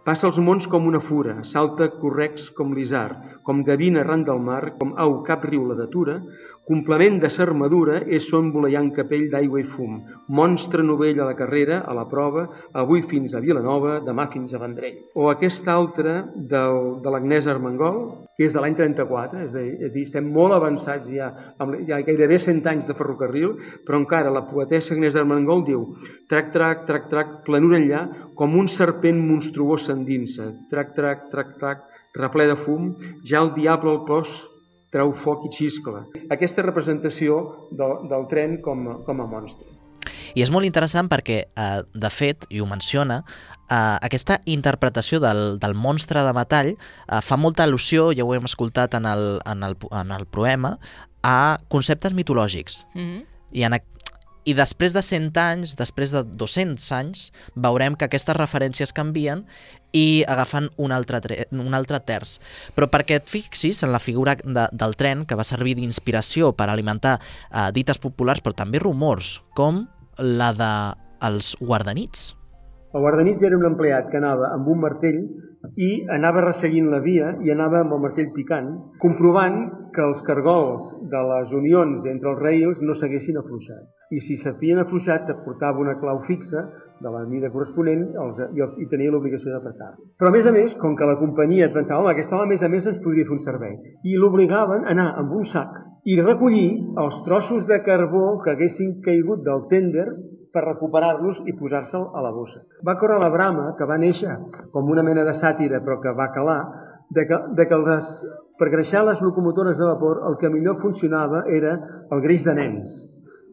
Passa 0.06 0.28
els 0.30 0.38
mons 0.40 0.68
com 0.70 0.86
una 0.88 1.02
fura, 1.04 1.40
salta 1.44 1.90
correcs 2.00 2.48
com 2.56 2.70
l'isar, 2.72 3.37
com 3.48 3.64
gavina 3.64 4.02
arran 4.04 4.26
del 4.28 4.44
mar, 4.44 4.74
com 4.76 4.92
au 5.00 5.22
cap 5.24 5.48
riu 5.48 5.64
la 5.64 5.78
datura, 5.78 6.18
complement 6.68 7.16
de 7.22 7.30
s'armadura 7.32 8.02
és 8.12 8.26
son 8.28 8.50
voleiant 8.52 8.90
capell 8.92 9.24
d'aigua 9.32 9.62
i 9.62 9.64
fum, 9.64 9.94
monstre 10.36 10.84
novell 10.84 11.22
a 11.22 11.30
la 11.30 11.36
carrera, 11.38 11.78
a 11.88 11.94
la 11.96 12.04
prova, 12.10 12.44
avui 12.76 13.00
fins 13.08 13.32
a 13.32 13.40
Vilanova, 13.40 13.94
demà 14.04 14.28
fins 14.28 14.52
a 14.52 14.60
Vendrell. 14.60 14.98
O 15.16 15.30
aquest 15.32 15.68
altre 15.72 16.18
del, 16.36 16.98
de 17.00 17.14
l'Agnès 17.14 17.48
Armengol, 17.48 18.02
que 18.36 18.44
és 18.44 18.52
de 18.52 18.60
l'any 18.60 18.76
34, 18.76 19.46
és 19.48 19.56
a 19.56 19.64
dir, 19.96 20.04
estem 20.04 20.28
molt 20.34 20.58
avançats 20.58 21.08
ja, 21.08 21.32
amb, 21.56 21.80
ja 21.88 22.02
gairebé 22.04 22.36
100 22.36 22.68
anys 22.74 22.90
de 22.90 22.96
ferrocarril, 23.00 23.56
però 23.88 24.02
encara 24.02 24.34
la 24.34 24.44
poetessa 24.50 24.92
Agnès 24.92 25.16
Armengol 25.16 25.64
diu 25.64 25.88
trac, 26.28 26.52
trac, 26.52 26.84
trac, 26.84 27.08
trac, 27.08 27.36
planura 27.48 27.80
enllà, 27.80 28.04
com 28.36 28.60
un 28.60 28.68
serpent 28.68 29.16
monstruós 29.24 29.88
s'endinsa, 29.88 30.52
trac, 30.68 30.92
trac, 30.94 31.30
trac, 31.32 31.56
trac, 31.56 31.88
reple 32.18 32.46
de 32.50 32.56
fum, 32.58 32.92
ja 33.24 33.42
el 33.44 33.54
diable 33.54 33.94
al 33.94 34.04
clos 34.04 34.44
treu 34.92 35.12
foc 35.12 35.44
i 35.48 35.50
xiscla. 35.52 36.04
Aquesta 36.32 36.64
representació 36.64 37.40
del, 37.70 38.08
del 38.08 38.24
tren 38.30 38.56
com, 38.64 38.86
com 39.04 39.20
a 39.20 39.26
monstre. 39.28 39.66
I 40.36 40.44
és 40.44 40.52
molt 40.52 40.68
interessant 40.68 41.08
perquè, 41.10 41.38
eh, 41.48 41.80
de 41.92 42.10
fet, 42.12 42.46
i 42.52 42.60
ho 42.60 42.66
menciona, 42.68 43.20
eh, 43.68 43.96
aquesta 44.04 44.38
interpretació 44.46 45.20
del, 45.24 45.58
del 45.60 45.74
monstre 45.74 46.22
de 46.24 46.32
metall 46.36 46.72
eh, 46.72 47.20
fa 47.24 47.38
molta 47.40 47.66
al·lusió, 47.66 48.10
ja 48.16 48.24
ho 48.24 48.34
hem 48.36 48.48
escoltat 48.48 48.96
en 48.98 49.08
el, 49.08 49.26
en 49.48 49.66
el, 49.66 49.76
en 49.90 50.14
el 50.16 50.26
poema, 50.26 50.76
a 51.26 51.58
conceptes 51.68 52.14
mitològics. 52.14 52.84
Mm 52.94 53.06
-hmm. 53.06 53.24
I, 53.52 53.62
en, 53.64 53.80
I 54.48 54.54
després 54.56 54.94
de 54.96 55.02
100 55.04 55.36
anys, 55.42 55.74
després 55.76 56.14
de 56.14 56.22
200 56.24 56.84
anys, 56.96 57.26
veurem 57.52 57.98
que 57.98 58.06
aquestes 58.06 58.36
referències 58.38 58.94
canvien 58.96 59.42
i 59.92 60.24
agafen 60.28 60.70
un 60.80 60.94
altre, 60.94 61.20
tre 61.24 61.36
un 61.52 61.76
altre 61.76 62.00
terç. 62.00 62.38
Però 62.76 62.88
perquè 62.88 63.18
et 63.20 63.28
fixis 63.28 63.82
en 63.84 63.92
la 63.92 64.00
figura 64.00 64.38
de, 64.40 64.64
del 64.72 64.96
tren, 64.96 65.26
que 65.28 65.36
va 65.36 65.44
servir 65.44 65.76
d'inspiració 65.76 66.54
per 66.56 66.70
alimentar 66.72 67.18
eh, 67.18 67.68
dites 67.76 68.00
populars, 68.00 68.40
però 68.44 68.56
també 68.56 68.80
rumors, 68.80 69.38
com 69.58 69.84
la 70.16 70.54
de 70.56 70.72
els 71.28 71.54
guardanits. 71.60 72.32
El 72.94 73.04
guardanits 73.04 73.42
era 73.44 73.58
un 73.58 73.66
empleat 73.68 74.08
que 74.08 74.16
anava 74.16 74.48
amb 74.54 74.68
un 74.72 74.80
martell 74.80 75.20
i 75.76 75.90
anava 76.14 76.44
resseguint 76.44 76.88
la 76.92 77.00
via 77.04 77.34
i 77.44 77.52
anava 77.52 77.82
amb 77.82 77.94
el 77.96 78.02
martell 78.04 78.30
picant, 78.34 78.70
comprovant 79.02 79.58
que 79.94 80.04
els 80.04 80.22
cargols 80.26 80.90
de 81.12 81.20
les 81.30 81.52
unions 81.56 82.04
entre 82.10 82.32
els 82.32 82.42
rails 82.42 82.82
no 82.84 82.96
s'haguessin 82.96 83.40
afluixat. 83.40 83.86
I 84.14 84.20
si 84.24 84.36
s'havien 84.40 84.80
afluixat, 84.80 85.28
et 85.28 85.42
portava 85.44 85.82
una 85.82 85.96
clau 86.00 86.20
fixa 86.24 86.64
de 87.02 87.12
la 87.12 87.24
mida 87.28 87.50
corresponent 87.52 88.06
els, 88.24 88.40
i, 88.40 88.62
el, 88.64 88.72
i 88.82 88.88
tenia 88.88 89.12
l'obligació 89.12 89.52
d'apretar-lo. 89.52 90.08
Però, 90.18 90.30
a 90.30 90.34
més 90.34 90.48
a 90.48 90.54
més, 90.54 90.74
com 90.80 90.96
que 90.96 91.08
la 91.08 91.18
companyia 91.20 91.68
pensava, 91.74 92.00
home, 92.02 92.14
aquest 92.14 92.32
home, 92.32 92.48
a 92.48 92.52
més 92.54 92.64
a 92.64 92.72
més, 92.72 92.88
ens 92.88 93.02
podria 93.04 93.28
fer 93.28 93.36
un 93.36 93.44
servei, 93.44 93.76
i 94.04 94.16
l'obligaven 94.16 94.86
a 94.86 94.94
anar 94.96 95.12
amb 95.20 95.36
un 95.40 95.46
sac 95.48 95.76
i 96.08 96.16
recollir 96.20 96.70
els 97.02 97.20
trossos 97.26 97.66
de 97.68 97.82
carbó 97.84 98.38
que 98.44 98.54
haguessin 98.54 98.98
caigut 99.04 99.44
del 99.44 99.66
tender 99.72 100.06
per 100.58 100.66
recuperar-los 100.66 101.44
i 101.46 101.54
posar-se'l 101.54 102.08
a 102.18 102.22
la 102.24 102.32
bossa. 102.34 102.64
Va 102.86 102.96
córrer 102.98 103.20
la 103.22 103.30
brama, 103.30 103.70
que 103.78 103.86
va 103.86 103.98
néixer 104.02 104.34
com 104.74 104.90
una 104.90 105.04
mena 105.06 105.22
de 105.24 105.34
sàtira, 105.38 105.78
però 105.84 106.00
que 106.02 106.14
va 106.18 106.32
calar, 106.34 106.58
de 107.14 107.26
que, 107.28 107.38
de 107.54 107.66
que 107.70 107.78
les, 107.84 108.10
per 108.58 108.72
greixar 108.74 109.04
les 109.06 109.22
locomotores 109.22 109.78
de 109.78 109.86
vapor 109.86 110.24
el 110.26 110.36
que 110.40 110.50
millor 110.50 110.80
funcionava 110.82 111.44
era 111.46 111.78
el 112.10 112.24
greix 112.24 112.44
de 112.48 112.56
nens. 112.58 112.98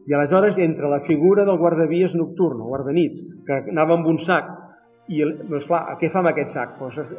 I 0.06 0.14
aleshores, 0.14 0.58
entre 0.62 0.90
la 0.90 1.00
figura 1.02 1.46
del 1.46 1.58
guardavies 1.58 2.14
nocturn, 2.18 2.60
o 2.62 2.70
guardanits, 2.72 3.22
que 3.46 3.62
anava 3.70 3.94
amb 3.96 4.10
un 4.10 4.18
sac, 4.22 4.50
i, 5.08 5.20
doncs 5.22 5.66
clar, 5.68 5.82
què 6.00 6.08
fa 6.10 6.18
amb 6.22 6.30
aquest 6.32 6.50
sac? 6.50 6.72
Pues, 6.80 7.12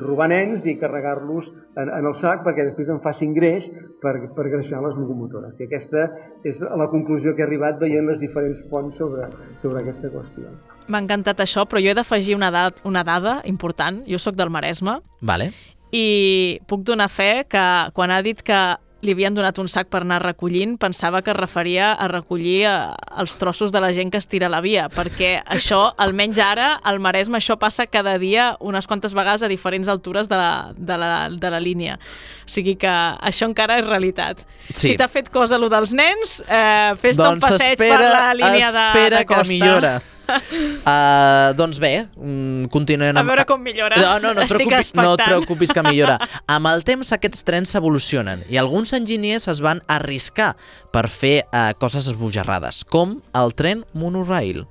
robar 0.00 0.26
nens 0.32 0.64
i 0.66 0.74
carregar-los 0.80 1.52
en, 1.78 1.90
en 1.90 2.08
el 2.08 2.14
sac 2.18 2.42
perquè 2.46 2.64
després 2.66 2.90
en 2.90 2.98
facin 3.04 3.34
greix 3.36 3.68
per, 4.02 4.16
per 4.34 4.48
greixar 4.50 4.82
les 4.82 4.96
locomotores. 4.98 5.60
I 5.60 5.68
aquesta 5.68 6.08
és 6.46 6.62
la 6.66 6.88
conclusió 6.90 7.34
que 7.34 7.44
he 7.44 7.46
arribat 7.46 7.78
veient 7.82 8.08
les 8.10 8.22
diferents 8.22 8.62
fonts 8.70 8.98
sobre, 8.98 9.28
sobre 9.60 9.84
aquesta 9.84 10.10
qüestió. 10.10 10.50
M'ha 10.90 11.02
encantat 11.02 11.42
això, 11.42 11.66
però 11.66 11.82
jo 11.82 11.92
he 11.92 11.98
d'afegir 11.98 12.34
una, 12.38 12.50
una 12.86 13.04
dada 13.06 13.38
important. 13.46 14.02
Jo 14.10 14.18
sóc 14.22 14.38
del 14.38 14.50
Maresme 14.50 14.98
Vale. 15.22 15.52
i 15.94 16.58
puc 16.66 16.82
donar 16.86 17.08
fe 17.10 17.46
que 17.50 17.66
quan 17.94 18.10
ha 18.10 18.22
dit 18.26 18.42
que 18.42 18.60
li 19.06 19.14
havien 19.14 19.34
donat 19.36 19.58
un 19.62 19.68
sac 19.70 19.88
per 19.92 20.02
anar 20.04 20.18
recollint, 20.24 20.76
pensava 20.82 21.22
que 21.22 21.32
es 21.32 21.38
referia 21.38 21.92
a 21.94 22.08
recollir 22.10 22.64
eh, 22.68 22.74
els 23.22 23.36
trossos 23.40 23.72
de 23.72 23.80
la 23.82 23.92
gent 23.96 24.10
que 24.12 24.20
es 24.20 24.28
tira 24.28 24.50
la 24.52 24.60
via, 24.64 24.88
perquè 24.92 25.36
això, 25.56 25.82
almenys 26.02 26.40
ara, 26.42 26.72
al 26.82 27.00
Maresme, 27.02 27.40
això 27.40 27.58
passa 27.60 27.86
cada 27.86 28.16
dia 28.22 28.52
unes 28.60 28.90
quantes 28.90 29.14
vegades 29.16 29.46
a 29.46 29.52
diferents 29.52 29.88
altures 29.92 30.30
de 30.32 30.40
la, 30.40 30.50
de 30.76 30.98
la, 31.00 31.12
de 31.30 31.52
la 31.54 31.62
línia. 31.62 32.00
O 32.46 32.50
sigui 32.56 32.76
que 32.80 32.90
això 32.90 33.48
encara 33.48 33.80
és 33.80 33.86
realitat. 33.86 34.42
Sí. 34.72 34.90
Si 34.90 34.96
t'ha 34.98 35.08
fet 35.10 35.30
cosa 35.34 35.58
lo 35.58 35.70
dels 35.72 35.94
nens, 35.96 36.40
eh, 36.46 36.92
fes-te 37.00 37.30
un 37.30 37.42
passeig 37.42 37.80
per 37.80 38.02
la 38.02 38.34
línia 38.36 38.70
de, 38.74 38.84
espera 38.90 39.22
de 39.22 39.30
costa. 39.30 39.42
que 39.42 39.54
millora. 39.54 39.96
Uh, 40.26 41.54
doncs 41.60 41.80
bé, 41.82 41.92
mm, 42.16 42.68
continuem 42.74 43.16
A 43.16 43.22
amb... 43.22 43.30
veure 43.30 43.46
com 43.48 43.62
millora. 43.62 43.98
No, 44.00 44.16
no, 44.22 44.34
no, 44.36 44.44
et 44.44 44.52
preocupis, 44.52 44.92
no 44.98 45.14
et 45.14 45.24
preocupis 45.24 45.74
que 45.74 45.84
millora. 45.86 46.18
Amb 46.56 46.70
el 46.72 46.84
temps 46.86 47.12
aquests 47.16 47.46
trens 47.46 47.74
s'evolucionen 47.74 48.44
i 48.52 48.60
alguns 48.60 48.94
enginyers 48.96 49.48
es 49.52 49.62
van 49.64 49.82
arriscar 49.92 50.54
per 50.94 51.06
fer 51.12 51.36
uh, 51.46 51.72
coses 51.80 52.10
esbojarrades, 52.12 52.84
com 52.90 53.20
el 53.36 53.54
tren 53.58 53.84
monorail. 53.94 54.64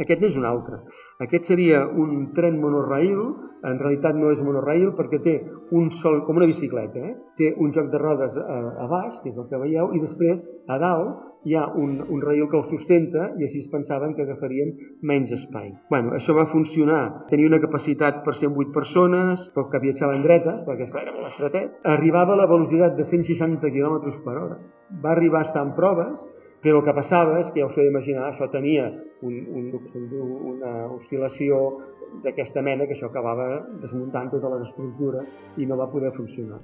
Aquest 0.00 0.22
és 0.30 0.36
un 0.40 0.46
altre. 0.48 0.80
Aquest 1.20 1.50
seria 1.50 1.82
un 1.84 2.30
tren 2.36 2.56
monorail, 2.60 3.18
en 3.68 3.80
realitat 3.82 4.16
no 4.16 4.30
és 4.32 4.40
monorail 4.40 4.94
perquè 4.96 5.18
té 5.20 5.34
un 5.76 5.90
sol, 5.92 6.22
com 6.24 6.38
una 6.40 6.48
bicicleta, 6.48 7.02
eh? 7.10 7.16
té 7.36 7.50
un 7.60 7.74
joc 7.76 7.90
de 7.92 8.00
rodes 8.00 8.38
a, 8.40 8.60
a 8.84 8.86
baix, 8.88 9.18
que 9.20 9.28
és 9.28 9.36
el 9.36 9.50
que 9.50 9.60
veieu, 9.60 9.90
i 9.92 10.00
després 10.00 10.40
a 10.64 10.78
dalt 10.80 11.29
hi 11.44 11.54
ha 11.56 11.66
un, 11.72 11.96
un 12.06 12.20
rail 12.20 12.46
que 12.50 12.58
el 12.58 12.64
sustenta 12.68 13.30
i 13.38 13.46
així 13.46 13.62
es 13.62 13.70
pensaven 13.72 14.12
que 14.16 14.24
agafarien 14.26 14.74
menys 15.06 15.32
espai. 15.36 15.70
Bueno, 15.92 16.12
això 16.16 16.34
va 16.36 16.46
funcionar. 16.50 17.26
Tenia 17.30 17.48
una 17.48 17.62
capacitat 17.62 18.20
per 18.26 18.34
108 18.36 18.74
persones, 18.74 19.46
però 19.54 19.68
que 19.72 19.80
viatjaven 19.82 20.24
dretes, 20.26 20.60
perquè 20.66 20.86
esclar, 20.88 21.06
era 21.06 21.16
molt 21.16 21.30
estretet. 21.30 21.80
Arribava 21.94 22.36
a 22.36 22.42
la 22.42 22.48
velocitat 22.50 22.98
de 22.98 23.08
160 23.08 23.72
km 23.72 24.00
per 24.24 24.36
hora. 24.36 24.60
Va 25.02 25.14
arribar 25.14 25.40
a 25.40 25.48
estar 25.48 25.64
en 25.64 25.72
proves, 25.76 26.26
però 26.60 26.80
el 26.80 26.84
que 26.84 26.96
passava 26.96 27.38
és 27.40 27.50
que 27.52 27.62
ja 27.62 27.70
us 27.70 27.76
podeu 27.76 27.88
imaginar, 27.88 28.28
això 28.28 28.50
tenia 28.52 28.90
un, 29.24 29.36
un, 29.56 29.70
una 30.52 30.74
oscil·lació 30.92 31.60
d'aquesta 32.24 32.62
mena 32.62 32.86
que 32.86 32.96
això 32.96 33.08
acabava 33.10 33.60
desmuntant 33.82 34.30
totes 34.32 34.54
les 34.54 34.64
estructures 34.68 35.60
i 35.60 35.66
no 35.66 35.78
va 35.80 35.90
poder 35.92 36.12
funcionar. 36.16 36.60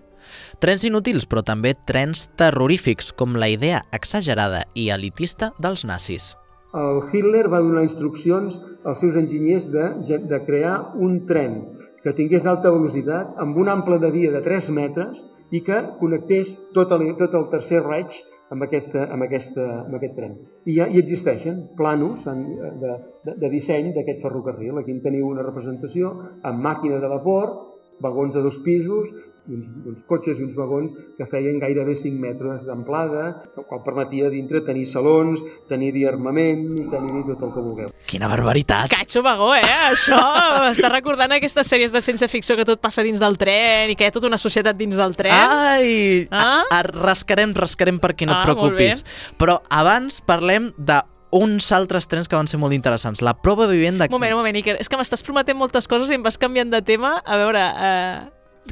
Trens 0.62 0.84
inútils, 0.88 1.26
però 1.28 1.44
també 1.46 1.74
trens 1.88 2.26
terrorífics, 2.36 3.12
com 3.12 3.38
la 3.38 3.48
idea 3.52 3.84
exagerada 3.96 4.66
i 4.74 4.90
elitista 4.94 5.52
dels 5.58 5.86
nazis. 5.88 6.34
El 6.76 7.00
Hitler 7.00 7.46
va 7.48 7.62
donar 7.64 7.86
instruccions 7.86 8.58
als 8.84 9.00
seus 9.00 9.16
enginyers 9.16 9.70
de, 9.72 10.18
de 10.28 10.40
crear 10.44 10.92
un 11.00 11.22
tren 11.28 11.60
que 12.02 12.12
tingués 12.14 12.44
alta 12.46 12.70
velocitat 12.74 13.38
amb 13.42 13.56
un 13.56 13.70
ample 13.72 13.98
de 14.02 14.10
via 14.12 14.32
de 14.34 14.42
3 14.44 14.70
metres 14.76 15.24
i 15.50 15.62
que 15.64 15.78
connectés 16.00 16.56
tot 16.74 16.92
el, 16.92 17.06
tot 17.16 17.34
el 17.38 17.48
tercer 17.54 17.80
Reich 17.86 18.18
amb, 18.50 18.66
aquesta, 18.66 19.06
amb, 19.12 19.26
aquesta, 19.26 19.64
amb 19.84 19.96
aquest 19.98 20.14
tren. 20.18 20.36
I 20.66 20.76
ja 20.78 20.86
hi 20.90 21.00
existeixen 21.02 21.62
planos 21.78 22.26
en, 22.30 22.44
de, 22.82 22.92
de, 23.24 23.36
de 23.42 23.50
disseny 23.52 23.92
d'aquest 23.96 24.22
ferrocarril. 24.22 24.78
Aquí 24.80 24.94
en 24.94 25.02
teniu 25.04 25.28
una 25.30 25.46
representació 25.46 26.12
amb 26.46 26.62
màquina 26.62 27.00
de 27.02 27.10
vapor, 27.10 27.56
vagons 28.02 28.34
de 28.34 28.42
dos 28.44 28.58
pisos, 28.60 29.12
uns, 29.48 29.68
uns 29.86 30.02
cotxes 30.08 30.40
i 30.40 30.44
uns 30.44 30.56
vagons 30.58 30.92
que 31.16 31.26
feien 31.28 31.58
gairebé 31.62 31.94
5 31.96 32.18
metres 32.20 32.66
d'amplada, 32.66 33.26
el 33.56 33.64
qual 33.68 33.82
permetia 33.86 34.28
dintre 34.32 34.60
tenir 34.66 34.86
salons, 34.90 35.42
tenir-hi 35.70 36.06
armament 36.08 36.64
i 36.76 36.86
tenir-hi 36.92 37.24
tot 37.30 37.44
el 37.46 37.54
que 37.54 37.64
vulgueu. 37.64 37.92
Quina 38.10 38.28
barbaritat! 38.30 38.90
Catxo 38.92 39.22
vagó, 39.26 39.52
eh? 39.56 39.64
Això 39.90 40.18
està 40.74 40.90
recordant 40.92 41.36
aquestes 41.38 41.70
sèries 41.70 41.94
de 41.94 42.02
ciència 42.04 42.28
ficció 42.30 42.58
que 42.58 42.66
tot 42.68 42.82
passa 42.82 43.04
dins 43.06 43.22
del 43.22 43.38
tren 43.40 43.92
i 43.92 43.96
que 43.96 44.06
hi 44.06 44.10
ha 44.10 44.14
tota 44.14 44.30
una 44.30 44.40
societat 44.40 44.76
dins 44.78 44.98
del 44.98 45.16
tren. 45.18 45.34
Ai! 45.34 46.26
Ah? 46.30 46.64
A, 46.70 46.80
a, 46.80 46.82
rascarem, 46.90 47.54
rascarem 47.56 48.00
perquè 48.02 48.28
no 48.28 48.36
Ah, 48.36 48.42
et 48.42 48.50
preocupis. 48.50 49.04
Però 49.40 49.60
abans 49.72 50.20
parlem 50.26 50.72
de 50.76 51.00
uns 51.34 51.72
altres 51.72 52.06
trens 52.08 52.28
que 52.28 52.36
van 52.38 52.48
ser 52.48 52.58
molt 52.62 52.74
interessants. 52.76 53.22
La 53.22 53.34
prova 53.34 53.66
vivent 53.70 53.98
de... 53.98 54.08
Un 54.08 54.16
moment, 54.16 54.32
un 54.36 54.40
moment, 54.40 54.56
Iker. 54.62 54.76
És 54.80 54.88
que 54.88 54.98
m'estàs 55.00 55.24
prometent 55.26 55.58
moltes 55.58 55.88
coses 55.90 56.10
i 56.10 56.16
em 56.18 56.24
vas 56.24 56.38
canviant 56.38 56.70
de 56.72 56.82
tema. 56.86 57.16
A 57.24 57.38
veure, 57.40 57.62
eh, 57.62 58.16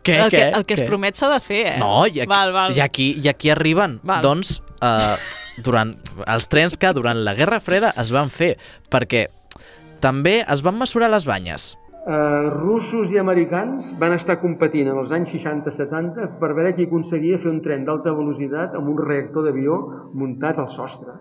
Què, 0.03 0.19
el, 0.19 0.31
què, 0.31 0.39
que, 0.39 0.49
el 0.59 0.67
que 0.67 0.75
es 0.75 0.83
què? 0.83 0.89
promet 0.91 1.19
s'ha 1.19 1.31
de 1.31 1.39
fer, 1.43 1.63
eh? 1.75 1.79
No, 1.79 2.07
i 2.07 2.25
aquí, 2.25 2.31
Val, 2.31 2.53
val. 2.55 2.75
I 2.75 2.83
aquí, 2.83 3.13
i 3.23 3.31
aquí 3.31 3.51
arriben. 3.55 4.01
Val. 4.03 4.25
Doncs, 4.27 4.59
eh, 4.83 5.17
durant 5.65 5.95
els 6.27 6.51
trens 6.51 6.77
que 6.81 6.91
durant 6.97 7.21
la 7.25 7.37
Guerra 7.39 7.61
Freda 7.63 7.93
es 8.01 8.11
van 8.15 8.31
fer, 8.35 8.57
perquè 8.91 9.29
també 10.03 10.41
es 10.43 10.63
van 10.67 10.79
mesurar 10.79 11.11
les 11.13 11.27
banyes. 11.29 11.75
Uh, 12.05 12.51
russos 12.53 13.15
i 13.15 13.17
americans 13.17 13.95
van 13.97 14.13
estar 14.13 14.35
competint 14.43 14.91
en 14.91 14.99
els 15.01 15.15
anys 15.17 15.31
60-70 15.39 16.35
per 16.37 16.51
veure 16.53 16.75
qui 16.77 16.85
aconseguia 16.85 17.39
fer 17.41 17.49
un 17.49 17.63
tren 17.65 17.87
d'alta 17.87 18.13
velocitat 18.13 18.75
amb 18.77 18.91
un 18.93 18.99
reactor 19.01 19.47
d'avió 19.47 19.79
muntat 20.13 20.61
al 20.61 20.69
sostre. 20.69 21.15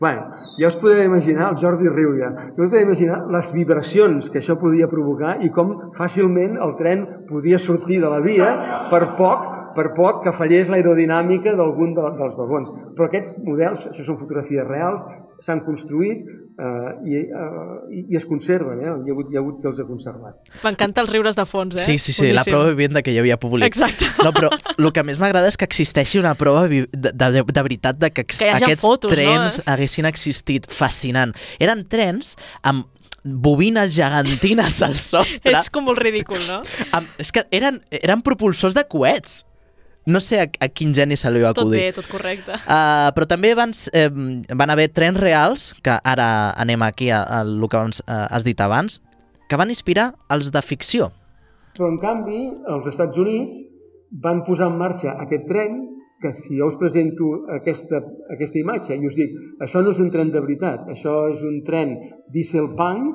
Bueno, 0.00 0.26
ja 0.58 0.68
us 0.68 0.76
podeu 0.76 1.04
imaginar, 1.06 1.52
el 1.52 1.58
Jordi 1.60 1.88
riu 1.88 2.16
ja, 2.18 2.32
ja 2.34 2.50
us 2.50 2.66
podeu 2.66 2.82
imaginar 2.82 3.20
les 3.30 3.52
vibracions 3.54 4.30
que 4.30 4.40
això 4.42 4.56
podia 4.58 4.88
provocar 4.90 5.36
i 5.46 5.52
com 5.54 5.92
fàcilment 5.94 6.58
el 6.58 6.74
tren 6.80 7.04
podia 7.28 7.60
sortir 7.62 8.00
de 8.02 8.10
la 8.10 8.18
via 8.24 8.50
per 8.90 9.14
poc 9.18 9.46
per 9.76 9.90
poc 9.96 10.22
que 10.24 10.32
fallés 10.36 10.70
l'aerodinàmica 10.72 11.54
d'algun 11.58 11.94
de, 11.96 12.06
dels 12.18 12.36
vagons. 12.38 12.72
Però 12.96 13.08
aquests 13.08 13.38
models, 13.44 13.88
això 13.90 14.06
són 14.06 14.18
fotografies 14.20 14.66
reals, 14.68 15.06
s'han 15.44 15.60
construït 15.66 16.28
eh, 16.30 16.92
i, 17.10 17.20
eh, 17.20 17.74
i, 18.00 18.16
es 18.16 18.26
conserven, 18.28 18.80
eh? 18.80 18.88
hi, 18.88 19.10
ha 19.10 19.16
hagut, 19.16 19.32
hi 19.32 19.38
ha 19.38 19.42
hagut 19.42 19.60
que 19.60 19.68
els 19.70 19.82
ha 19.82 19.86
conservat. 19.88 20.54
M'encanta 20.64 21.04
els 21.04 21.12
riures 21.12 21.38
de 21.38 21.44
fons, 21.48 21.76
eh? 21.76 21.84
Sí, 21.84 21.98
sí, 21.98 22.16
sí, 22.16 22.30
la 22.36 22.46
prova 22.48 22.70
vivent 22.72 22.96
de 22.98 23.04
que 23.04 23.12
hi 23.14 23.20
havia 23.20 23.38
públic. 23.40 23.66
Exacte. 23.68 24.08
No, 24.24 24.32
però 24.36 24.52
el 24.78 24.90
que 24.94 25.04
més 25.06 25.20
m'agrada 25.22 25.50
és 25.52 25.60
que 25.60 25.68
existeixi 25.68 26.22
una 26.22 26.34
prova 26.38 26.66
de, 26.70 26.86
de, 26.92 27.12
de, 27.12 27.44
de 27.44 27.66
veritat 27.68 28.00
de 28.00 28.10
que, 28.14 28.26
que 28.30 28.50
aquests 28.54 28.86
fotos, 28.86 29.12
trens 29.12 29.60
no? 29.60 29.68
haguessin 29.74 30.08
existit. 30.10 30.70
Fascinant. 30.74 31.34
Eren 31.62 31.84
trens 31.90 32.34
amb 32.64 32.88
bobines 33.24 33.94
gegantines 33.96 34.82
al 34.84 34.96
sostre. 35.00 35.54
és 35.56 35.70
com 35.72 35.88
molt 35.88 36.00
ridícul, 36.02 36.38
no? 36.46 36.60
Amb, 36.92 37.08
és 37.20 37.32
que 37.34 37.46
eren, 37.56 37.80
eren 38.04 38.22
propulsors 38.24 38.76
de 38.76 38.84
coets. 38.88 39.42
No 40.06 40.20
sé 40.20 40.40
a, 40.42 40.48
a 40.60 40.68
quin 40.68 40.92
geni 40.94 41.16
se 41.16 41.30
li 41.32 41.40
va 41.40 41.54
Tot 41.54 41.64
acudir. 41.64 41.80
bé, 41.80 41.92
tot 41.96 42.08
correcte. 42.10 42.58
Uh, 42.66 43.08
però 43.16 43.26
també 43.28 43.54
van, 43.56 43.72
eh, 43.92 44.08
van 44.52 44.70
haver 44.70 44.90
trens 44.92 45.20
reals, 45.20 45.72
que 45.82 45.96
ara 46.04 46.28
anem 46.60 46.82
aquí 46.84 47.08
a, 47.10 47.22
a 47.24 47.40
el 47.40 47.68
que 47.68 47.76
abans, 47.76 48.02
uh, 48.04 48.26
has 48.30 48.44
dit 48.44 48.60
abans, 48.60 49.00
que 49.48 49.56
van 49.56 49.72
inspirar 49.72 50.12
els 50.28 50.50
de 50.52 50.62
ficció. 50.62 51.10
Però, 51.74 51.88
en 51.88 51.98
canvi, 51.98 52.44
els 52.70 52.86
Estats 52.86 53.18
Units 53.18 53.62
van 54.22 54.44
posar 54.46 54.68
en 54.70 54.78
marxa 54.78 55.16
aquest 55.24 55.48
tren 55.48 55.80
que 56.20 56.32
si 56.32 56.56
jo 56.56 56.68
us 56.70 56.76
presento 56.80 57.44
aquesta, 57.52 58.00
aquesta 58.32 58.60
imatge 58.60 58.96
i 58.96 59.06
us 59.08 59.16
dic, 59.18 59.34
això 59.60 59.82
no 59.82 59.92
és 59.92 60.00
un 60.00 60.10
tren 60.14 60.30
de 60.32 60.40
veritat, 60.40 60.86
això 60.88 61.26
és 61.28 61.42
un 61.44 61.58
tren 61.66 61.92
dieselpunk, 62.32 63.10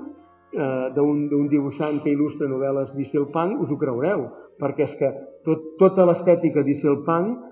eh, 0.54 0.90
d'un 0.94 1.24
d'un 1.32 1.48
dibuixant 1.50 2.02
que 2.04 2.12
il·lustra 2.14 2.50
novel·les 2.52 2.94
dieselpunk, 2.98 3.64
us 3.64 3.72
ho 3.72 3.80
creureu, 3.82 4.28
perquè 4.60 4.86
és 4.86 4.96
que 5.00 5.10
tot, 5.46 5.74
tota 5.80 6.06
l'estètica 6.10 6.64
dieselpunk 6.66 7.46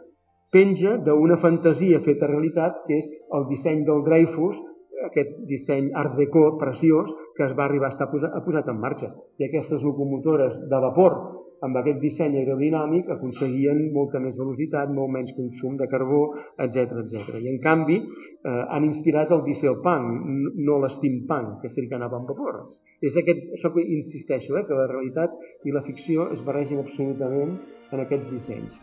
penja 0.51 0.95
d'una 1.03 1.37
fantasia 1.37 1.99
feta 1.99 2.29
realitat, 2.29 2.83
que 2.87 2.99
és 3.01 3.09
el 3.35 3.47
disseny 3.49 3.83
del 3.87 4.03
Dreyfus, 4.05 4.61
aquest 5.07 5.33
disseny 5.49 5.91
art 5.95 6.15
déco 6.17 6.57
preciós 6.59 7.11
que 7.35 7.45
es 7.45 7.55
va 7.57 7.65
arribar 7.67 7.91
a 7.91 7.95
estar 7.95 8.09
posat, 8.11 8.33
a 8.33 8.43
posat 8.45 8.69
en 8.71 8.79
marxa. 8.81 9.11
I 9.37 9.47
aquestes 9.47 9.83
locomotores 9.85 10.57
de 10.69 10.79
vapor 10.87 11.17
amb 11.65 11.77
aquest 11.79 11.97
disseny 12.01 12.35
aerodinàmic 12.37 13.07
aconseguien 13.15 13.79
molta 13.93 14.19
més 14.21 14.37
velocitat, 14.37 14.91
molt 14.93 15.09
menys 15.13 15.33
consum 15.37 15.77
de 15.79 15.87
carbó, 15.89 16.21
etc 16.65 16.99
etc. 17.01 17.39
I 17.41 17.49
en 17.49 17.57
canvi 17.63 17.97
eh, 17.97 18.63
han 18.69 18.85
inspirat 18.85 19.33
el 19.33 19.41
dieselpunk, 19.45 20.27
no 20.67 20.77
l'steampunk, 20.83 21.57
que 21.63 21.71
seria 21.73 21.93
que 21.93 21.97
anava 21.97 22.19
amb 22.19 22.29
vapor. 22.33 22.61
És 23.01 23.17
aquest, 23.17 23.47
això 23.57 23.73
que 23.73 23.85
insisteixo, 23.97 24.57
eh, 24.57 24.65
que 24.67 24.77
la 24.77 24.89
realitat 24.91 25.33
i 25.65 25.73
la 25.73 25.85
ficció 25.85 26.29
es 26.35 26.45
barregen 26.45 26.83
absolutament 26.83 27.57
en 27.91 28.03
aquests 28.03 28.31
dissenys. 28.33 28.81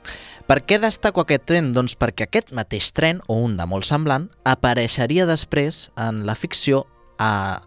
Per 0.48 0.60
què 0.68 0.78
destaco 0.80 1.24
aquest 1.24 1.46
tren? 1.48 1.72
Doncs 1.76 1.96
perquè 2.00 2.28
aquest 2.28 2.52
mateix 2.56 2.90
tren, 2.96 3.20
o 3.28 3.40
un 3.44 3.58
de 3.58 3.66
molt 3.68 3.88
semblant, 3.88 4.28
apareixeria 4.48 5.28
després 5.28 5.88
en 6.00 6.24
la 6.28 6.36
ficció 6.38 6.84
a, 7.18 7.60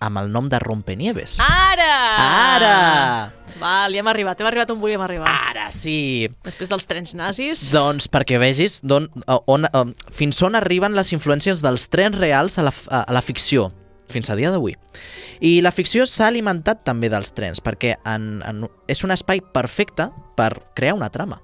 amb 0.00 0.22
el 0.22 0.30
nom 0.34 0.48
de 0.50 0.60
Rompenieves. 0.62 1.38
Ara! 1.42 1.90
Ara! 2.22 2.76
Val, 3.58 3.94
ja 3.94 4.02
hem 4.02 4.10
arribat, 4.10 4.38
hem 4.38 4.50
arribat 4.50 4.70
on 4.70 4.78
volíem 4.82 5.02
arribar. 5.02 5.30
Ara 5.50 5.66
sí! 5.74 6.28
Després 6.46 6.70
dels 6.70 6.86
trens 6.90 7.16
nazis... 7.18 7.68
Doncs 7.74 8.06
perquè 8.12 8.38
vegis 8.38 8.80
don, 8.86 9.08
on, 9.26 9.66
on, 9.74 9.94
fins 10.14 10.42
on 10.46 10.58
arriben 10.58 10.94
les 10.98 11.12
influències 11.16 11.64
dels 11.64 11.88
trens 11.90 12.18
reals 12.18 12.58
a 12.58 12.68
la, 12.68 12.74
a 12.94 13.06
la 13.14 13.24
ficció 13.24 13.72
fins 14.12 14.30
a 14.30 14.36
dia 14.38 14.52
d'avui. 14.54 14.76
I 15.40 15.58
la 15.62 15.74
ficció 15.74 16.06
s'ha 16.06 16.28
alimentat 16.28 16.84
també 16.86 17.10
dels 17.12 17.34
trens, 17.36 17.60
perquè 17.64 17.96
en, 18.04 18.40
en, 18.46 18.64
és 18.88 19.04
un 19.04 19.14
espai 19.14 19.42
perfecte 19.54 20.10
per 20.38 20.54
crear 20.74 20.96
una 20.98 21.12
trama. 21.12 21.42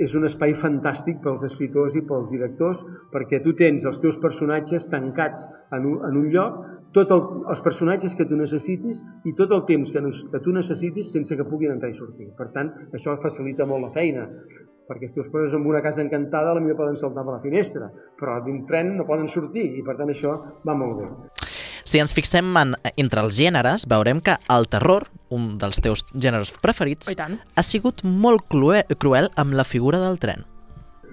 és 0.00 0.14
un 0.16 0.24
espai 0.24 0.54
fantàstic 0.56 1.18
pels 1.20 1.42
escriptors 1.44 1.96
i 1.98 2.00
pels 2.08 2.30
directors 2.32 2.78
perquè 3.12 3.42
tu 3.44 3.52
tens 3.58 3.84
els 3.84 4.00
teus 4.00 4.16
personatges 4.22 4.86
tancats 4.88 5.44
en 5.76 5.84
un, 5.90 5.98
en 6.08 6.16
un 6.16 6.30
lloc, 6.32 6.56
tots 6.96 7.12
el, 7.12 7.20
els 7.52 7.60
personatges 7.60 8.16
que 8.16 8.24
tu 8.24 8.38
necessitis 8.40 9.02
i 9.28 9.34
tot 9.36 9.52
el 9.52 9.66
temps 9.68 9.92
que, 9.92 10.00
que 10.32 10.40
tu 10.40 10.56
necessitis 10.56 11.12
sense 11.12 11.36
que 11.36 11.44
puguin 11.44 11.74
entrar 11.74 11.92
i 11.92 11.98
sortir. 11.98 12.30
Per 12.38 12.48
tant, 12.54 12.72
això 12.96 13.18
facilita 13.20 13.68
molt 13.68 13.90
la 13.90 13.92
feina 13.92 14.24
perquè 14.90 15.06
si 15.06 15.20
els 15.22 15.28
poses 15.30 15.52
en 15.54 15.68
una 15.68 15.84
casa 15.84 16.02
encantada 16.02 16.56
potser 16.56 16.78
poden 16.80 16.98
saltar 16.98 17.22
per 17.26 17.36
la 17.36 17.44
finestra, 17.44 17.92
però 18.18 18.40
d'un 18.42 18.64
tren 18.66 18.96
no 18.96 19.06
poden 19.06 19.30
sortir 19.30 19.68
i 19.78 19.86
per 19.86 20.00
tant 20.00 20.10
això 20.10 20.34
va 20.66 20.74
molt 20.74 20.98
bé. 20.98 21.39
Si 21.84 22.00
ens 22.02 22.14
fixem 22.16 22.54
en, 22.60 22.76
entre 22.96 23.24
els 23.24 23.36
gèneres, 23.38 23.86
veurem 23.90 24.20
que 24.24 24.36
el 24.52 24.68
terror, 24.70 25.08
un 25.30 25.56
dels 25.60 25.80
teus 25.82 26.04
gèneres 26.14 26.52
preferits, 26.62 27.10
Oh, 27.10 27.36
ha 27.56 27.62
sigut 27.62 28.02
molt 28.04 28.46
cruel, 28.50 28.84
cruel 28.98 29.30
amb 29.36 29.54
la 29.54 29.64
figura 29.64 30.00
del 30.02 30.18
tren. 30.22 30.46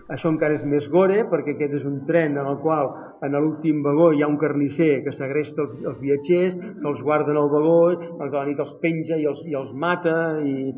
Això 0.08 0.30
encara 0.32 0.56
és 0.56 0.64
més 0.64 0.86
gore 0.88 1.26
perquè 1.28 1.56
aquest 1.56 1.74
és 1.82 1.86
un 1.88 1.98
tren 2.08 2.38
en 2.40 2.48
el 2.48 2.60
qual 2.62 2.94
en 3.26 3.36
l'últim 3.36 3.82
vagó 3.84 4.14
hi 4.16 4.24
ha 4.24 4.30
un 4.32 4.38
carnisser 4.40 5.02
que 5.04 5.12
segresta 5.12 5.66
els, 5.66 5.74
els 5.84 6.00
viatgers, 6.00 6.56
se'ls 6.80 7.04
guarda 7.04 7.34
en 7.34 7.42
el 7.42 7.50
vagó, 7.52 7.82
els 7.98 8.32
a 8.32 8.38
la 8.38 8.46
nit 8.48 8.62
els 8.64 8.72
penja 8.80 9.20
i 9.20 9.28
els, 9.28 9.44
i 9.44 9.58
els 9.60 9.74
mata 9.76 10.16
i, 10.40 10.72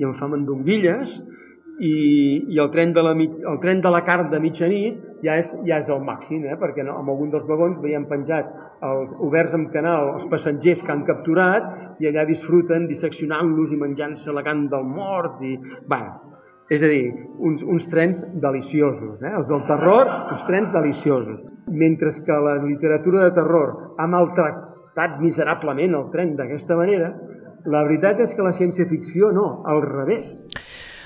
i 0.00 0.08
en 0.08 0.16
fa 0.18 0.26
mandonguilles 0.32 1.20
i, 1.82 1.92
i 2.54 2.58
el, 2.62 2.68
tren 2.70 2.92
de 2.94 3.02
la, 3.02 3.12
el 3.18 3.58
tren 3.62 3.80
de 3.82 3.90
la 3.90 4.02
carn 4.06 4.28
de 4.30 4.38
mitjanit 4.42 5.00
ja 5.24 5.34
és, 5.40 5.52
ja 5.66 5.80
és 5.82 5.88
el 5.90 6.02
màxim, 6.06 6.44
eh? 6.46 6.56
perquè 6.60 6.84
no, 6.86 6.94
en 7.02 7.08
algun 7.10 7.32
dels 7.32 7.46
vagons 7.48 7.80
veiem 7.82 8.06
penjats 8.10 8.54
els, 8.54 9.14
oberts 9.26 9.56
amb 9.58 9.72
canal 9.74 10.12
els 10.14 10.28
passatgers 10.30 10.84
que 10.86 10.94
han 10.94 11.02
capturat 11.08 11.98
i 12.02 12.10
allà 12.10 12.26
disfruten 12.28 12.86
disseccionant-los 12.90 13.74
i 13.74 13.80
menjant-se 13.80 14.34
la 14.34 14.44
carn 14.46 14.68
del 14.70 14.86
mort 14.86 15.42
i... 15.42 15.56
Bueno, 15.88 16.20
és 16.72 16.80
a 16.86 16.88
dir, 16.88 17.10
uns, 17.42 17.64
uns 17.68 17.88
trens 17.90 18.22
deliciosos, 18.40 19.24
eh? 19.26 19.32
els 19.36 19.50
del 19.50 19.66
terror, 19.68 20.08
uns 20.32 20.46
trens 20.48 20.72
deliciosos. 20.72 21.42
Mentre 21.66 22.14
que 22.24 22.38
la 22.46 22.54
literatura 22.62 23.26
de 23.26 23.34
terror 23.36 23.74
ha 23.98 24.06
maltractat 24.08 25.18
miserablement 25.20 25.98
el 25.98 26.06
tren 26.14 26.36
d'aquesta 26.38 26.78
manera, 26.78 27.10
la 27.66 27.82
veritat 27.86 28.22
és 28.24 28.32
que 28.34 28.46
la 28.46 28.54
ciència-ficció 28.54 29.34
no, 29.34 29.62
al 29.68 29.82
revés. 29.84 30.38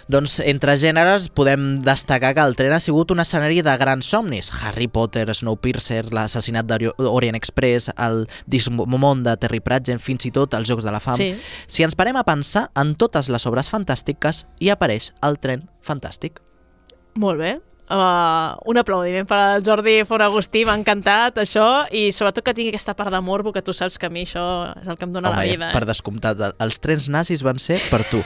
Doncs 0.07 0.37
entre 0.47 0.77
gèneres 0.79 1.25
podem 1.35 1.81
destacar 1.83 2.31
que 2.37 2.43
el 2.47 2.55
tren 2.55 2.71
ha 2.77 2.79
sigut 2.79 3.11
un 3.11 3.19
escenari 3.19 3.59
de 3.67 3.73
grans 3.75 4.07
somnis. 4.07 4.53
Harry 4.55 4.87
Potter, 4.87 5.25
Snowpiercer, 5.35 6.05
l'assassinat 6.15 6.69
d'Orient 6.71 7.35
Express, 7.35 7.91
el 7.99 8.29
Dismon 8.47 9.25
de 9.27 9.35
Terry 9.43 9.59
Pratchett, 9.59 9.99
fins 9.99 10.29
i 10.29 10.31
tot 10.31 10.55
els 10.55 10.71
Jocs 10.71 10.87
de 10.87 10.95
la 10.95 11.03
Fam. 11.03 11.19
Sí. 11.19 11.33
Si 11.67 11.83
ens 11.83 11.99
parem 11.99 12.15
a 12.15 12.23
pensar, 12.23 12.69
en 12.79 12.95
totes 12.95 13.27
les 13.35 13.51
obres 13.51 13.67
fantàstiques 13.73 14.45
hi 14.63 14.71
apareix 14.71 15.11
el 15.27 15.41
tren 15.43 15.67
fantàstic. 15.83 16.39
Molt 17.19 17.43
bé. 17.43 17.57
Uh, 17.87 18.57
un 18.67 18.79
aplaudiment 18.81 19.29
per 19.31 19.37
al 19.39 19.63
Jordi 19.63 20.01
Font 20.05 20.21
Agustí, 20.25 20.65
m'ha 20.67 20.75
encantat 20.75 21.37
això 21.39 21.85
i 21.95 22.09
sobretot 22.11 22.43
que 22.43 22.55
tingui 22.57 22.73
aquesta 22.73 22.97
part 22.99 23.13
de 23.15 23.21
morbo 23.23 23.53
que 23.55 23.63
tu 23.63 23.71
saps 23.73 23.95
que 23.97 24.07
a 24.07 24.11
mi 24.11 24.25
això 24.27 24.43
és 24.81 24.89
el 24.91 24.97
que 24.99 25.05
em 25.07 25.13
dóna 25.15 25.31
la 25.31 25.45
vida. 25.47 25.69
per 25.73 25.85
Eh? 25.85 25.87
descomptat, 25.87 26.41
el- 26.41 26.55
els 26.59 26.81
trens 26.81 27.09
nazis 27.09 27.45
van 27.47 27.59
ser 27.63 27.79
per 27.91 28.03
tu. 28.11 28.25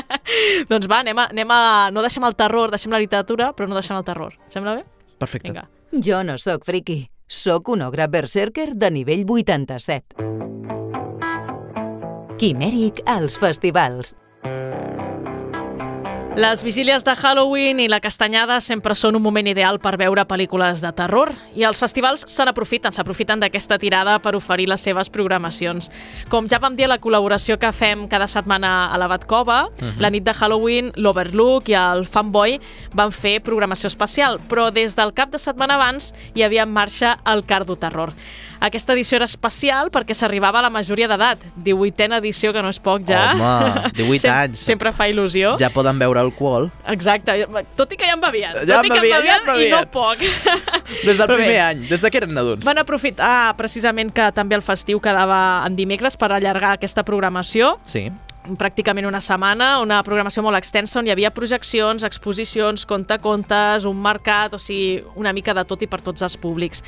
Doncs 0.68 0.86
va, 0.86 0.98
anem 1.00 1.18
a, 1.18 1.24
anem 1.32 1.50
a... 1.50 1.88
No 1.92 2.02
deixem 2.04 2.24
el 2.28 2.36
terror, 2.36 2.68
deixem 2.70 2.92
la 2.92 2.98
literatura, 3.00 3.54
però 3.56 3.66
no 3.68 3.74
deixem 3.74 3.96
el 3.96 4.04
terror. 4.04 4.36
Sembla 4.48 4.74
bé? 4.76 4.84
Perfecte. 5.18 5.48
Vinga. 5.48 5.64
Jo 6.04 6.22
no 6.22 6.36
sóc 6.38 6.64
friki. 6.68 7.08
Sóc 7.26 7.68
un 7.72 7.80
ogre 7.82 8.06
berserker 8.08 8.74
de 8.74 8.90
nivell 8.90 9.24
87. 9.24 10.28
Quimèric 12.40 13.02
als 13.06 13.36
festivals. 13.38 14.14
Les 16.40 16.62
vigílies 16.64 17.04
de 17.04 17.12
Halloween 17.14 17.82
i 17.84 17.86
la 17.92 17.98
castanyada 18.00 18.62
sempre 18.64 18.94
són 18.96 19.18
un 19.18 19.20
moment 19.20 19.44
ideal 19.50 19.76
per 19.76 19.98
veure 20.00 20.22
pel·lícules 20.24 20.80
de 20.80 20.88
terror 20.96 21.34
i 21.52 21.66
els 21.68 21.76
festivals 21.82 22.22
se 22.32 22.46
n'aprofiten, 22.48 22.94
s'aprofiten 22.96 23.42
d'aquesta 23.42 23.76
tirada 23.82 24.14
per 24.24 24.32
oferir 24.38 24.70
les 24.70 24.80
seves 24.80 25.12
programacions. 25.12 25.90
Com 26.32 26.48
ja 26.48 26.56
vam 26.56 26.78
dir 26.78 26.88
la 26.88 26.96
col·laboració 26.96 27.58
que 27.60 27.74
fem 27.76 28.06
cada 28.08 28.24
setmana 28.24 28.88
a 28.88 28.96
la 28.96 29.10
Batcova, 29.12 29.66
la 30.00 30.08
nit 30.08 30.24
de 30.24 30.32
Halloween, 30.32 30.88
l'Overlook 30.96 31.68
i 31.68 31.76
el 31.76 32.06
Fanboy 32.08 32.56
van 32.96 33.12
fer 33.12 33.42
programació 33.44 33.92
especial, 33.92 34.40
però 34.48 34.70
des 34.72 34.96
del 34.96 35.12
cap 35.12 35.36
de 35.36 35.42
setmana 35.44 35.76
abans 35.76 36.14
hi 36.32 36.48
havia 36.48 36.64
en 36.64 36.72
marxa 36.72 37.18
el 37.28 37.44
Cardo 37.44 37.76
Terror. 37.76 38.16
Aquesta 38.60 38.92
edició 38.92 39.16
era 39.16 39.24
especial 39.24 39.88
perquè 39.90 40.12
s'arribava 40.16 40.58
a 40.60 40.62
la 40.66 40.70
majoria 40.70 41.06
d'edat, 41.08 41.42
18a 41.64 42.18
edició, 42.18 42.52
que 42.52 42.60
no 42.62 42.68
és 42.68 42.78
poc 42.84 43.06
ja. 43.08 43.22
Home, 43.32 43.90
18 43.96 44.20
Sem 44.26 44.34
anys. 44.34 44.64
Sempre 44.68 44.92
fa 44.92 45.06
il·lusió. 45.08 45.54
Ja 45.62 45.70
poden 45.72 45.98
veure 45.98 46.20
alcohol. 46.20 46.68
Exacte, 46.92 47.38
tot 47.78 47.92
i 47.94 47.96
que 48.00 48.04
ja 48.10 48.18
en 48.18 48.20
bevien. 48.20 48.52
Ja 48.68 48.82
tot 48.82 48.90
en 48.90 48.96
bevien, 48.98 49.24
ja 49.24 49.38
en 49.38 49.42
i 49.42 49.46
no 49.48 49.56
bevien. 49.56 49.88
poc. 49.94 50.20
Des 51.06 51.16
del 51.16 51.24
Però 51.24 51.36
bé, 51.38 51.44
primer 51.46 51.60
any, 51.62 51.84
des 51.88 52.00
de 52.02 52.10
que 52.10 52.18
eren 52.18 52.36
adults. 52.36 52.66
Van 52.66 52.78
aprofitar 52.82 53.54
precisament 53.56 54.10
que 54.12 54.26
també 54.36 54.56
el 54.58 54.62
festiu 54.66 54.98
quedava 55.00 55.62
en 55.64 55.76
dimecres 55.78 56.16
per 56.18 56.32
allargar 56.34 56.72
aquesta 56.76 57.04
programació 57.06 57.76
Sí. 57.86 58.08
Pràcticament 58.56 59.06
una 59.06 59.20
setmana, 59.20 59.80
una 59.82 60.02
programació 60.02 60.42
molt 60.42 60.56
extensa 60.56 60.98
on 60.98 61.06
hi 61.06 61.12
havia 61.12 61.30
projeccions, 61.30 62.02
exposicions, 62.06 62.86
contacontes, 62.88 63.84
un 63.84 64.00
mercat, 64.02 64.54
o 64.54 64.58
sigui, 64.58 65.02
una 65.20 65.32
mica 65.36 65.52
de 65.54 65.64
tot 65.68 65.82
i 65.82 65.88
per 65.90 66.00
tots 66.00 66.22
els 66.22 66.36
públics. 66.40 66.82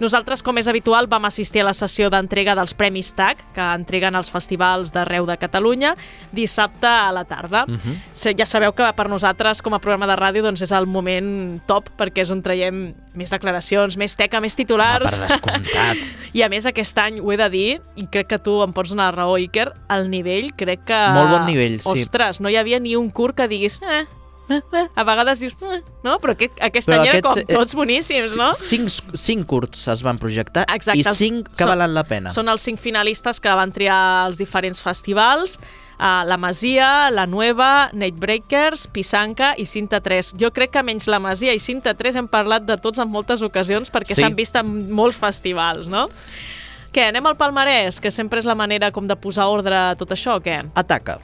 Nosaltres, 0.00 0.42
com 0.42 0.58
és 0.58 0.66
habitual, 0.68 1.06
vam 1.08 1.24
assistir 1.24 1.62
a 1.62 1.68
la 1.68 1.74
sessió 1.74 2.10
d'entrega 2.12 2.54
dels 2.58 2.74
Premis 2.76 3.12
TAC, 3.16 3.38
que 3.54 3.68
entreguen 3.76 4.14
els 4.18 4.30
festivals 4.30 4.92
d'arreu 4.92 5.24
de 5.26 5.38
Catalunya, 5.40 5.94
dissabte 6.32 6.86
a 6.90 7.12
la 7.12 7.24
tarda. 7.24 7.64
Uh 7.66 7.72
Mhm. 7.76 7.78
-huh. 8.14 8.34
Ja 8.36 8.46
sabeu 8.46 8.72
que 8.74 8.92
per 8.96 9.08
nosaltres, 9.08 9.62
com 9.62 9.74
a 9.74 9.78
programa 9.78 10.06
de 10.06 10.16
ràdio, 10.16 10.42
doncs 10.42 10.62
és 10.62 10.72
el 10.72 10.86
moment 10.86 11.60
top, 11.66 11.88
perquè 11.96 12.22
és 12.22 12.30
on 12.30 12.42
traiem 12.42 12.94
més 13.14 13.30
declaracions, 13.30 13.96
més 13.96 14.14
teca, 14.16 14.40
més 14.40 14.54
titulars. 14.56 15.16
Per 15.16 15.28
descomptat. 15.28 15.96
I 16.34 16.42
a 16.42 16.48
més, 16.48 16.66
aquest 16.66 16.98
any, 16.98 17.20
ho 17.20 17.32
he 17.32 17.36
de 17.36 17.48
dir, 17.48 17.80
i 17.94 18.06
crec 18.06 18.26
que 18.26 18.38
tu 18.38 18.62
em 18.62 18.72
pots 18.72 18.90
donar 18.90 19.14
la 19.14 19.22
raó, 19.22 19.36
Iker, 19.38 19.72
el 19.88 20.10
nivell, 20.10 20.52
crec 20.54 20.84
que... 20.84 20.95
Molt 21.14 21.30
bon 21.34 21.46
nivell, 21.48 21.80
sí. 21.82 22.02
Ostres, 22.06 22.40
no 22.40 22.48
hi 22.52 22.56
havia 22.60 22.80
ni 22.82 22.96
un 22.96 23.10
curt 23.10 23.36
que 23.36 23.48
diguis... 23.48 23.78
Eh, 23.82 24.04
eh, 24.48 24.60
eh. 24.78 24.84
A 24.94 25.02
vegades 25.02 25.40
dius... 25.42 25.54
Eh, 25.62 25.80
no? 26.06 26.18
Però 26.22 26.34
aquest, 26.36 26.54
aquest 26.62 26.86
Però 26.90 27.00
any 27.02 27.08
era 27.10 27.22
com 27.24 27.40
tots 27.50 27.74
boníssims, 27.74 28.36
no? 28.38 28.52
Cinc, 28.54 28.92
cinc 29.18 29.46
curts 29.50 29.86
es 29.90 30.04
van 30.06 30.20
projectar 30.22 30.66
Exacte, 30.74 31.00
i 31.02 31.16
cinc 31.18 31.48
que 31.52 31.64
són- 31.64 31.72
valen 31.74 31.94
la 31.96 32.04
pena. 32.06 32.30
Són 32.34 32.48
els 32.52 32.62
cinc 32.62 32.78
finalistes 32.82 33.40
que 33.42 33.54
van 33.58 33.72
triar 33.74 33.98
els 34.28 34.38
diferents 34.38 34.78
festivals, 34.84 35.56
uh, 35.98 36.22
La 36.28 36.36
Masia, 36.38 37.10
La 37.10 37.26
Nueva, 37.26 37.90
Nightbreakers, 37.92 38.86
Pisanca 38.94 39.54
i 39.58 39.66
Cinta 39.66 39.98
3. 40.00 40.34
Jo 40.38 40.52
crec 40.54 40.70
que 40.78 40.82
menys 40.86 41.08
La 41.10 41.18
Masia 41.18 41.52
i 41.56 41.58
Cinta 41.58 41.94
3 41.98 42.22
hem 42.22 42.28
parlat 42.30 42.62
de 42.70 42.78
tots 42.78 43.02
en 43.02 43.10
moltes 43.10 43.42
ocasions 43.42 43.90
perquè 43.90 44.14
Sí. 44.14 44.22
s'han 44.22 44.36
vist 44.38 44.54
en 44.62 44.92
molts 44.94 45.18
festivals, 45.18 45.88
no? 45.90 46.06
Què, 46.96 47.10
anem 47.10 47.26
al 47.28 47.34
palmarès, 47.36 47.98
que 48.00 48.08
sempre 48.08 48.40
és 48.40 48.46
la 48.48 48.54
manera 48.56 48.88
com 48.88 49.04
de 49.04 49.18
posar 49.20 49.50
ordre 49.52 49.76
a 49.76 49.96
tot 50.00 50.14
això, 50.16 50.38
o 50.38 50.40
què? 50.40 50.62
Ataca. 50.80 51.18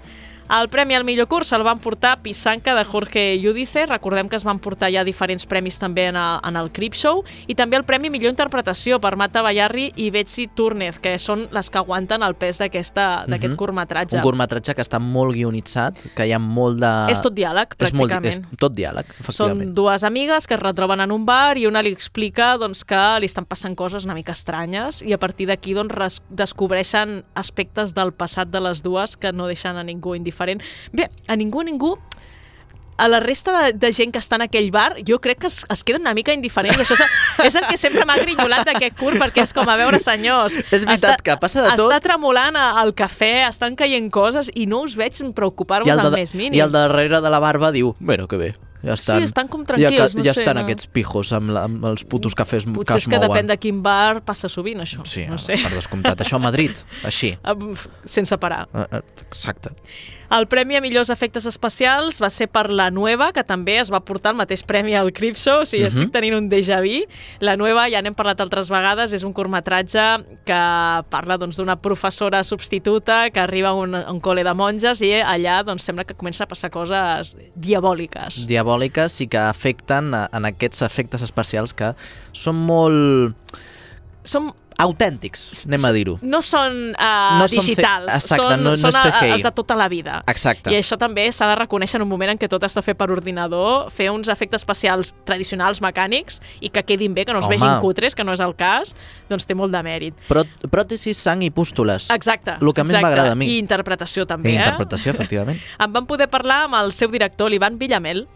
El 0.52 0.68
premi 0.68 0.92
al 0.92 1.04
millor 1.08 1.30
curs 1.32 1.48
se'l 1.48 1.62
van 1.64 1.78
portar 1.80 2.18
Pisanca 2.20 2.74
de 2.76 2.82
Jorge 2.84 3.38
Yudice, 3.40 3.86
recordem 3.88 4.28
que 4.28 4.36
es 4.36 4.44
van 4.44 4.58
portar 4.60 4.90
ja 4.92 5.00
diferents 5.02 5.46
premis 5.48 5.78
també 5.80 6.10
en 6.10 6.16
el, 6.20 6.40
en 6.44 6.58
el 6.60 6.68
Crip 6.76 6.92
Show, 6.92 7.22
i 7.48 7.54
també 7.56 7.78
el 7.78 7.86
premi 7.88 8.10
millor 8.12 8.28
interpretació 8.34 8.98
per 9.00 9.14
Mata 9.16 9.40
Bayarri 9.40 9.86
i 9.96 10.10
Betsy 10.12 10.50
Túrnez, 10.52 10.98
que 11.00 11.14
són 11.18 11.46
les 11.56 11.70
que 11.72 11.80
aguanten 11.80 12.22
el 12.22 12.34
pes 12.36 12.60
d'aquest 12.60 12.98
Mhm. 12.98 13.56
curtmetratge. 13.56 14.16
Un 14.18 14.22
curtmetratge 14.26 14.74
que 14.74 14.82
està 14.82 14.98
molt 15.00 15.32
guionitzat, 15.32 16.02
que 16.14 16.26
hi 16.26 16.32
ha 16.32 16.38
molt 16.38 16.80
de... 16.80 16.92
És 17.12 17.22
tot 17.22 17.32
diàleg, 17.32 17.72
És, 17.78 17.94
molt, 17.94 18.12
pràcticament. 18.12 18.44
és 18.52 18.58
tot 18.58 18.74
diàleg, 18.76 19.06
efectivament. 19.20 19.64
Són 19.70 19.74
dues 19.74 20.04
amigues 20.04 20.46
que 20.46 20.54
es 20.54 20.60
retroben 20.60 21.00
en 21.00 21.12
un 21.12 21.24
bar 21.24 21.56
i 21.56 21.64
una 21.66 21.80
li 21.80 21.92
explica 21.92 22.58
doncs, 22.58 22.84
que 22.84 23.00
li 23.20 23.24
estan 23.24 23.46
passant 23.46 23.74
coses 23.74 24.04
una 24.04 24.12
mica 24.12 24.32
estranyes 24.32 25.00
i 25.00 25.14
a 25.14 25.18
partir 25.18 25.46
d'aquí 25.48 25.72
doncs, 25.72 26.20
descobreixen 26.28 27.24
aspectes 27.34 27.94
del 27.94 28.12
passat 28.12 28.48
de 28.50 28.60
les 28.60 28.82
dues 28.82 29.16
que 29.16 29.32
no 29.32 29.46
deixen 29.46 29.78
a 29.78 29.82
ningú 29.82 30.14
indiferent. 30.14 30.41
Bé, 30.92 31.10
a 31.28 31.36
ningú, 31.36 31.60
a 31.60 31.64
ningú 31.64 31.96
a 33.02 33.08
la 33.08 33.20
resta 33.20 33.52
de, 33.58 33.72
de 33.72 33.90
gent 33.92 34.12
que 34.14 34.20
està 34.22 34.36
en 34.38 34.44
aquell 34.46 34.68
bar, 34.70 34.94
jo 35.08 35.18
crec 35.22 35.40
que 35.42 35.48
es, 35.50 35.62
es 35.72 35.82
queden 35.82 36.04
una 36.04 36.14
mica 36.14 36.34
indiferents. 36.36 36.78
Això 36.84 36.94
és, 36.94 37.14
és 37.48 37.56
el 37.58 37.66
que 37.66 37.78
sempre 37.80 38.04
m'ha 38.06 38.18
grinyolat 38.20 38.68
d'aquest 38.68 38.98
curt, 39.00 39.18
perquè 39.18 39.42
és 39.46 39.54
com 39.56 39.68
a 39.68 39.76
veure, 39.80 39.98
senyors... 40.02 40.60
És 40.70 40.86
veritat 40.86 41.24
que 41.24 41.36
passa 41.40 41.64
de 41.64 41.72
tot. 41.72 41.88
Està 41.88 42.02
tremolant 42.04 42.58
al 42.62 42.92
cafè, 42.94 43.48
estan 43.48 43.78
caient 43.80 44.10
coses 44.14 44.52
i 44.54 44.68
no 44.70 44.84
us 44.86 44.94
veig 44.98 45.18
preocupar-vos 45.34 45.90
el, 45.90 45.98
al 45.98 46.12
de, 46.12 46.20
més 46.22 46.36
mínim. 46.38 46.58
I 46.60 46.62
el 46.66 46.74
darrere 46.74 47.22
de 47.24 47.32
la 47.32 47.42
barba 47.42 47.72
diu, 47.74 47.94
bueno, 47.98 48.28
que 48.30 48.38
bé, 48.38 48.52
ja 48.82 48.94
estan, 48.94 49.22
estan 49.22 49.50
com 49.50 49.62
ja, 49.62 49.74
tranquils, 49.74 50.14
que, 50.14 50.20
no 50.20 50.26
ja 50.26 50.34
sé, 50.34 50.42
estan 50.42 50.58
no. 50.58 50.64
aquests 50.66 50.88
pijos 50.94 51.34
amb, 51.36 51.52
la, 51.54 51.66
amb 51.70 51.84
els 51.90 52.02
putos 52.06 52.34
cafès 52.38 52.66
que 52.66 52.74
Potser 52.74 52.98
es 52.98 53.06
és 53.06 53.10
que 53.10 53.18
mouen. 53.18 53.30
depèn 53.30 53.50
de 53.52 53.58
quin 53.62 53.82
bar 53.82 54.22
passa 54.26 54.50
sovint, 54.52 54.82
això. 54.82 55.06
Sí, 55.06 55.26
no 55.30 55.38
sé. 55.42 55.58
per 55.62 55.70
descomptat. 55.74 56.24
Això 56.26 56.38
a 56.38 56.42
Madrid, 56.42 56.82
així. 57.06 57.34
Sense 58.16 58.38
parar. 58.42 58.66
Eh, 58.74 58.88
eh, 58.98 59.02
Exacte. 59.28 59.74
El 60.32 60.46
Premi 60.48 60.78
a 60.78 60.80
millors 60.80 61.10
efectes 61.12 61.44
especials 61.44 62.16
va 62.22 62.30
ser 62.32 62.46
per 62.48 62.70
La 62.72 62.86
Nueva, 62.90 63.32
que 63.36 63.42
també 63.44 63.74
es 63.82 63.90
va 63.92 63.98
portar 64.00 64.30
el 64.32 64.38
mateix 64.38 64.62
premi 64.64 64.94
al 64.96 65.10
Cripso, 65.12 65.58
o 65.60 65.66
sigui, 65.66 65.82
Mhm. 65.84 65.88
estic 65.92 66.12
tenint 66.12 66.36
un 66.36 66.48
déjà 66.48 66.80
vu. 66.80 67.04
La 67.40 67.56
Nueva, 67.56 67.90
ja 67.90 68.00
n'hem 68.00 68.14
parlat 68.14 68.40
altres 68.40 68.70
vegades, 68.70 69.12
és 69.12 69.24
un 69.24 69.34
curtmetratge 69.34 70.24
que 70.46 71.04
parla 71.10 71.36
doncs, 71.36 71.56
d'una 71.56 71.76
professora 71.82 72.42
substituta 72.44 73.28
que 73.30 73.40
arriba 73.40 73.68
a 73.68 73.74
un, 73.74 73.94
a 73.94 74.10
un 74.10 74.22
col·le 74.22 74.42
de 74.42 74.54
monges 74.54 75.02
i 75.02 75.12
allà 75.20 75.62
doncs, 75.64 75.82
sembla 75.82 76.04
que 76.04 76.14
comença 76.14 76.44
a 76.44 76.46
passar 76.46 76.70
coses 76.70 77.36
diabòliques. 77.54 78.46
Diabòliques 78.46 79.20
i 79.20 79.26
que 79.28 79.38
afecten 79.38 80.14
en 80.14 80.44
aquests 80.46 80.80
efectes 80.80 81.20
especials 81.20 81.74
que 81.74 81.94
són 82.32 82.56
molt 82.56 83.36
Som 84.24 84.52
autèntics, 84.82 85.64
anem 85.66 85.84
a 85.84 85.92
dir-ho. 85.94 86.18
no 86.22 86.40
són 86.42 86.92
uh, 86.92 87.38
No 87.38 87.46
són 87.48 87.48
fe- 87.48 87.60
digitals, 87.60 88.10
Exacte, 88.14 88.42
són, 88.42 88.62
no- 88.62 88.70
no 88.70 88.76
són 88.76 88.92
CGI. 88.92 89.30
els 89.36 89.42
de 89.46 89.52
tota 89.52 89.74
la 89.78 89.88
vida. 89.88 90.22
Exacte. 90.26 90.70
I 90.72 90.78
això 90.80 90.98
també 90.98 91.30
s'ha 91.32 91.48
de 91.48 91.56
reconèixer 91.62 91.96
en 92.00 92.02
un 92.02 92.08
moment 92.08 92.30
en 92.34 92.38
què 92.38 92.48
tot 92.48 92.62
està 92.66 92.82
fet 92.82 92.96
per 92.98 93.10
ordinador, 93.10 93.90
fer 93.90 94.10
uns 94.10 94.28
efectes 94.28 94.60
especials 94.62 95.14
tradicionals 95.24 95.80
mecànics 95.80 96.40
i 96.60 96.68
que 96.70 96.82
quedin 96.82 97.14
bé, 97.14 97.24
que 97.24 97.32
no 97.32 97.38
es 97.40 97.46
Home. 97.46 97.56
vegin 97.56 97.80
cutres, 97.80 98.14
que 98.14 98.24
no 98.24 98.32
és 98.32 98.40
el 98.40 98.54
cas, 98.56 98.94
doncs 99.30 99.46
té 99.46 99.54
molt 99.54 99.72
de 99.72 99.82
mèrit. 99.82 100.14
Prò 100.28 100.44
pròtesis, 100.70 101.16
sang 101.18 101.42
i 101.42 101.50
pústules. 101.50 102.10
Exacte. 102.10 102.58
El 102.60 102.72
que 102.74 102.84
més 102.84 103.00
m'agrada 103.00 103.32
a 103.32 103.34
mi. 103.34 103.46
I 103.46 103.58
interpretació 103.58 104.26
també, 104.26 104.52
I 104.52 104.56
eh? 104.56 104.62
interpretació, 104.64 105.12
efectivament. 105.12 105.58
En 105.82 105.92
vam 105.92 106.06
poder 106.06 106.28
parlar 106.28 106.64
amb 106.66 106.74
el 106.82 106.92
seu 106.92 107.08
director, 107.08 107.50
l'Ivan 107.50 107.78
Villamel. 107.78 108.26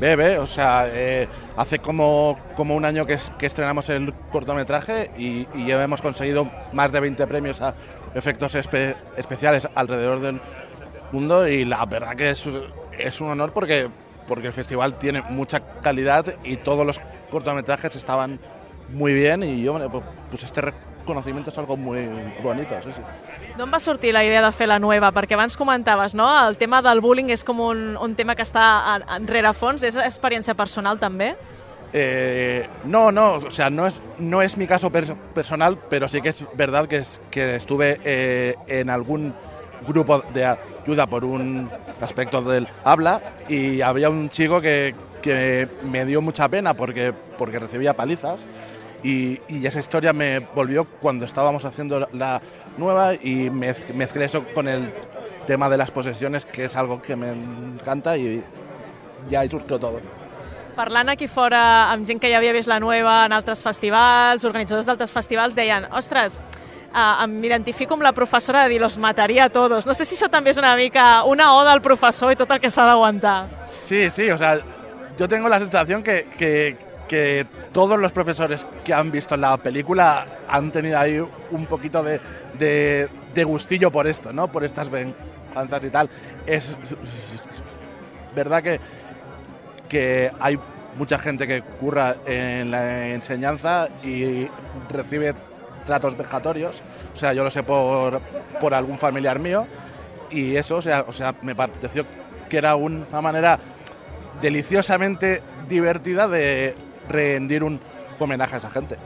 Bebe, 0.00 0.38
o 0.38 0.46
sea, 0.46 0.86
eh, 0.88 1.28
hace 1.56 1.78
como, 1.78 2.38
como 2.56 2.74
un 2.74 2.84
año 2.84 3.06
que, 3.06 3.14
es- 3.14 3.30
que 3.38 3.46
estrenamos 3.46 3.88
el 3.88 4.12
cortometraje 4.30 5.10
y, 5.16 5.46
ya 5.66 5.82
hemos 5.82 6.02
conseguido 6.02 6.50
más 6.72 6.90
de 6.92 7.00
20 7.00 7.26
premios 7.26 7.60
a 7.60 7.74
efectos 8.14 8.54
espe- 8.56 8.96
especiales 9.16 9.68
alrededor 9.74 10.20
del 10.20 10.40
mundo 11.12 11.46
y 11.46 11.64
la 11.64 11.84
verdad 11.86 12.16
que 12.16 12.30
es, 12.30 12.48
es 12.98 13.20
un 13.20 13.30
honor 13.30 13.52
porque, 13.52 13.88
porque 14.26 14.48
el 14.48 14.52
festival 14.52 14.98
tiene 14.98 15.22
mucha 15.22 15.60
calidad 15.80 16.24
y 16.42 16.56
todos 16.56 16.84
los 16.84 17.00
cortometrajes 17.30 17.94
estaban 17.94 18.40
muy 18.88 19.14
bien 19.14 19.42
y 19.42 19.62
yo, 19.62 19.72
bueno, 19.72 20.02
pues 20.30 20.42
este 20.42 20.62
reconocimiento 21.02 21.50
es 21.50 21.58
algo 21.58 21.76
muy 21.76 22.08
bonito, 22.42 22.74
sí, 22.82 22.90
sí. 22.92 23.02
D'on 23.58 23.70
va 23.72 23.78
sortir 23.80 24.14
la 24.14 24.24
idea 24.24 24.40
de 24.40 24.50
fer 24.56 24.68
la 24.70 24.78
nueva? 24.78 25.10
Perquè 25.12 25.34
abans 25.36 25.56
comentaves, 25.60 26.14
no? 26.16 26.26
El 26.48 26.56
tema 26.56 26.80
del 26.82 27.02
bullying 27.04 27.28
és 27.34 27.44
com 27.44 27.60
un, 27.60 27.96
un 28.00 28.14
tema 28.16 28.34
que 28.34 28.42
està 28.46 28.64
en 29.16 29.26
rerefons. 29.28 29.82
És 29.84 29.98
experiència 30.00 30.54
personal, 30.56 30.98
també? 31.02 31.34
Eh, 31.92 32.66
no, 32.88 33.10
no, 33.12 33.34
o 33.34 33.50
sea, 33.50 33.68
no 33.68 33.86
es, 33.86 34.00
no 34.18 34.40
es 34.40 34.56
mi 34.56 34.66
caso 34.66 34.88
per- 34.90 35.14
personal, 35.34 35.76
pero 35.90 36.08
sí 36.08 36.22
que 36.22 36.30
es 36.30 36.42
verdad 36.54 36.86
que, 36.88 36.96
es- 37.04 37.20
que 37.30 37.56
estuve 37.56 38.00
eh, 38.04 38.54
en 38.66 38.88
algún 38.88 39.34
grupo 39.86 40.22
de 40.32 40.46
ayuda 40.46 41.06
por 41.06 41.24
un 41.26 41.68
aspecto 42.00 42.40
del 42.40 42.66
habla 42.84 43.20
y 43.48 43.82
había 43.82 44.08
un 44.08 44.30
chico 44.30 44.60
que, 44.62 44.94
que 45.20 45.68
me 45.82 46.06
dio 46.06 46.22
mucha 46.22 46.48
pena 46.48 46.72
porque, 46.72 47.12
porque 47.36 47.58
recibía 47.58 47.92
palizas 47.92 48.46
y, 49.02 49.40
y 49.48 49.66
esa 49.66 49.80
historia 49.80 50.12
me 50.12 50.38
volvió 50.40 50.84
cuando 50.84 51.24
estábamos 51.24 51.64
haciendo 51.64 52.08
la 52.12 52.40
nueva 52.78 53.14
y 53.14 53.50
mez- 53.50 53.92
mezclé 53.94 54.24
eso 54.26 54.44
con 54.54 54.68
el 54.68 54.92
tema 55.46 55.68
de 55.68 55.76
las 55.76 55.90
posesiones, 55.90 56.44
que 56.46 56.64
es 56.66 56.76
algo 56.76 57.02
que 57.02 57.16
me 57.16 57.30
encanta 57.32 58.16
y 58.16 58.42
ya 59.28 59.40
ahí 59.40 59.48
surgió 59.50 59.78
todo. 59.78 60.00
Parlant 60.76 61.10
aquí 61.10 61.26
fora 61.28 61.90
amb 61.92 62.06
gent 62.08 62.18
que 62.22 62.30
ja 62.32 62.38
havia 62.38 62.52
vist 62.54 62.68
la 62.70 62.78
nueva 62.80 63.26
en 63.26 63.32
altres 63.36 63.60
festivals, 63.60 64.44
organitzadors 64.48 64.86
d'altres 64.88 65.10
festivals, 65.12 65.54
deien, 65.54 65.84
ostres, 65.92 66.38
uh, 66.94 67.26
m'identifico 67.28 67.92
amb 67.92 68.06
la 68.06 68.12
professora 68.16 68.62
de 68.64 68.70
dir 68.70 68.80
los 68.80 68.96
mataria 68.96 69.44
a 69.44 69.50
todos. 69.50 69.84
No 69.84 69.92
sé 69.92 70.06
si 70.08 70.16
això 70.16 70.30
també 70.32 70.50
és 70.54 70.56
una 70.56 70.72
mica 70.76 71.24
una 71.28 71.52
oda 71.58 71.72
al 71.76 71.82
professor 71.82 72.32
i 72.32 72.36
tot 72.40 72.50
el 72.56 72.60
que 72.62 72.70
s'ha 72.70 72.86
d'aguantar. 72.88 73.66
Sí, 73.66 74.08
sí, 74.08 74.30
o 74.30 74.38
sea, 74.38 74.60
yo 75.18 75.28
tengo 75.28 75.48
la 75.50 75.58
sensación 75.60 76.02
que, 76.02 76.24
que, 76.38 76.78
que 77.12 77.46
todos 77.74 78.00
los 78.00 78.10
profesores 78.10 78.66
que 78.82 78.94
han 78.94 79.10
visto 79.10 79.36
la 79.36 79.58
película 79.58 80.26
han 80.48 80.70
tenido 80.70 80.98
ahí 80.98 81.22
un 81.50 81.66
poquito 81.66 82.02
de, 82.02 82.18
de, 82.58 83.44
gustillo 83.44 83.90
por 83.90 84.06
esto, 84.06 84.32
¿no? 84.32 84.50
Por 84.50 84.64
estas 84.64 84.88
venganzas 84.88 85.84
y 85.84 85.90
tal. 85.90 86.08
Es 86.46 86.74
verdad 88.34 88.62
que, 88.62 88.80
que 89.90 90.32
hay 90.40 90.58
mucha 90.96 91.18
gente 91.18 91.46
que 91.46 91.60
curra 91.60 92.16
en 92.24 92.70
la 92.70 93.08
enseñanza 93.08 93.90
y 94.02 94.48
recibe 94.88 95.34
tratos 95.84 96.16
vejatorios. 96.16 96.82
O 97.12 97.16
sea, 97.18 97.34
yo 97.34 97.44
lo 97.44 97.50
sé 97.50 97.62
por, 97.62 98.22
por 98.58 98.72
algún 98.72 98.96
familiar 98.96 99.38
mío. 99.38 99.66
Y 100.30 100.56
eso, 100.56 100.76
o 100.76 100.82
sea, 100.82 101.04
o 101.06 101.12
sea, 101.12 101.34
me 101.42 101.54
pareció 101.54 102.06
que 102.48 102.56
era 102.56 102.74
una 102.74 103.20
manera 103.20 103.58
deliciosamente 104.40 105.42
divertida 105.68 106.26
de 106.26 106.74
rendir 107.08 107.62
un 107.64 107.80
homenaje 108.18 108.54
a 108.54 108.58
esa 108.58 108.70
gente. 108.70 108.96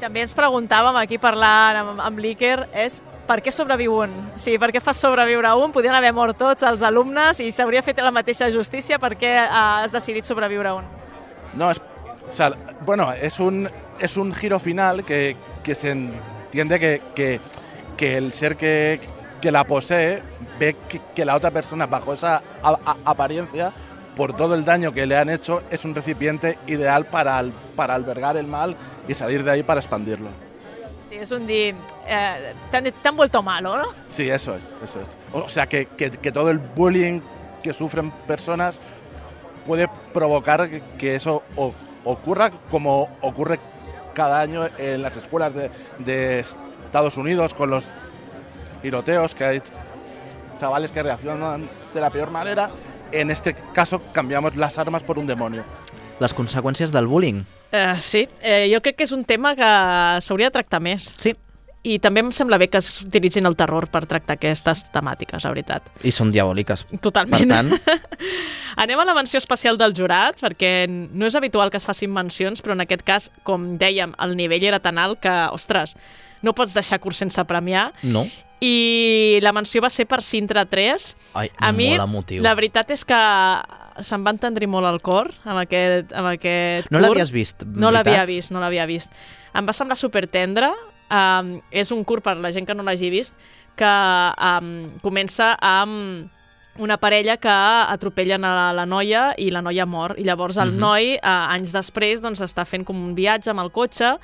També 0.00 0.22
ens 0.22 0.34
preguntàvem 0.38 0.94
aquí 1.00 1.18
parlant 1.18 1.76
amb, 1.80 2.00
amb 2.00 2.18
l'Iker 2.22 2.68
és 2.72 3.00
per 3.26 3.40
què 3.42 3.50
sobreviu 3.52 3.96
un? 4.04 4.12
Sí, 4.40 4.54
per 4.58 4.70
què 4.72 4.80
fas 4.80 4.96
sobreviure 5.02 5.50
un? 5.58 5.72
Podrien 5.74 5.94
haver 5.98 6.12
mort 6.14 6.38
tots 6.38 6.62
els 6.62 6.82
alumnes 6.86 7.40
i 7.44 7.50
s'hauria 7.52 7.82
fet 7.82 7.98
la 8.00 8.12
mateixa 8.14 8.48
justícia. 8.54 8.98
Per 8.98 9.16
què 9.18 9.32
eh, 9.42 9.48
has 9.50 9.92
decidit 9.92 10.24
sobreviure 10.24 10.72
un? 10.78 10.84
No, 11.54 11.70
es, 11.70 11.80
o 11.80 12.32
sea, 12.32 12.52
bueno, 12.86 13.12
es 13.12 13.40
un, 13.40 13.68
es 13.98 14.16
un 14.16 14.32
giro 14.32 14.58
final 14.60 15.04
que, 15.04 15.36
que 15.64 15.74
se 15.74 15.90
entiende 15.90 16.78
que, 16.78 17.02
que, 17.14 17.40
que 17.96 18.16
el 18.16 18.32
ser 18.32 18.56
que, 18.56 19.00
que 19.42 19.50
la 19.50 19.64
posee 19.64 20.22
ve 20.58 20.76
que, 20.88 21.00
que 21.14 21.24
la 21.24 21.34
otra 21.34 21.50
persona, 21.50 21.86
bajo 21.86 22.14
esa 22.14 22.36
a- 22.62 22.78
a- 22.86 22.96
apariencia, 23.04 23.72
por 24.18 24.34
todo 24.36 24.56
el 24.56 24.64
daño 24.64 24.90
que 24.92 25.06
le 25.06 25.16
han 25.16 25.30
hecho, 25.30 25.62
es 25.70 25.84
un 25.84 25.94
recipiente 25.94 26.58
ideal 26.66 27.06
para, 27.06 27.40
para 27.76 27.94
albergar 27.94 28.36
el 28.36 28.48
mal 28.48 28.74
y 29.06 29.14
salir 29.14 29.44
de 29.44 29.52
ahí 29.52 29.62
para 29.62 29.78
expandirlo. 29.80 30.28
Sí, 31.08 31.14
és 31.16 31.30
un. 31.32 31.46
Eh, 31.48 31.72
t'han 32.70 32.84
t'han 33.02 33.16
vuelto 33.16 33.40
malo, 33.42 33.78
no? 33.78 33.86
Sí, 34.08 34.28
eso 34.28 34.54
es, 34.56 34.64
eso 34.84 35.00
es. 35.00 35.08
O 35.32 35.48
sea, 35.48 35.66
que, 35.66 35.86
que- 35.86 36.10
que 36.10 36.32
todo 36.32 36.50
el 36.50 36.58
bullying 36.58 37.22
que 37.62 37.72
sufren 37.72 38.10
personas 38.26 38.78
puede 39.64 39.88
provocar 40.12 40.68
que, 40.68 40.82
que 40.98 41.14
eso 41.14 41.42
o- 41.56 41.72
ocurra 42.04 42.50
como 42.70 43.08
ocurre 43.22 43.58
cada 44.14 44.40
año 44.40 44.68
en 44.76 45.00
las 45.00 45.16
escuelas 45.16 45.54
de, 45.54 45.70
de 46.00 46.40
Estados 46.40 47.16
Unidos 47.16 47.54
con 47.54 47.70
los 47.70 47.84
tiroteos, 48.82 49.34
que 49.34 49.44
hay 49.44 49.62
chavales 50.60 50.92
que 50.92 51.02
reaccionan 51.02 51.70
de 51.94 52.00
la 52.00 52.10
peor 52.10 52.30
manera. 52.30 52.68
En 53.12 53.30
este 53.30 53.54
caso 53.72 54.02
cambiamos 54.12 54.56
las 54.56 54.78
armas 54.78 55.02
por 55.02 55.18
un 55.18 55.26
demonio. 55.26 55.64
Les 56.20 56.34
conseqüències 56.34 56.90
del 56.90 57.06
bullying. 57.06 57.44
Eh, 57.72 57.94
sí, 58.00 58.28
eh, 58.42 58.68
jo 58.72 58.80
crec 58.82 58.96
que 58.98 59.06
és 59.06 59.12
un 59.14 59.22
tema 59.24 59.54
que 59.54 59.68
s'hauria 60.24 60.48
de 60.48 60.56
tractar 60.58 60.80
més. 60.82 61.12
Sí. 61.16 61.36
I 61.86 62.00
també 62.02 62.20
em 62.24 62.32
sembla 62.34 62.58
bé 62.58 62.66
que 62.68 62.80
es 62.82 62.88
utilitzin 63.04 63.46
el 63.46 63.54
terror 63.56 63.86
per 63.88 64.02
tractar 64.10 64.34
aquestes 64.34 64.88
temàtiques, 64.92 65.44
la 65.46 65.52
veritat. 65.54 65.86
I 66.02 66.10
són 66.12 66.32
diabòliques. 66.34 66.88
Totalment. 67.00 67.46
Per 67.46 67.54
tant, 67.54 67.70
Anem 68.82 69.00
a 69.00 69.04
la 69.06 69.14
menció 69.14 69.38
especial 69.38 69.78
del 69.78 69.94
jurat, 69.96 70.36
perquè 70.38 70.86
no 70.88 71.26
és 71.26 71.34
habitual 71.38 71.70
que 71.70 71.78
es 71.80 71.86
facin 71.86 72.12
mencions, 72.14 72.60
però 72.62 72.76
en 72.76 72.84
aquest 72.84 73.02
cas, 73.06 73.30
com 73.46 73.72
dèiem, 73.78 74.12
el 74.22 74.36
nivell 74.38 74.68
era 74.68 74.78
tan 74.82 74.98
alt 75.02 75.22
que, 75.22 75.34
ostres, 75.54 75.96
no 76.42 76.52
pots 76.54 76.74
deixar 76.74 76.98
curs 77.00 77.16
sense 77.16 77.44
premiar. 77.44 77.92
no. 78.02 78.26
I 78.60 79.38
la 79.40 79.52
menció 79.54 79.78
va 79.80 79.88
ser 79.88 80.04
per 80.10 80.18
Sintra 80.20 80.64
3. 80.66 81.16
Ai, 81.38 81.48
A 81.62 81.70
mi, 81.70 81.92
emotiu. 81.94 82.42
la 82.42 82.56
veritat 82.58 82.90
és 82.90 83.04
que 83.06 83.14
se'm 84.02 84.24
va 84.26 84.32
entendrir 84.34 84.66
molt 84.66 84.86
el 84.90 84.98
cor 85.00 85.30
amb 85.44 85.60
aquest, 85.60 86.10
amb 86.12 86.26
aquest 86.32 86.90
No 86.90 86.98
l'havies 86.98 87.30
vist, 87.30 87.62
No 87.62 87.92
l'havia 87.94 88.24
vist, 88.26 88.50
no 88.50 88.58
l'havia 88.58 88.84
vist. 88.90 89.12
Em 89.54 89.64
va 89.66 89.72
semblar 89.72 89.96
supertendre. 89.96 90.72
Um, 91.08 91.60
és 91.70 91.92
un 91.94 92.02
curt 92.04 92.22
per 92.26 92.34
la 92.36 92.50
gent 92.52 92.66
que 92.68 92.74
no 92.74 92.82
l'hagi 92.82 93.08
vist, 93.08 93.34
que 93.78 93.86
um, 93.86 94.90
comença 95.00 95.54
amb 95.62 96.28
una 96.82 96.98
parella 96.98 97.38
que 97.38 97.48
atropellen 97.48 98.44
a 98.44 98.50
la, 98.54 98.66
la 98.76 98.84
noia 98.86 99.32
i 99.38 99.48
la 99.50 99.62
noia 99.62 99.86
mor. 99.86 100.16
I 100.18 100.24
llavors 100.26 100.58
el 100.58 100.72
Mhm. 100.74 100.78
noi, 100.78 101.14
uh, 101.22 101.54
anys 101.54 101.72
després, 101.72 102.20
doncs, 102.20 102.40
està 102.42 102.66
fent 102.66 102.84
com 102.84 102.98
un 103.02 103.14
viatge 103.14 103.50
amb 103.50 103.60
el 103.60 103.70
cotxe 103.70 104.18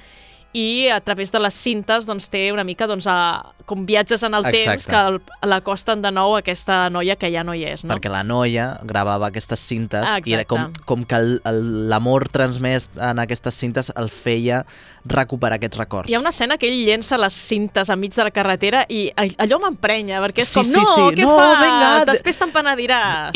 i 0.54 0.86
a 0.88 1.00
través 1.02 1.32
de 1.34 1.40
les 1.42 1.52
cintes 1.58 2.06
doncs, 2.06 2.28
té 2.30 2.52
una 2.54 2.62
mica 2.64 2.86
doncs, 2.86 3.08
a, 3.10 3.52
com 3.66 3.84
viatges 3.86 4.22
en 4.22 4.34
el 4.38 4.44
temps 4.44 4.86
Exacte. 4.86 4.92
que 4.92 5.00
el- 5.08 5.50
l'acosten 5.50 6.00
de 6.00 6.12
nou 6.14 6.36
a 6.36 6.38
aquesta 6.44 6.88
noia 6.94 7.16
que 7.16 7.30
ja 7.32 7.42
no 7.42 7.54
hi 7.54 7.64
és. 7.64 7.82
No? 7.84 7.92
perquè 7.96 8.08
la 8.08 8.22
noia 8.22 8.78
gravava 8.86 9.26
aquestes 9.26 9.58
cintes 9.60 10.04
Ah, 10.06 10.20
i 10.24 10.32
era 10.32 10.44
com, 10.44 10.60
exacte. 10.60 10.84
com 10.86 11.04
que 11.04 11.18
l'amor 11.50 12.28
transmès 12.30 12.90
en 12.96 13.18
aquestes 13.18 13.54
cintes 13.54 13.90
el 13.96 14.08
feia 14.10 14.64
recuperar 15.04 15.56
aquests 15.58 15.76
records. 15.76 16.08
Hi 16.08 16.14
ha 16.14 16.20
una 16.20 16.30
escena 16.30 16.56
que 16.56 16.68
ell 16.70 16.84
llença 16.86 17.18
les 17.18 17.34
cintes 17.34 17.90
enmig 17.90 18.14
de 18.14 18.24
la 18.24 18.30
carretera 18.30 18.86
i 18.88 19.10
all- 19.16 19.34
allò 19.38 19.58
m'emprenya, 19.60 20.20
perquè 20.22 20.42
és 20.46 20.48
Sí, 20.48 20.60
com, 20.60 20.64
sí, 20.70 20.80
no, 20.80 20.94
sí, 20.94 21.16
què 21.18 21.22
no, 21.26 21.36
fas? 21.36 21.58
vinga, 21.60 22.04
de- 22.04 22.12
Després 22.12 22.38
te'n 22.38 22.52
penediràs. 22.52 23.32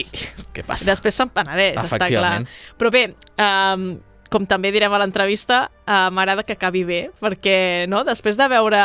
Què 0.54 0.64
passa? 0.64 0.84
Després 0.92 1.14
se'n 1.18 1.28
penedeix, 1.34 1.76
està 1.82 2.06
clar. 2.06 2.44
Però 2.78 2.90
bé, 2.94 3.14
um, 3.38 3.98
com 4.28 4.44
també 4.46 4.70
direm 4.74 4.92
a 4.92 4.98
l'entrevista, 5.00 5.70
uh, 5.86 6.08
m'agrada 6.12 6.42
que 6.44 6.52
acabi 6.56 6.84
bé, 6.84 7.10
perquè 7.20 7.86
no, 7.88 8.04
després 8.04 8.36
de 8.36 8.48
veure 8.48 8.82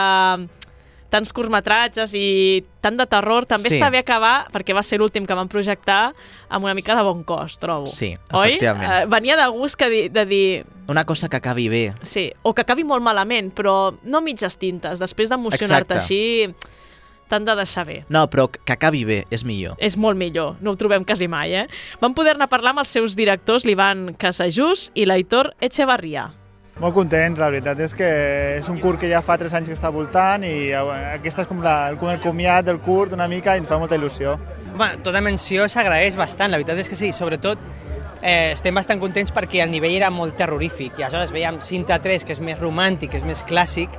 tants 1.14 1.30
curtmetratges 1.30 2.16
i 2.18 2.64
tant 2.82 2.96
de 2.98 3.06
terror, 3.06 3.46
també 3.46 3.70
Sí. 3.70 3.78
està 3.78 3.92
bé 3.94 4.00
acabar, 4.00 4.48
perquè 4.52 4.74
va 4.74 4.82
ser 4.82 4.98
l'últim 4.98 5.28
que 5.28 5.36
van 5.38 5.48
projectar, 5.48 6.14
amb 6.50 6.66
una 6.66 6.74
mica 6.74 6.96
de 6.96 7.04
bon 7.04 7.24
cos, 7.24 7.60
trobo. 7.60 7.86
Sí, 7.86 8.16
Oi? 8.32 8.48
efectivament. 8.56 8.92
Eh, 8.92 9.06
venia 9.06 9.38
de 9.38 9.46
gust 9.54 9.76
que 9.78 9.90
di, 9.90 10.10
de 10.10 10.26
dir, 10.26 10.66
Una 10.88 11.06
cosa 11.06 11.30
que 11.30 11.38
acabi 11.38 11.70
bé. 11.70 11.94
Sí, 12.02 12.34
o 12.42 12.54
que 12.54 12.62
acabi 12.62 12.84
molt 12.84 13.02
malament, 13.04 13.54
però 13.54 13.96
no 14.04 14.20
mitges 14.22 14.58
tintes. 14.58 15.00
Després 15.00 15.30
d'emocionar-te 15.30 15.94
així, 15.94 16.54
t'han 17.34 17.50
de 17.50 17.58
deixar 17.58 17.88
bé. 17.90 17.98
No, 18.14 18.28
però 18.30 18.46
que 18.54 18.76
acabi 18.76 19.04
bé, 19.10 19.24
és 19.34 19.44
millor. 19.48 19.74
És 19.82 19.98
molt 19.98 20.20
millor, 20.20 20.56
no 20.62 20.74
ho 20.74 20.80
trobem 20.80 21.06
quasi 21.08 21.28
mai, 21.32 21.58
eh? 21.58 21.66
Vam 22.04 22.14
poder-ne 22.14 22.48
parlar 22.52 22.76
amb 22.76 22.86
els 22.86 22.94
seus 22.94 23.18
directors, 23.18 23.66
l'Ivan 23.66 24.14
Casajús 24.22 24.92
i 24.94 25.08
l'Aitor 25.10 25.56
Echevarria. 25.64 26.30
Molt 26.82 26.96
contents, 26.98 27.38
la 27.38 27.52
veritat 27.54 27.78
és 27.86 27.92
que 27.94 28.08
és 28.58 28.68
un 28.72 28.80
curt 28.82 28.98
que 29.04 29.10
ja 29.12 29.20
fa 29.22 29.36
3 29.38 29.54
anys 29.60 29.70
que 29.70 29.76
està 29.78 29.92
voltant 29.94 30.42
i 30.42 30.72
eh, 30.74 30.80
aquesta 31.14 31.44
és 31.44 31.50
com, 31.50 31.60
la, 31.62 31.94
com 32.02 32.10
el 32.10 32.18
comiat 32.22 32.66
del 32.66 32.80
curt 32.82 33.14
una 33.14 33.28
mica 33.30 33.54
i 33.54 33.62
ens 33.62 33.70
fa 33.70 33.78
molta 33.78 34.00
il·lusió. 34.00 34.34
Bueno, 34.72 35.04
tota 35.06 35.22
menció 35.22 35.68
s'agraeix 35.70 36.18
bastant, 36.18 36.50
la 36.50 36.58
veritat 36.58 36.82
és 36.82 36.90
que 36.90 36.98
sí, 36.98 37.12
sobretot 37.14 37.62
eh, 38.24 38.56
estem 38.56 38.74
bastant 38.74 39.02
contents 39.04 39.34
perquè 39.36 39.62
el 39.62 39.70
nivell 39.70 39.94
era 40.00 40.10
molt 40.14 40.34
terrorífic 40.40 40.98
i 40.98 41.06
aleshores 41.06 41.36
veiem 41.36 41.62
Cinta 41.62 42.00
3, 42.02 42.26
que 42.26 42.34
és 42.34 42.42
més 42.42 42.58
romàntic, 42.58 43.14
és 43.20 43.28
més 43.28 43.46
clàssic, 43.46 43.94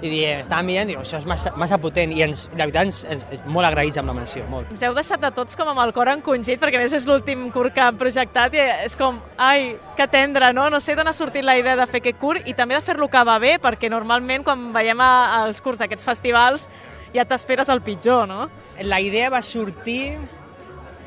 i 0.00 0.08
diem, 0.08 0.40
estàvem 0.40 0.68
mirant 0.70 0.88
diu, 0.88 1.00
això 1.02 1.18
és 1.20 1.26
massa, 1.28 1.52
massa 1.60 1.78
potent 1.80 2.12
i 2.14 2.22
ens, 2.24 2.46
la 2.54 2.64
veritat 2.64 2.88
ens, 2.88 3.00
ens, 3.04 3.26
ens 3.36 3.42
molt 3.52 3.68
agraïts 3.68 4.00
amb 4.00 4.08
la 4.08 4.14
menció, 4.16 4.44
molt. 4.52 4.70
Ens 4.72 4.82
heu 4.86 4.96
deixat 4.96 5.20
de 5.22 5.30
tots 5.36 5.58
com 5.58 5.68
amb 5.72 5.82
el 5.84 5.92
cor 5.96 6.08
encongit, 6.12 6.60
perquè 6.62 6.80
a 6.80 6.84
més 6.84 6.94
és 6.96 7.06
l'últim 7.08 7.48
curt 7.54 7.76
que 7.76 7.84
han 7.84 7.98
projectat 8.00 8.56
i 8.56 8.62
és 8.86 8.96
com, 8.98 9.20
ai, 9.36 9.74
que 9.98 10.08
tendre, 10.10 10.52
no? 10.56 10.68
No 10.72 10.80
sé 10.80 10.96
d'on 10.96 11.10
ha 11.10 11.16
sortit 11.16 11.44
la 11.44 11.58
idea 11.60 11.76
de 11.76 11.88
fer 11.90 12.00
aquest 12.00 12.20
curt 12.22 12.48
i 12.48 12.56
també 12.56 12.78
de 12.78 12.84
fer-lo 12.84 13.10
acabar 13.10 13.38
bé, 13.42 13.58
perquè 13.60 13.92
normalment 13.92 14.46
quan 14.46 14.70
veiem 14.74 15.04
a, 15.04 15.12
als 15.44 15.60
curts 15.60 15.84
d'aquests 15.84 16.08
festivals 16.08 16.68
ja 17.14 17.26
t'esperes 17.26 17.68
el 17.68 17.82
pitjor, 17.84 18.28
no? 18.30 18.48
La 18.80 19.00
idea 19.04 19.30
va 19.32 19.42
sortir... 19.44 20.16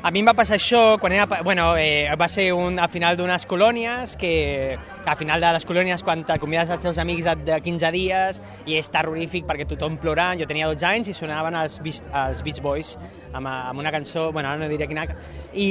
A 0.04 0.10
mi 0.12 0.20
em 0.20 0.26
va 0.28 0.34
passar 0.36 0.58
això 0.58 0.98
quan 1.00 1.14
era... 1.16 1.24
Bueno, 1.46 1.78
eh, 1.80 2.12
va 2.20 2.26
ser 2.28 2.50
un, 2.52 2.74
al 2.76 2.90
final 2.92 3.16
d'unes 3.16 3.46
colònies, 3.48 4.18
que 4.20 4.76
al 4.76 5.16
final 5.16 5.40
de 5.40 5.52
les 5.56 5.64
colònies, 5.64 6.02
quan 6.04 6.26
te 6.28 6.36
convides 6.42 6.68
als 6.74 6.84
teus 6.84 7.00
amics 7.00 7.24
de, 7.24 7.34
de 7.46 7.56
15 7.64 7.92
dies, 7.94 8.42
i 8.68 8.76
és 8.76 8.92
terrorífic 8.92 9.48
perquè 9.48 9.64
tothom 9.70 9.96
plorant, 10.02 10.36
jo 10.36 10.44
tenia 10.50 10.68
12 10.68 10.88
anys 10.90 11.08
i 11.08 11.16
sonaven 11.16 11.56
els, 11.56 11.78
els 11.80 12.44
Beach 12.44 12.60
Boys 12.60 12.98
amb, 13.32 13.48
amb 13.48 13.80
una 13.80 13.94
cançó, 13.96 14.26
bueno, 14.28 14.52
ara 14.52 14.60
no 14.60 14.68
diré 14.68 14.90
quina, 14.92 15.06
i, 15.56 15.70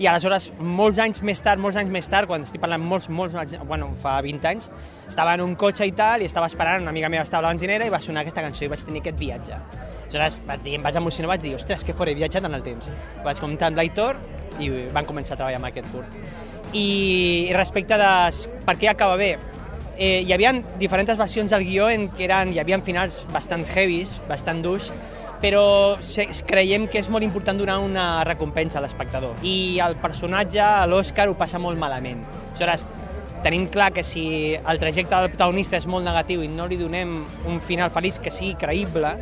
i 0.00 0.06
aleshores, 0.08 0.46
molts 0.64 0.98
anys 1.02 1.20
més 1.26 1.42
tard, 1.44 1.60
molts 1.60 1.76
anys 1.76 1.90
més 1.92 2.06
tard, 2.08 2.24
quan 2.30 2.46
estic 2.46 2.62
parlant 2.62 2.80
molts, 2.80 3.10
molts, 3.12 3.34
bueno, 3.68 3.90
fa 4.00 4.14
20 4.24 4.48
anys, 4.48 4.70
estava 5.10 5.34
en 5.36 5.42
un 5.44 5.52
cotxe 5.60 5.84
i 5.84 5.92
tal, 5.96 6.24
i 6.24 6.28
estava 6.30 6.48
esperant, 6.48 6.80
una 6.86 6.94
amiga 6.94 7.10
meva 7.12 7.26
estava 7.26 7.44
a 7.44 7.50
la 7.50 7.52
benzinera 7.52 7.84
i 7.84 7.92
va 7.92 8.00
sonar 8.00 8.22
aquesta 8.24 8.40
cançó 8.40 8.64
i 8.64 8.70
vaig 8.72 8.84
tenir 8.88 9.02
aquest 9.04 9.20
viatge. 9.20 9.58
Aleshores 10.06 10.38
vaig 10.48 10.64
dir, 10.64 10.78
em 10.78 10.86
vaig 10.88 10.96
emocionar, 10.96 11.34
vaig 11.34 11.44
dir, 11.44 11.52
ostres, 11.58 11.84
que 11.84 11.92
fort, 11.92 12.08
he 12.08 12.16
viatjat 12.16 12.48
en 12.48 12.56
el 12.56 12.64
temps. 12.64 12.88
Vaig 13.26 13.44
comptar 13.44 13.68
amb 13.68 13.82
l'Aitor 13.82 14.16
i 14.64 14.70
van 14.96 15.04
començar 15.04 15.36
a 15.36 15.42
treballar 15.42 15.60
amb 15.60 15.68
aquest 15.68 15.92
curt. 15.92 16.16
I, 16.72 17.52
respecte 17.52 18.00
de 18.00 18.10
per 18.64 18.78
què 18.80 18.88
acaba 18.88 19.20
bé, 19.20 19.34
eh, 20.00 20.22
hi 20.24 20.32
havia 20.32 20.54
diferents 20.80 21.12
versions 21.20 21.52
del 21.52 21.68
guió 21.68 21.92
en 21.92 22.08
què 22.16 22.24
eren, 22.24 22.54
hi 22.54 22.62
havia 22.62 22.80
finals 22.88 23.20
bastant 23.36 23.68
heavies, 23.68 24.16
bastant 24.32 24.64
durs, 24.64 24.88
però 25.40 25.96
creiem 26.46 26.86
que 26.90 27.00
és 27.00 27.08
molt 27.08 27.24
important 27.24 27.58
donar 27.58 27.78
una 27.80 28.22
recompensa 28.28 28.78
a 28.78 28.84
l'espectador. 28.84 29.40
I 29.42 29.80
el 29.82 29.96
personatge, 30.00 30.64
l'Òscar, 30.90 31.30
ho 31.30 31.36
passa 31.38 31.58
molt 31.58 31.80
malament. 31.80 32.22
Aleshores, 32.50 32.86
tenim 33.42 33.66
clar 33.72 33.90
que 33.96 34.04
si 34.04 34.54
el 34.54 34.80
trajecte 34.80 35.16
del 35.16 35.32
protagonista 35.32 35.80
és 35.80 35.88
molt 35.88 36.04
negatiu 36.04 36.44
i 36.44 36.48
no 36.52 36.68
li 36.68 36.76
donem 36.80 37.22
un 37.48 37.62
final 37.64 37.92
feliç 37.94 38.20
que 38.20 38.32
sigui 38.34 38.56
creïble, 38.60 39.16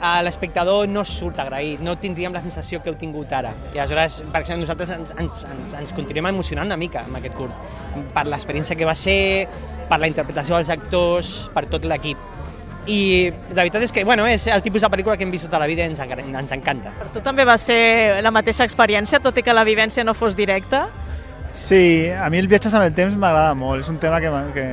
a 0.00 0.20
l'espectador 0.22 0.86
no 0.88 1.02
surt 1.06 1.40
agraït, 1.42 1.82
no 1.82 1.96
tindríem 1.98 2.32
la 2.32 2.42
sensació 2.42 2.80
que 2.82 2.92
heu 2.92 2.96
tingut 2.98 3.32
ara. 3.34 3.50
I 3.74 3.80
aleshores, 3.82 4.20
per 4.30 4.42
exemple, 4.44 4.62
nosaltres 4.62 4.92
ens, 4.94 5.14
ens, 5.18 5.44
ens, 5.50 5.76
ens 5.82 5.94
continuem 5.96 6.30
emocionant 6.30 6.70
una 6.70 6.78
mica 6.78 7.02
amb 7.04 7.18
aquest 7.18 7.34
curt, 7.38 7.54
per 8.14 8.24
l'experiència 8.30 8.78
que 8.78 8.86
va 8.88 8.94
ser, 8.98 9.48
per 9.90 9.98
la 9.98 10.10
interpretació 10.10 10.56
dels 10.56 10.70
actors, 10.72 11.32
per 11.54 11.66
tot 11.72 11.86
l'equip. 11.90 12.37
I 12.88 13.00
la 13.52 13.62
veritat 13.62 13.84
és 13.84 13.92
que 13.92 14.04
bueno, 14.04 14.24
és 14.26 14.46
el 14.48 14.62
tipus 14.64 14.84
de 14.84 14.88
pel·lícula 14.88 15.18
que 15.18 15.26
hem 15.26 15.32
vist 15.34 15.44
tota 15.44 15.60
la 15.60 15.68
vida 15.68 15.84
i 15.84 15.90
ens, 15.90 16.00
ens 16.00 16.54
encanta. 16.56 16.94
Per 16.96 17.10
tu 17.12 17.24
també 17.24 17.44
va 17.44 17.58
ser 17.60 18.22
la 18.24 18.32
mateixa 18.32 18.64
experiència, 18.64 19.20
tot 19.20 19.36
i 19.36 19.44
que 19.44 19.52
la 19.52 19.66
vivència 19.68 20.06
no 20.06 20.16
fos 20.16 20.36
directa? 20.38 20.86
Sí, 21.52 22.08
a 22.12 22.28
mi 22.30 22.40
els 22.40 22.48
viatges 22.48 22.74
amb 22.76 22.84
el 22.88 22.96
temps 22.96 23.16
m'agrada 23.16 23.54
molt, 23.56 23.84
és 23.84 23.92
un 23.92 24.00
tema 24.00 24.20
que, 24.20 24.32
que 24.54 24.66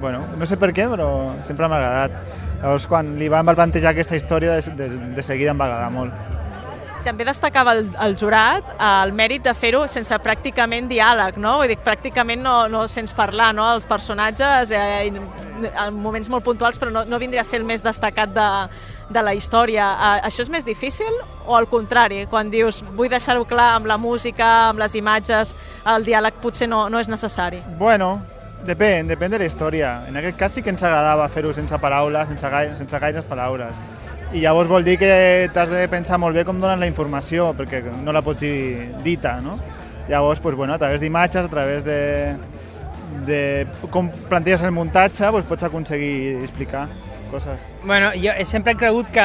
bueno, 0.00 0.24
no 0.36 0.46
sé 0.46 0.58
per 0.60 0.72
què, 0.76 0.88
però 0.88 1.08
sempre 1.44 1.68
m'ha 1.68 1.80
agradat. 1.80 2.34
Llavors, 2.58 2.88
quan 2.90 3.14
li 3.20 3.28
van 3.32 3.46
plantejar 3.48 3.92
aquesta 3.92 4.16
història, 4.18 4.58
de, 4.58 4.74
de, 4.76 4.88
de 5.16 5.22
seguida 5.22 5.54
em 5.54 5.60
va 5.60 5.68
agradar 5.70 5.92
molt. 5.94 6.37
També 7.08 7.24
destacava 7.24 7.72
el, 7.72 7.86
el 8.04 8.14
jurat 8.20 8.66
el 8.84 9.14
mèrit 9.16 9.40
de 9.46 9.54
fer-ho 9.56 9.86
sense 9.88 10.12
pràcticament 10.20 10.90
diàleg, 10.90 11.38
no? 11.40 11.54
Vull 11.62 11.70
dir, 11.70 11.78
pràcticament 11.80 12.42
no, 12.44 12.56
no 12.68 12.82
sents 12.90 13.14
parlar, 13.16 13.54
no? 13.56 13.64
Els 13.78 13.88
personatges 13.88 14.74
eh, 14.76 15.08
en 15.08 15.96
moments 15.96 16.28
molt 16.28 16.44
puntuals, 16.44 16.76
però 16.76 16.92
no, 16.92 17.06
no 17.08 17.20
vindria 17.22 17.40
a 17.40 17.48
ser 17.48 17.62
el 17.62 17.66
més 17.68 17.84
destacat 17.86 18.34
de, 18.36 18.48
de 19.08 19.22
la 19.24 19.32
història. 19.38 19.88
Eh, 19.88 20.26
això 20.28 20.44
és 20.44 20.52
més 20.52 20.68
difícil 20.68 21.16
o 21.46 21.56
al 21.56 21.68
contrari? 21.70 22.26
Quan 22.28 22.52
dius 22.52 22.82
vull 22.92 23.08
deixar-ho 23.08 23.48
clar 23.48 23.70
amb 23.78 23.88
la 23.88 23.96
música, 23.96 24.68
amb 24.68 24.84
les 24.84 24.98
imatges, 25.00 25.56
el 25.88 26.04
diàleg 26.04 26.42
potser 26.44 26.68
no, 26.68 26.90
no 26.92 27.00
és 27.00 27.08
necessari. 27.08 27.62
Bueno, 27.80 28.18
depèn, 28.68 29.08
depèn 29.08 29.32
de 29.32 29.40
la 29.40 29.48
història. 29.48 29.94
En 30.12 30.20
aquest 30.20 30.36
cas 30.36 30.58
sí 30.58 30.62
que 30.62 30.76
ens 30.76 30.84
agradava 30.84 31.28
fer-ho 31.32 31.56
sense 31.56 31.80
paraules, 31.80 32.28
sense, 32.34 32.52
gaire, 32.52 32.76
sense 32.76 33.00
gaires 33.00 33.24
paraules. 33.32 33.84
I 34.32 34.42
llavors 34.42 34.68
vol 34.68 34.84
dir 34.84 34.98
que 35.00 35.48
t'has 35.54 35.70
de 35.72 35.86
pensar 35.88 36.18
molt 36.20 36.36
bé 36.36 36.44
com 36.44 36.60
dones 36.60 36.78
la 36.80 36.88
informació, 36.90 37.52
perquè 37.56 37.80
no 38.04 38.12
la 38.12 38.22
pots 38.24 38.44
dir 38.44 38.88
dita, 39.04 39.38
no? 39.40 39.58
Llavors, 40.08 40.40
pues, 40.40 40.54
bueno, 40.56 40.74
a 40.74 40.78
través 40.78 41.00
d'imatges, 41.00 41.44
a 41.46 41.52
través 41.52 41.84
de, 41.84 42.36
de 43.26 43.66
com 43.90 44.10
planteges 44.28 44.64
el 44.64 44.72
muntatge, 44.72 45.30
pues, 45.30 45.44
pots 45.48 45.68
aconseguir 45.68 46.38
explicar 46.40 46.88
coses. 47.30 47.74
Bueno, 47.84 48.10
jo 48.16 48.32
sempre 48.44 48.72
he 48.72 48.76
cregut 48.76 49.10
que 49.12 49.24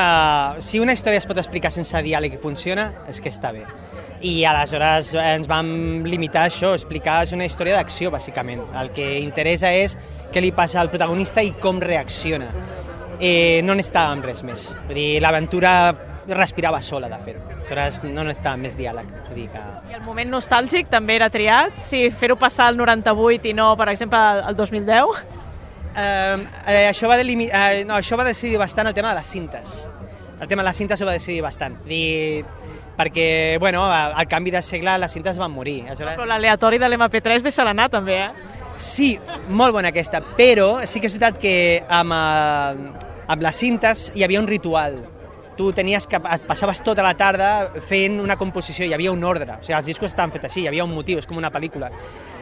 si 0.59 0.79
una 0.79 0.95
història 0.95 1.21
es 1.23 1.27
pot 1.27 1.39
explicar 1.39 1.71
sense 1.71 1.99
diàleg 2.03 2.35
i 2.35 2.41
funciona, 2.41 2.89
és 3.07 3.19
que 3.23 3.31
està 3.31 3.53
bé. 3.55 3.63
I 4.23 4.45
aleshores 4.47 5.13
ens 5.19 5.49
vam 5.51 6.03
limitar 6.07 6.45
a 6.45 6.51
això, 6.51 6.73
explicar 6.75 7.21
és 7.23 7.33
una 7.35 7.47
història 7.47 7.79
d'acció, 7.79 8.11
bàsicament. 8.11 8.63
El 8.79 8.91
que 8.95 9.07
interessa 9.19 9.71
és 9.71 9.97
què 10.31 10.43
li 10.43 10.51
passa 10.55 10.79
al 10.81 10.91
protagonista 10.91 11.43
i 11.43 11.51
com 11.59 11.79
reacciona. 11.83 12.47
Eh, 13.19 13.61
no 13.63 13.75
necessitàvem 13.77 14.23
res 14.25 14.43
més. 14.45 14.65
Vull 14.87 14.97
dir, 14.97 15.21
l'aventura 15.23 15.73
respirava 16.27 16.81
sola, 16.81 17.09
de 17.11 17.19
fet. 17.23 17.39
Aleshores 17.53 18.01
no 18.07 18.23
necessitàvem 18.27 18.65
més 18.67 18.75
diàleg. 18.79 19.07
Vull 19.29 19.39
dir 19.41 19.47
que... 19.53 19.63
I 19.91 19.97
el 19.99 20.03
moment 20.05 20.31
nostàlgic 20.33 20.89
també 20.91 21.17
era 21.19 21.29
triat? 21.33 21.77
Si 21.85 22.05
fer-ho 22.11 22.37
passar 22.39 22.69
al 22.71 22.79
98 22.79 23.51
i 23.51 23.55
no, 23.57 23.73
per 23.79 23.89
exemple, 23.93 24.19
al 24.19 24.55
2010? 24.55 25.23
Eh, 25.95 26.37
eh, 26.67 26.85
això, 26.89 27.09
va 27.11 27.17
delimi... 27.19 27.49
eh, 27.51 27.83
no, 27.87 27.97
això 27.99 28.17
va 28.19 28.27
decidir 28.27 28.57
bastant 28.61 28.89
el 28.89 28.95
tema 28.97 29.13
de 29.13 29.21
les 29.21 29.33
cintes. 29.35 29.83
El 30.39 30.47
tema 30.47 30.63
de 30.63 30.69
les 30.69 30.77
cintes 30.77 31.01
ho 31.01 31.07
va 31.07 31.15
decidir 31.15 31.43
bastant. 31.45 31.77
Dir, 31.87 32.43
perquè, 32.97 33.57
bueno, 33.59 33.85
al 33.85 34.27
canvi 34.27 34.51
de 34.51 34.61
segle 34.65 34.97
les 34.99 35.13
cintes 35.13 35.37
van 35.39 35.51
morir. 35.53 35.83
Aleshores... 35.87 36.17
Però 36.17 36.27
l'aleatori 36.27 36.81
de 36.81 36.89
l'MP3 36.89 37.47
deixa 37.47 37.67
anar 37.69 37.89
també, 37.93 38.19
eh? 38.25 38.61
Sí, 38.77 39.17
molt 39.53 39.73
bona 39.75 39.91
aquesta, 39.93 40.21
però 40.37 40.81
sí 40.89 40.99
que 40.99 41.07
és 41.07 41.13
veritat 41.13 41.39
que 41.41 41.55
amb, 41.87 42.13
eh, 42.13 43.09
amb 43.27 43.41
les 43.45 43.55
cintes 43.55 44.11
hi 44.15 44.23
havia 44.23 44.41
un 44.41 44.47
ritual. 44.47 44.97
Tu 45.53 45.71
tenies 45.71 46.07
que, 46.09 46.17
et 46.17 46.45
passaves 46.47 46.81
tota 46.81 47.03
la 47.05 47.13
tarda 47.13 47.69
fent 47.87 48.19
una 48.19 48.35
composició, 48.35 48.87
hi 48.87 48.93
havia 48.93 49.11
un 49.11 49.23
ordre, 49.23 49.59
o 49.59 49.61
sigui, 49.61 49.77
els 49.77 49.85
discos 49.85 50.09
estaven 50.09 50.33
fets 50.33 50.49
així, 50.49 50.63
hi 50.63 50.67
havia 50.67 50.83
un 50.83 50.89
motiu, 50.95 51.19
és 51.19 51.27
com 51.29 51.37
una 51.37 51.51
pel·lícula. 51.53 51.91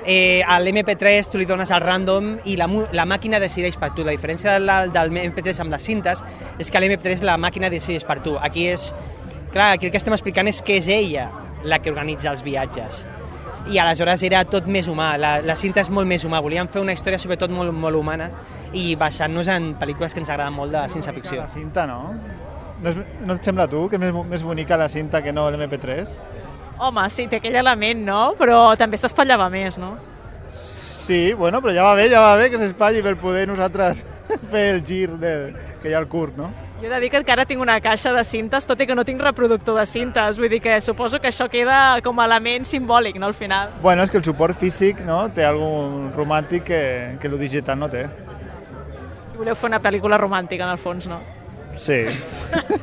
Eh, 0.06 0.42
a 0.48 0.60
l'MP3 0.62 1.28
tu 1.30 1.38
li 1.38 1.46
dones 1.46 1.72
al 1.72 1.84
random 1.84 2.38
i 2.46 2.56
la, 2.56 2.70
la 2.94 3.06
màquina 3.06 3.40
decideix 3.44 3.76
per 3.76 3.92
tu. 3.92 4.08
La 4.08 4.16
diferència 4.16 4.56
del, 4.58 4.94
del 4.96 5.12
MP3 5.12 5.60
amb 5.60 5.76
les 5.76 5.84
cintes 5.84 6.24
és 6.58 6.72
que 6.72 6.80
a 6.80 6.82
l'MP3 6.82 7.26
la 7.28 7.36
màquina 7.38 7.70
decideix 7.70 8.08
per 8.08 8.22
tu. 8.24 8.38
Aquí 8.40 8.70
és... 8.72 8.94
Clar, 9.52 9.74
aquí 9.74 9.90
el 9.90 9.92
que 9.92 10.00
estem 10.00 10.14
explicant 10.16 10.48
és 10.48 10.62
que 10.64 10.78
és 10.80 10.88
ella 10.88 11.28
la 11.68 11.82
que 11.84 11.92
organitza 11.92 12.32
els 12.32 12.40
viatges 12.42 13.04
i 13.70 13.78
aleshores 13.80 14.24
era 14.26 14.42
tot 14.50 14.66
més 14.72 14.88
humà, 14.90 15.14
la, 15.22 15.36
la 15.46 15.56
cinta 15.60 15.84
és 15.84 15.90
molt 15.94 16.10
més 16.10 16.26
humà, 16.26 16.42
volíem 16.42 16.70
fer 16.72 16.82
una 16.82 16.96
història 16.96 17.20
sobretot 17.22 17.52
molt, 17.54 17.74
molt 17.76 18.00
humana 18.00 18.32
i 18.74 18.96
basant-nos 19.00 19.52
en 19.54 19.74
pel·lícules 19.80 20.16
que 20.16 20.24
ens 20.24 20.32
agraden 20.32 20.56
molt 20.56 20.74
de 20.74 20.86
ciència-ficció. 20.92 21.44
La 21.44 21.52
cinta, 21.52 21.86
no? 21.90 22.16
No, 22.82 22.90
és, 22.90 22.98
no 23.28 23.36
et 23.38 23.46
sembla 23.46 23.68
a 23.70 23.72
tu 23.72 23.86
que 23.90 24.00
és 24.00 24.02
més, 24.02 24.16
més 24.32 24.46
bonica 24.48 24.80
la 24.80 24.90
cinta 24.90 25.22
que 25.22 25.34
no 25.36 25.46
l'MP3? 25.54 26.16
Home, 26.82 27.06
sí, 27.14 27.28
té 27.30 27.38
aquell 27.38 27.60
element, 27.62 28.02
no? 28.08 28.22
Però 28.40 28.72
també 28.80 28.98
s'espatllava 28.98 29.52
més, 29.54 29.78
no? 29.82 29.94
Sí, 30.50 31.34
bueno, 31.38 31.62
però 31.62 31.74
ja 31.76 31.86
va 31.86 31.94
bé, 31.98 32.08
ja 32.10 32.22
va 32.24 32.36
bé 32.40 32.50
que 32.50 32.60
s'espatlli 32.62 33.04
per 33.06 33.16
poder 33.22 33.46
nosaltres 33.50 34.04
fer 34.52 34.66
el 34.76 34.84
gir 34.86 35.08
de, 35.22 35.36
que 35.82 35.92
hi 35.92 35.96
ha 35.96 36.02
al 36.02 36.10
curt, 36.10 36.38
no? 36.40 36.50
Jo 36.82 36.88
he 36.88 36.90
de 36.90 37.00
dir 37.00 37.12
que 37.14 37.20
encara 37.22 37.44
tinc 37.46 37.62
una 37.62 37.76
caixa 37.78 38.10
de 38.16 38.24
cintes, 38.26 38.66
tot 38.66 38.80
i 38.82 38.88
que 38.90 38.96
no 38.98 39.04
tinc 39.06 39.22
reproductor 39.22 39.76
de 39.78 39.84
cintes. 39.86 40.40
Vull 40.42 40.50
dir 40.50 40.58
que 40.64 40.80
suposo 40.82 41.20
que 41.22 41.30
això 41.30 41.46
queda 41.52 42.00
com 42.02 42.18
a 42.18 42.26
element 42.26 42.66
simbòlic, 42.66 43.20
no, 43.22 43.28
al 43.30 43.36
final. 43.38 43.70
Bueno, 43.84 44.02
és 44.02 44.10
que 44.10 44.18
el 44.18 44.26
suport 44.26 44.58
físic 44.58 45.04
no, 45.06 45.20
té 45.30 45.46
algun 45.46 46.10
romàntic 46.16 46.66
que, 46.72 46.82
que 47.22 47.30
el 47.30 47.38
digital 47.38 47.78
no 47.78 47.90
té. 47.92 48.08
I 48.08 49.38
voleu 49.38 49.54
fer 49.54 49.70
una 49.70 49.82
pel·lícula 49.84 50.18
romàntica, 50.18 50.66
en 50.66 50.74
el 50.74 50.82
fons, 50.82 51.06
no? 51.12 51.20
Sí. 51.78 52.02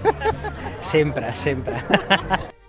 Sempre, 0.89 1.35
sempre. 1.35 1.75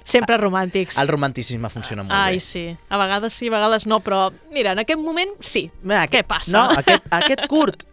Sempre 0.03 0.35
romàntics. 0.41 0.97
El 0.97 1.07
romanticisme 1.07 1.69
funciona 1.69 2.01
molt 2.01 2.15
Ai, 2.17 2.39
bé. 2.39 2.41
sí. 2.41 2.63
A 2.89 2.97
vegades 2.97 3.37
sí, 3.37 3.47
a 3.47 3.53
vegades 3.53 3.85
no, 3.87 4.01
però 4.01 4.31
mira, 4.51 4.73
en 4.73 4.81
aquest 4.81 4.99
moment 4.99 5.37
sí. 5.45 5.67
Mira, 5.83 6.07
Què 6.09 6.25
passa? 6.25 6.57
No, 6.57 6.81
aquest, 6.81 7.05
aquest 7.13 7.45
curt 7.47 7.85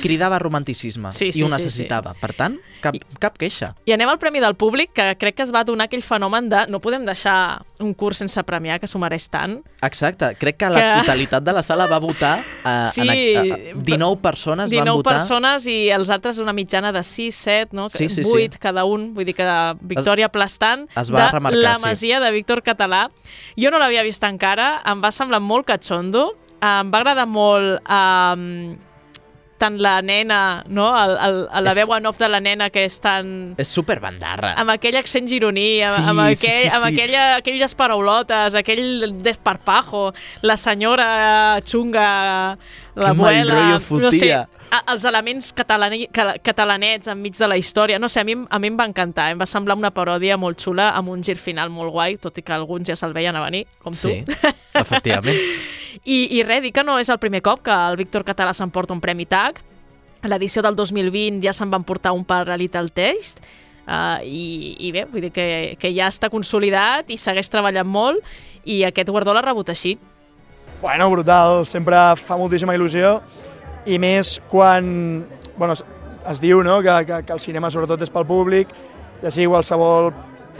cridava 0.00 0.38
romanticisme 0.38 1.12
Sí, 1.12 1.32
sí, 1.32 1.40
i 1.40 1.42
ho 1.44 1.48
sí, 1.48 1.52
necessitava. 1.54 2.14
Per 2.20 2.32
tant, 2.34 2.58
cap, 2.82 2.94
cap 3.18 3.36
queixa. 3.38 3.74
I 3.86 3.92
anem 3.92 4.08
al 4.08 4.18
Premi 4.18 4.40
del 4.40 4.54
Públic, 4.56 4.92
que 4.92 5.16
crec 5.20 5.36
que 5.36 5.42
es 5.46 5.52
va 5.54 5.62
donar 5.64 5.86
aquell 5.88 6.02
fenomen 6.02 6.48
de 6.48 6.66
no 6.68 6.80
podem 6.80 7.04
deixar 7.04 7.62
un 7.80 7.94
curs 7.94 8.18
sense 8.20 8.42
premiar, 8.44 8.78
que 8.80 8.86
s'ho 8.90 8.98
mereix 8.98 9.28
tant. 9.30 9.60
Exacte, 9.82 10.34
crec 10.40 10.56
que 10.60 10.68
la 10.70 10.80
Que- 10.80 11.00
totalitat 11.00 11.42
de 11.44 11.52
la 11.52 11.62
sala 11.62 11.86
va 11.86 11.98
votar, 11.98 12.40
eh, 12.64 12.86
Sí, 12.92 13.00
en, 13.02 13.38
a, 13.38 13.74
19 13.80 14.16
persones 14.20 14.68
19 14.70 14.90
van 14.90 14.96
votar. 14.96 15.14
persones 15.18 15.66
i 15.66 15.90
els 15.90 16.10
altres 16.10 16.38
una 16.38 16.52
mitjana 16.52 16.92
de 16.92 17.02
6, 17.02 17.34
7, 17.34 17.68
no? 17.76 17.88
Sí, 17.88 18.08
sí, 18.08 18.22
8 18.24 18.52
sí. 18.54 18.58
cada 18.58 18.84
un, 18.84 19.14
vull 19.14 19.24
dir 19.24 19.34
que 19.34 19.46
victòria 19.80 20.26
aplastant 20.26 20.88
es 20.96 21.10
va 21.12 21.26
de 21.26 21.30
remarcar, 21.32 21.58
La 21.60 21.74
sí. 21.76 21.82
Masia 21.82 22.20
de 22.20 22.30
Víctor 22.30 22.62
Català. 22.62 23.10
Jo 23.56 23.70
no 23.70 23.78
l'havia 23.78 24.02
vist 24.02 24.22
encara, 24.24 24.82
em 24.84 25.00
va 25.02 25.12
semblar 25.12 25.40
molt 25.40 25.66
catxondo, 25.66 26.36
em 26.60 26.90
va 26.92 26.98
agradar 26.98 27.26
molt 27.26 27.80
um, 27.88 28.76
tant 29.60 29.76
la 29.84 29.98
nena, 30.02 30.64
no? 30.72 30.88
El, 30.96 31.12
el, 31.20 31.38
el, 31.52 31.64
la 31.68 31.74
És- 31.74 31.78
veu 31.82 31.92
en 31.96 32.08
off 32.08 32.18
de 32.18 32.28
la 32.32 32.40
nena 32.40 32.70
que 32.72 32.86
és 32.88 32.96
tan... 33.04 33.54
És 33.60 33.68
super 33.68 33.98
bandarra. 34.00 34.54
amb 34.60 34.72
aquell 34.74 34.96
accent 34.96 35.28
gironí, 35.28 35.82
amb, 35.84 35.96
Sí, 36.00 36.06
amb, 36.10 36.20
sí, 36.20 36.36
aquell, 36.38 36.62
sí, 36.64 36.76
amb 36.76 36.86
sí. 36.86 36.92
aquella, 36.94 37.24
aquelles 37.36 37.74
paraulotes, 37.76 38.56
aquell 38.58 39.12
desparpajo, 39.22 40.08
la 40.42 40.56
senyora 40.56 41.60
xunga, 41.64 42.56
Que 42.94 43.00
mal 43.00 43.06
l'abuela... 43.12 43.60
rotllo 43.78 44.00
No 44.08 44.10
sé, 44.12 44.32
els 44.86 45.04
elements 45.04 45.48
catalani, 45.52 46.04
ca- 46.14 46.36
catalanets 46.46 47.08
enmig 47.10 47.34
de 47.38 47.48
la 47.50 47.56
història. 47.58 47.98
No 47.98 48.08
sé, 48.08 48.20
a 48.20 48.24
mi, 48.24 48.36
a 48.48 48.58
mi 48.62 48.68
em 48.70 48.76
va 48.78 48.86
encantar. 48.86 49.30
Em 49.34 49.40
va 49.40 49.46
semblar 49.50 49.74
una 49.78 49.90
paròdia 49.90 50.36
molt 50.38 50.60
xula, 50.62 50.92
amb 50.94 51.10
un 51.10 51.24
gir 51.26 51.34
final 51.42 51.70
molt 51.74 51.90
guai, 51.94 52.16
tot 52.22 52.38
i 52.38 52.42
que 52.46 52.54
alguns 52.54 52.86
ja 52.88 52.94
se'l 52.96 53.12
veien 53.16 53.34
a 53.36 53.42
venir, 53.48 53.64
com 53.82 53.92
Sí, 53.94 54.20
tu. 54.26 54.36
efectivament. 54.78 55.36
I, 56.04 56.18
I 56.38 56.42
res, 56.46 56.62
dir 56.64 56.72
que 56.76 56.84
no 56.86 56.98
és 57.00 57.10
el 57.12 57.18
primer 57.22 57.42
cop 57.46 57.64
que 57.66 57.74
el 57.74 57.98
Víctor 58.00 58.24
Català 58.28 58.54
s'emporta 58.56 58.94
un 58.96 59.02
Premi 59.02 59.26
TAC. 59.26 59.62
A 60.20 60.28
l'edició 60.28 60.62
del 60.62 60.76
2020 60.76 61.40
ja 61.44 61.54
se'n 61.56 61.70
van 61.72 61.84
portar 61.86 62.12
un 62.12 62.24
per 62.28 62.44
a 62.50 62.56
Little 62.60 62.92
Taste, 62.92 63.40
uh, 63.86 64.20
i, 64.24 64.76
i 64.78 64.92
bé, 64.92 65.06
vull 65.08 65.24
dir 65.24 65.32
que, 65.34 65.48
que 65.80 65.92
ja 65.96 66.10
està 66.12 66.28
consolidat 66.32 67.08
i 67.10 67.16
segueix 67.20 67.48
treballant 67.48 67.88
molt, 67.88 68.24
i 68.64 68.82
aquest 68.84 69.08
guardó 69.08 69.34
l'ha 69.34 69.44
rebut 69.44 69.72
així. 69.72 69.96
Bueno, 70.80 71.10
brutal, 71.12 71.66
sempre 71.68 71.96
fa 72.16 72.38
moltíssima 72.40 72.76
il·lusió 72.76 73.18
i 73.88 73.98
més 74.00 74.38
quan 74.48 75.24
bueno, 75.56 75.74
es, 75.76 76.40
diu 76.40 76.62
no, 76.64 76.78
que, 76.84 76.94
que, 77.08 77.22
que 77.26 77.36
el 77.36 77.40
cinema 77.40 77.70
sobretot 77.72 78.00
és 78.04 78.12
pel 78.12 78.26
públic, 78.28 78.72
ja 79.20 79.32
sigui 79.32 79.50
qualsevol 79.52 80.08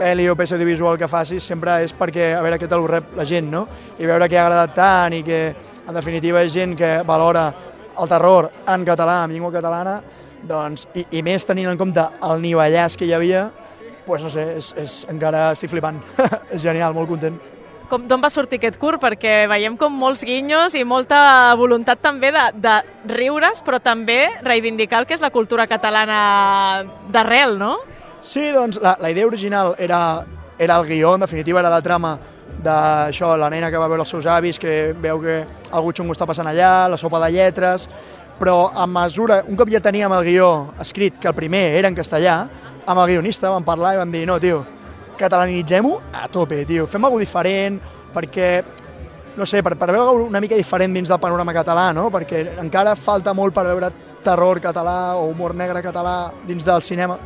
pel·li 0.01 0.25
o 0.31 0.35
peça 0.37 0.55
audiovisual 0.57 0.97
que 0.97 1.09
facis, 1.09 1.45
sempre 1.45 1.77
és 1.85 1.93
perquè 1.93 2.31
a 2.33 2.41
veure 2.41 2.57
què 2.61 2.69
te 2.69 2.79
lo 2.79 2.89
rep 2.89 3.13
la 3.17 3.25
gent, 3.27 3.51
no? 3.51 3.67
I 3.99 4.09
veure 4.09 4.29
que 4.29 4.39
ha 4.39 4.47
agradat 4.47 4.73
tant 4.77 5.13
i 5.13 5.21
que 5.25 5.41
en 5.85 5.93
definitiva 5.93 6.41
és 6.41 6.53
gent 6.53 6.73
que 6.77 6.91
valora 7.05 7.51
el 8.01 8.09
terror 8.09 8.49
en 8.71 8.85
català, 8.87 9.21
en 9.25 9.35
llengua 9.35 9.53
catalana, 9.53 9.99
doncs, 10.47 10.87
i, 10.97 11.05
i 11.19 11.21
més 11.25 11.45
tenint 11.45 11.69
en 11.69 11.77
compte 11.77 12.07
el 12.25 12.41
nivellàs 12.41 12.97
que 12.97 13.05
hi 13.05 13.13
havia, 13.13 13.49
pues 14.07 14.25
no 14.25 14.31
sé, 14.33 14.47
és, 14.57 14.71
és, 14.79 14.97
encara 15.11 15.51
estic 15.53 15.69
flipant. 15.69 16.01
és 16.55 16.61
genial, 16.63 16.95
molt 16.97 17.11
content. 17.11 17.37
Com 17.91 18.05
d'on 18.07 18.21
va 18.23 18.31
sortir 18.31 18.57
aquest 18.57 18.77
curt? 18.79 19.01
Perquè 19.03 19.45
veiem 19.51 19.75
com 19.77 19.93
molts 19.93 20.23
guinyos 20.23 20.77
i 20.79 20.85
molta 20.87 21.51
voluntat 21.59 21.99
també 22.01 22.31
de, 22.31 22.45
de 22.63 22.75
riure's, 23.11 23.59
però 23.67 23.81
també 23.83 24.21
reivindicar 24.47 25.01
el 25.01 25.09
que 25.09 25.17
és 25.17 25.23
la 25.23 25.33
cultura 25.33 25.67
catalana 25.67 26.21
d'arrel, 27.11 27.59
no? 27.59 27.75
Sí, 28.21 28.51
doncs 28.53 28.77
la, 28.81 28.95
la 29.01 29.09
idea 29.09 29.25
original 29.25 29.75
era, 29.79 30.23
era 30.59 30.77
el 30.77 30.85
guió, 30.85 31.15
en 31.15 31.21
definitiva 31.21 31.59
era 31.59 31.69
la 31.73 31.81
trama 31.81 32.17
d'això, 32.61 33.33
la 33.37 33.49
nena 33.49 33.71
que 33.71 33.79
va 33.81 33.87
veure 33.89 34.03
els 34.05 34.11
seus 34.13 34.27
avis, 34.29 34.59
que 34.61 34.93
veu 34.93 35.21
que 35.23 35.39
algú 35.73 35.93
xungo 35.97 36.13
està 36.13 36.27
passant 36.29 36.45
allà, 36.45 36.85
la 36.91 36.99
sopa 37.01 37.21
de 37.23 37.31
lletres, 37.33 37.87
però 38.37 38.69
a 38.69 38.85
mesura, 38.85 39.41
un 39.49 39.57
cop 39.57 39.71
ja 39.73 39.81
teníem 39.81 40.13
el 40.13 40.27
guió 40.29 40.51
escrit, 40.79 41.17
que 41.17 41.31
el 41.31 41.37
primer 41.37 41.63
era 41.79 41.89
en 41.89 41.97
castellà, 41.97 42.37
amb 42.85 43.01
el 43.01 43.15
guionista 43.15 43.49
vam 43.49 43.65
parlar 43.65 43.95
i 43.95 44.01
vam 44.03 44.13
dir, 44.13 44.27
no, 44.29 44.37
tio, 44.41 44.61
catalanitzem-ho 45.17 45.97
a 46.13 46.29
tope, 46.29 46.61
tio, 46.69 46.85
fem 46.85 47.09
alguna 47.09 47.25
diferent, 47.25 47.81
perquè 48.13 48.53
no 49.35 49.45
sé, 49.47 49.63
per, 49.63 49.73
per 49.79 49.89
veure 49.95 50.27
una 50.27 50.41
mica 50.43 50.57
diferent 50.59 50.93
dins 50.93 51.09
del 51.09 51.19
panorama 51.19 51.53
català, 51.55 51.89
no? 51.95 52.09
perquè 52.13 52.43
encara 52.61 52.93
falta 52.99 53.33
molt 53.33 53.55
per 53.55 53.65
veure 53.65 53.89
terror 54.21 54.59
català 54.61 55.15
o 55.17 55.29
humor 55.31 55.55
negre 55.57 55.81
català 55.81 56.33
dins 56.45 56.65
del 56.67 56.83
cinema 56.85 57.17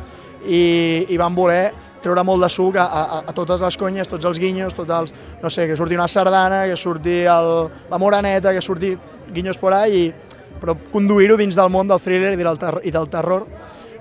i, 0.44 1.06
i 1.08 1.16
van 1.16 1.34
voler 1.34 1.72
treure 2.02 2.22
molt 2.22 2.44
de 2.44 2.50
suc 2.52 2.76
a, 2.78 2.84
a, 2.86 3.20
a 3.26 3.34
totes 3.34 3.62
les 3.64 3.76
conyes, 3.80 4.08
tots 4.08 4.28
els 4.28 4.38
guinyos, 4.38 4.74
tots 4.76 4.92
els, 4.94 5.14
no 5.42 5.50
sé, 5.50 5.66
que 5.66 5.76
surti 5.78 5.96
una 5.98 6.06
sardana, 6.06 6.64
que 6.70 6.76
surti 6.78 7.24
el, 7.26 7.52
la 7.90 7.98
moraneta, 7.98 8.52
que 8.54 8.62
surti 8.62 8.94
guinyos 9.34 9.58
por 9.58 9.74
ahí, 9.74 10.06
i, 10.06 10.36
però 10.60 10.76
conduir-ho 10.92 11.36
dins 11.36 11.56
del 11.56 11.72
món 11.72 11.88
del 11.90 12.00
thriller 12.00 12.36
i 12.36 12.40
del, 12.40 12.58
ter 12.60 12.76
i 12.86 12.94
del 12.94 13.08
terror 13.12 13.46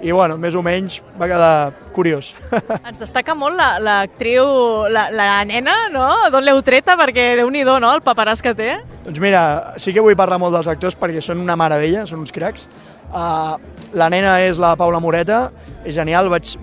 i 0.06 0.12
bueno, 0.12 0.36
més 0.38 0.56
o 0.56 0.62
menys 0.62 1.00
va 1.18 1.28
quedar 1.30 1.74
curiós. 1.96 2.34
Ens 2.88 3.00
destaca 3.00 3.36
molt 3.38 3.56
la- 3.58 3.78
l'actriu, 3.82 4.46
la, 4.92 5.08
la, 5.14 5.28
nena, 5.48 5.76
no? 5.94 6.08
D'on 6.34 6.46
l'heu 6.46 6.60
treta? 6.66 6.98
Perquè 7.00 7.32
déu 7.40 7.50
nhi 7.50 7.64
no?, 7.66 7.92
el 7.92 8.04
paperàs 8.06 8.44
que 8.44 8.54
té. 8.54 8.76
Doncs 9.06 9.22
mira, 9.24 9.74
sí 9.82 9.94
que 9.96 10.04
vull 10.04 10.18
parlar 10.20 10.38
molt 10.42 10.54
dels 10.58 10.70
actors 10.72 10.98
perquè 11.00 11.24
són 11.24 11.42
una 11.42 11.56
meravella, 11.56 12.06
són 12.06 12.22
uns 12.26 12.36
cracs. 12.36 12.68
Uh, 13.10 13.56
la 13.96 14.10
nena 14.12 14.40
és 14.44 14.60
la 14.60 14.76
Paula 14.76 15.00
Moreta, 15.00 15.48
és 15.86 15.94
genial, 15.94 16.30
vaig, 16.34 16.56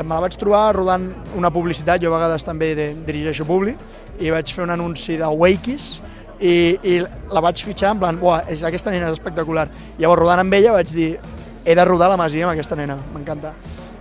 me 0.00 0.08
la 0.08 0.22
vaig 0.24 0.36
trobar 0.40 0.70
rodant 0.76 1.10
una 1.36 1.50
publicitat, 1.52 2.00
jo 2.02 2.08
a 2.10 2.16
vegades 2.16 2.46
també 2.46 2.72
de, 2.78 2.86
dirigeixo 3.06 3.44
Publi, 3.48 3.74
i 4.20 4.32
vaig 4.32 4.52
fer 4.52 4.64
un 4.64 4.72
anunci 4.72 5.18
de 5.20 5.28
Wakeys, 5.28 5.98
i, 6.40 6.54
i 6.80 6.96
la 7.30 7.42
vaig 7.44 7.60
fitxar 7.60 7.92
en 7.94 8.00
plan, 8.00 8.16
Buah, 8.20 8.46
és, 8.48 8.64
aquesta 8.64 8.92
nena 8.92 9.10
és 9.10 9.18
espectacular. 9.18 9.68
Llavors, 10.00 10.22
rodant 10.22 10.40
amb 10.46 10.56
ella, 10.56 10.72
vaig 10.78 10.88
dir, 10.96 11.12
he 11.64 11.76
de 11.76 11.84
rodar 11.84 12.08
la 12.08 12.16
Masia 12.20 12.46
amb 12.48 12.54
aquesta 12.54 12.78
nena, 12.78 12.96
m'encanta. 13.12 13.52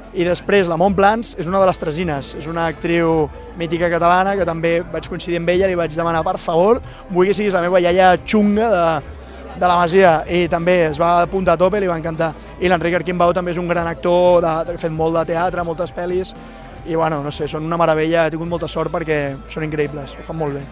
I 0.09 0.25
després, 0.25 0.65
la 0.71 0.79
Montplans 0.79 1.35
és 1.37 1.45
una 1.51 1.59
de 1.61 1.67
les 1.69 1.77
Tresines, 1.77 2.31
és 2.39 2.47
una 2.49 2.65
actriu 2.71 3.27
mítica 3.59 3.91
catalana 3.91 4.33
que 4.39 4.47
també 4.47 4.79
vaig 4.93 5.05
coincidir 5.11 5.37
amb 5.37 5.51
ella 5.53 5.67
li 5.69 5.77
vaig 5.77 5.93
demanar, 5.93 6.23
per 6.25 6.39
favor, 6.41 6.79
vull 7.11 7.29
que 7.29 7.35
siguis 7.37 7.53
la 7.53 7.61
meva 7.61 7.81
iaia 7.83 8.15
xunga 8.23 8.71
de, 8.73 9.18
de 9.59 9.67
la 9.67 9.75
Masia 9.75 10.13
i 10.31 10.47
també 10.47 10.85
es 10.87 10.99
va 10.99 11.21
apuntar 11.25 11.57
a 11.57 11.59
tope 11.59 11.81
li 11.81 11.89
va 11.89 11.97
encantar. 11.99 12.31
I 12.63 12.71
l'Enric 12.71 13.01
Arquimbau 13.01 13.33
també 13.35 13.51
és 13.51 13.59
un 13.59 13.67
gran 13.67 13.87
actor, 13.87 14.45
ha 14.45 14.63
fet 14.79 14.91
molt 14.91 15.19
de 15.19 15.25
teatre, 15.33 15.67
moltes 15.67 15.91
pel·lis 15.91 16.33
i 16.87 16.95
bueno, 16.95 17.19
no 17.21 17.31
sé, 17.31 17.47
són 17.47 17.67
una 17.67 17.77
meravella, 17.77 18.25
he 18.25 18.31
tingut 18.31 18.47
molta 18.49 18.67
sort 18.71 18.89
perquè 18.93 19.35
són 19.51 19.67
increïbles, 19.67 20.15
ho 20.15 20.23
fan 20.23 20.39
molt 20.39 20.55
bé. 20.57 20.63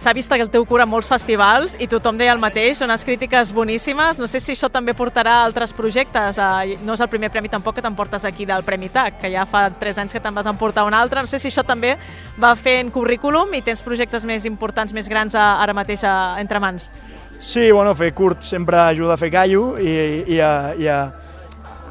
S'ha 0.00 0.14
vist 0.16 0.32
el 0.32 0.48
teu 0.48 0.64
cura 0.64 0.86
molts 0.88 1.04
festivals 1.10 1.74
i 1.76 1.88
tothom 1.90 2.16
deia 2.16 2.32
el 2.32 2.40
mateix, 2.40 2.78
són 2.78 2.88
unes 2.88 3.02
crítiques 3.04 3.50
boníssimes. 3.52 4.16
No 4.16 4.24
sé 4.24 4.40
si 4.40 4.54
això 4.54 4.70
també 4.72 4.94
portarà 4.96 5.34
a 5.42 5.44
altres 5.44 5.74
projectes. 5.76 6.38
No 6.80 6.96
és 6.96 7.02
el 7.04 7.10
primer 7.12 7.28
premi 7.34 7.50
tampoc 7.52 7.76
que 7.76 7.84
t'emportes 7.84 8.24
aquí 8.24 8.46
del 8.48 8.64
Premi 8.64 8.88
TAC, 8.88 9.18
que 9.20 9.28
ja 9.34 9.44
fa 9.44 9.66
3 9.68 10.00
anys 10.00 10.16
que 10.16 10.22
te'n 10.24 10.32
vas 10.32 10.48
emportar 10.48 10.86
un 10.88 10.96
altre. 10.96 11.20
No 11.20 11.28
sé 11.28 11.36
si 11.42 11.50
això 11.52 11.60
també 11.60 11.98
va 12.40 12.54
fent 12.56 12.88
currículum 12.94 13.52
i 13.52 13.60
tens 13.60 13.84
projectes 13.84 14.24
més 14.24 14.48
importants, 14.48 14.96
més 14.96 15.12
grans 15.12 15.36
ara 15.36 15.76
mateix 15.76 16.06
entre 16.40 16.64
mans. 16.64 16.88
Sí, 17.38 17.70
bueno, 17.70 17.94
fer 17.94 18.10
curt 18.14 18.42
sempre 18.42 18.76
ajuda 18.82 19.14
a 19.14 19.20
fer 19.20 19.30
callo 19.30 19.76
i, 19.78 19.92
i, 20.26 20.40
a, 20.42 20.74
i 20.74 20.88
a, 20.90 20.98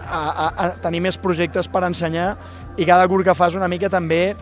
a, 0.04 0.20
a, 0.20 0.48
a 0.52 0.66
tenir 0.84 1.00
més 1.06 1.16
projectes 1.24 1.70
per 1.72 1.86
ensenyar 1.88 2.34
i 2.76 2.86
cada 2.86 3.08
curt 3.08 3.24
que 3.30 3.36
fas 3.36 3.56
una 3.56 3.70
mica 3.72 3.88
també 3.90 4.36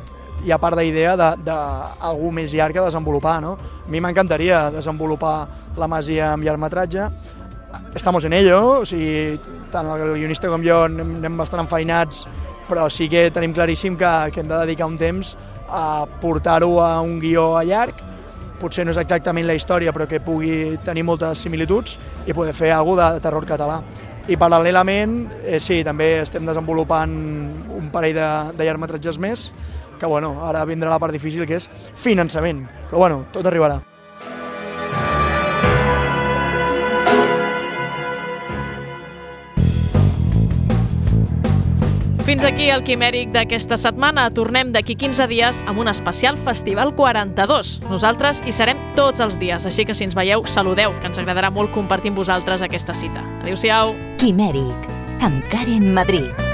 hi 0.45 0.51
ha 0.51 0.57
part 0.61 0.77
d'idea 0.79 1.13
d'algú 1.15 2.31
més 2.33 2.53
llarg 2.57 2.81
a 2.81 2.87
desenvolupar. 2.87 3.37
No? 3.41 3.53
A 3.85 3.91
mi 3.91 4.01
m'encantaria 4.01 4.71
desenvolupar 4.73 5.35
la 5.77 5.87
Masia 5.87 6.31
amb 6.33 6.43
llargmetratge. 6.43 7.07
Estamos 7.93 8.25
en 8.25 8.33
ello, 8.33 8.81
o 8.81 8.85
sigui, 8.85 9.37
tant 9.71 9.87
el 9.93 10.15
guionista 10.15 10.49
com 10.49 10.63
jo 10.65 10.81
anem, 10.87 11.17
anem 11.19 11.37
bastant 11.37 11.61
enfeinats, 11.63 12.25
però 12.69 12.89
sí 12.89 13.07
que 13.11 13.27
tenim 13.35 13.53
claríssim 13.53 13.97
que, 13.99 14.11
que 14.33 14.41
hem 14.41 14.49
de 14.49 14.57
dedicar 14.63 14.89
un 14.89 14.97
temps 14.97 15.35
a 15.69 16.05
portar-ho 16.21 16.79
a 16.81 16.99
un 17.01 17.19
guió 17.19 17.55
a 17.59 17.63
llarg, 17.67 18.01
potser 18.59 18.85
no 18.85 18.93
és 18.93 18.99
exactament 19.01 19.47
la 19.47 19.55
història, 19.57 19.93
però 19.95 20.07
que 20.09 20.21
pugui 20.23 20.75
tenir 20.85 21.05
moltes 21.07 21.43
similituds 21.45 21.97
i 22.25 22.33
poder 22.33 22.53
fer 22.57 22.73
alguna 22.75 23.13
de 23.15 23.23
terror 23.23 23.45
català. 23.47 23.81
I 24.27 24.37
paral·lelament, 24.41 25.17
eh, 25.43 25.59
sí, 25.61 25.83
també 25.85 26.15
estem 26.23 26.45
desenvolupant 26.47 27.11
un 27.77 27.89
parell 27.93 28.15
de, 28.17 28.29
de 28.57 28.65
llargmetratges 28.65 29.21
més, 29.21 29.51
que 29.99 30.09
bueno, 30.09 30.39
ara 30.47 30.65
vindrà 30.65 30.89
la 30.89 30.99
part 30.99 31.13
difícil 31.13 31.45
que 31.45 31.61
és 31.61 31.69
finançament, 31.95 32.65
però 32.89 33.05
bueno, 33.05 33.25
tot 33.31 33.45
arribarà. 33.45 33.83
Fins 42.25 42.41
aquí 42.41 42.71
el 42.73 42.81
quimèric 42.81 43.29
d'aquesta 43.35 43.77
setmana. 43.77 44.23
Tornem 44.33 44.71
d'aquí 44.73 44.95
15 44.97 45.27
dies 45.29 45.59
amb 45.69 45.83
un 45.83 45.91
especial 45.91 46.39
Festival 46.41 46.95
42. 46.97 47.75
Nosaltres 47.85 48.41
hi 48.41 48.55
serem 48.55 48.81
tots 48.97 49.21
els 49.21 49.37
dies, 49.37 49.67
així 49.69 49.85
que 49.85 49.93
si 49.93 50.07
ens 50.07 50.17
veieu, 50.17 50.41
saludeu, 50.49 50.97
que 50.97 51.11
ens 51.11 51.21
agradarà 51.21 51.53
molt 51.53 51.69
compartir 51.75 52.15
amb 52.15 52.23
vosaltres 52.23 52.65
aquesta 52.65 52.97
cita. 52.97 53.21
Adéu-siau. 53.43 53.93
Quimèric, 54.17 54.89
amb 55.21 55.45
Karen 55.53 55.93
Madrid. 55.93 56.44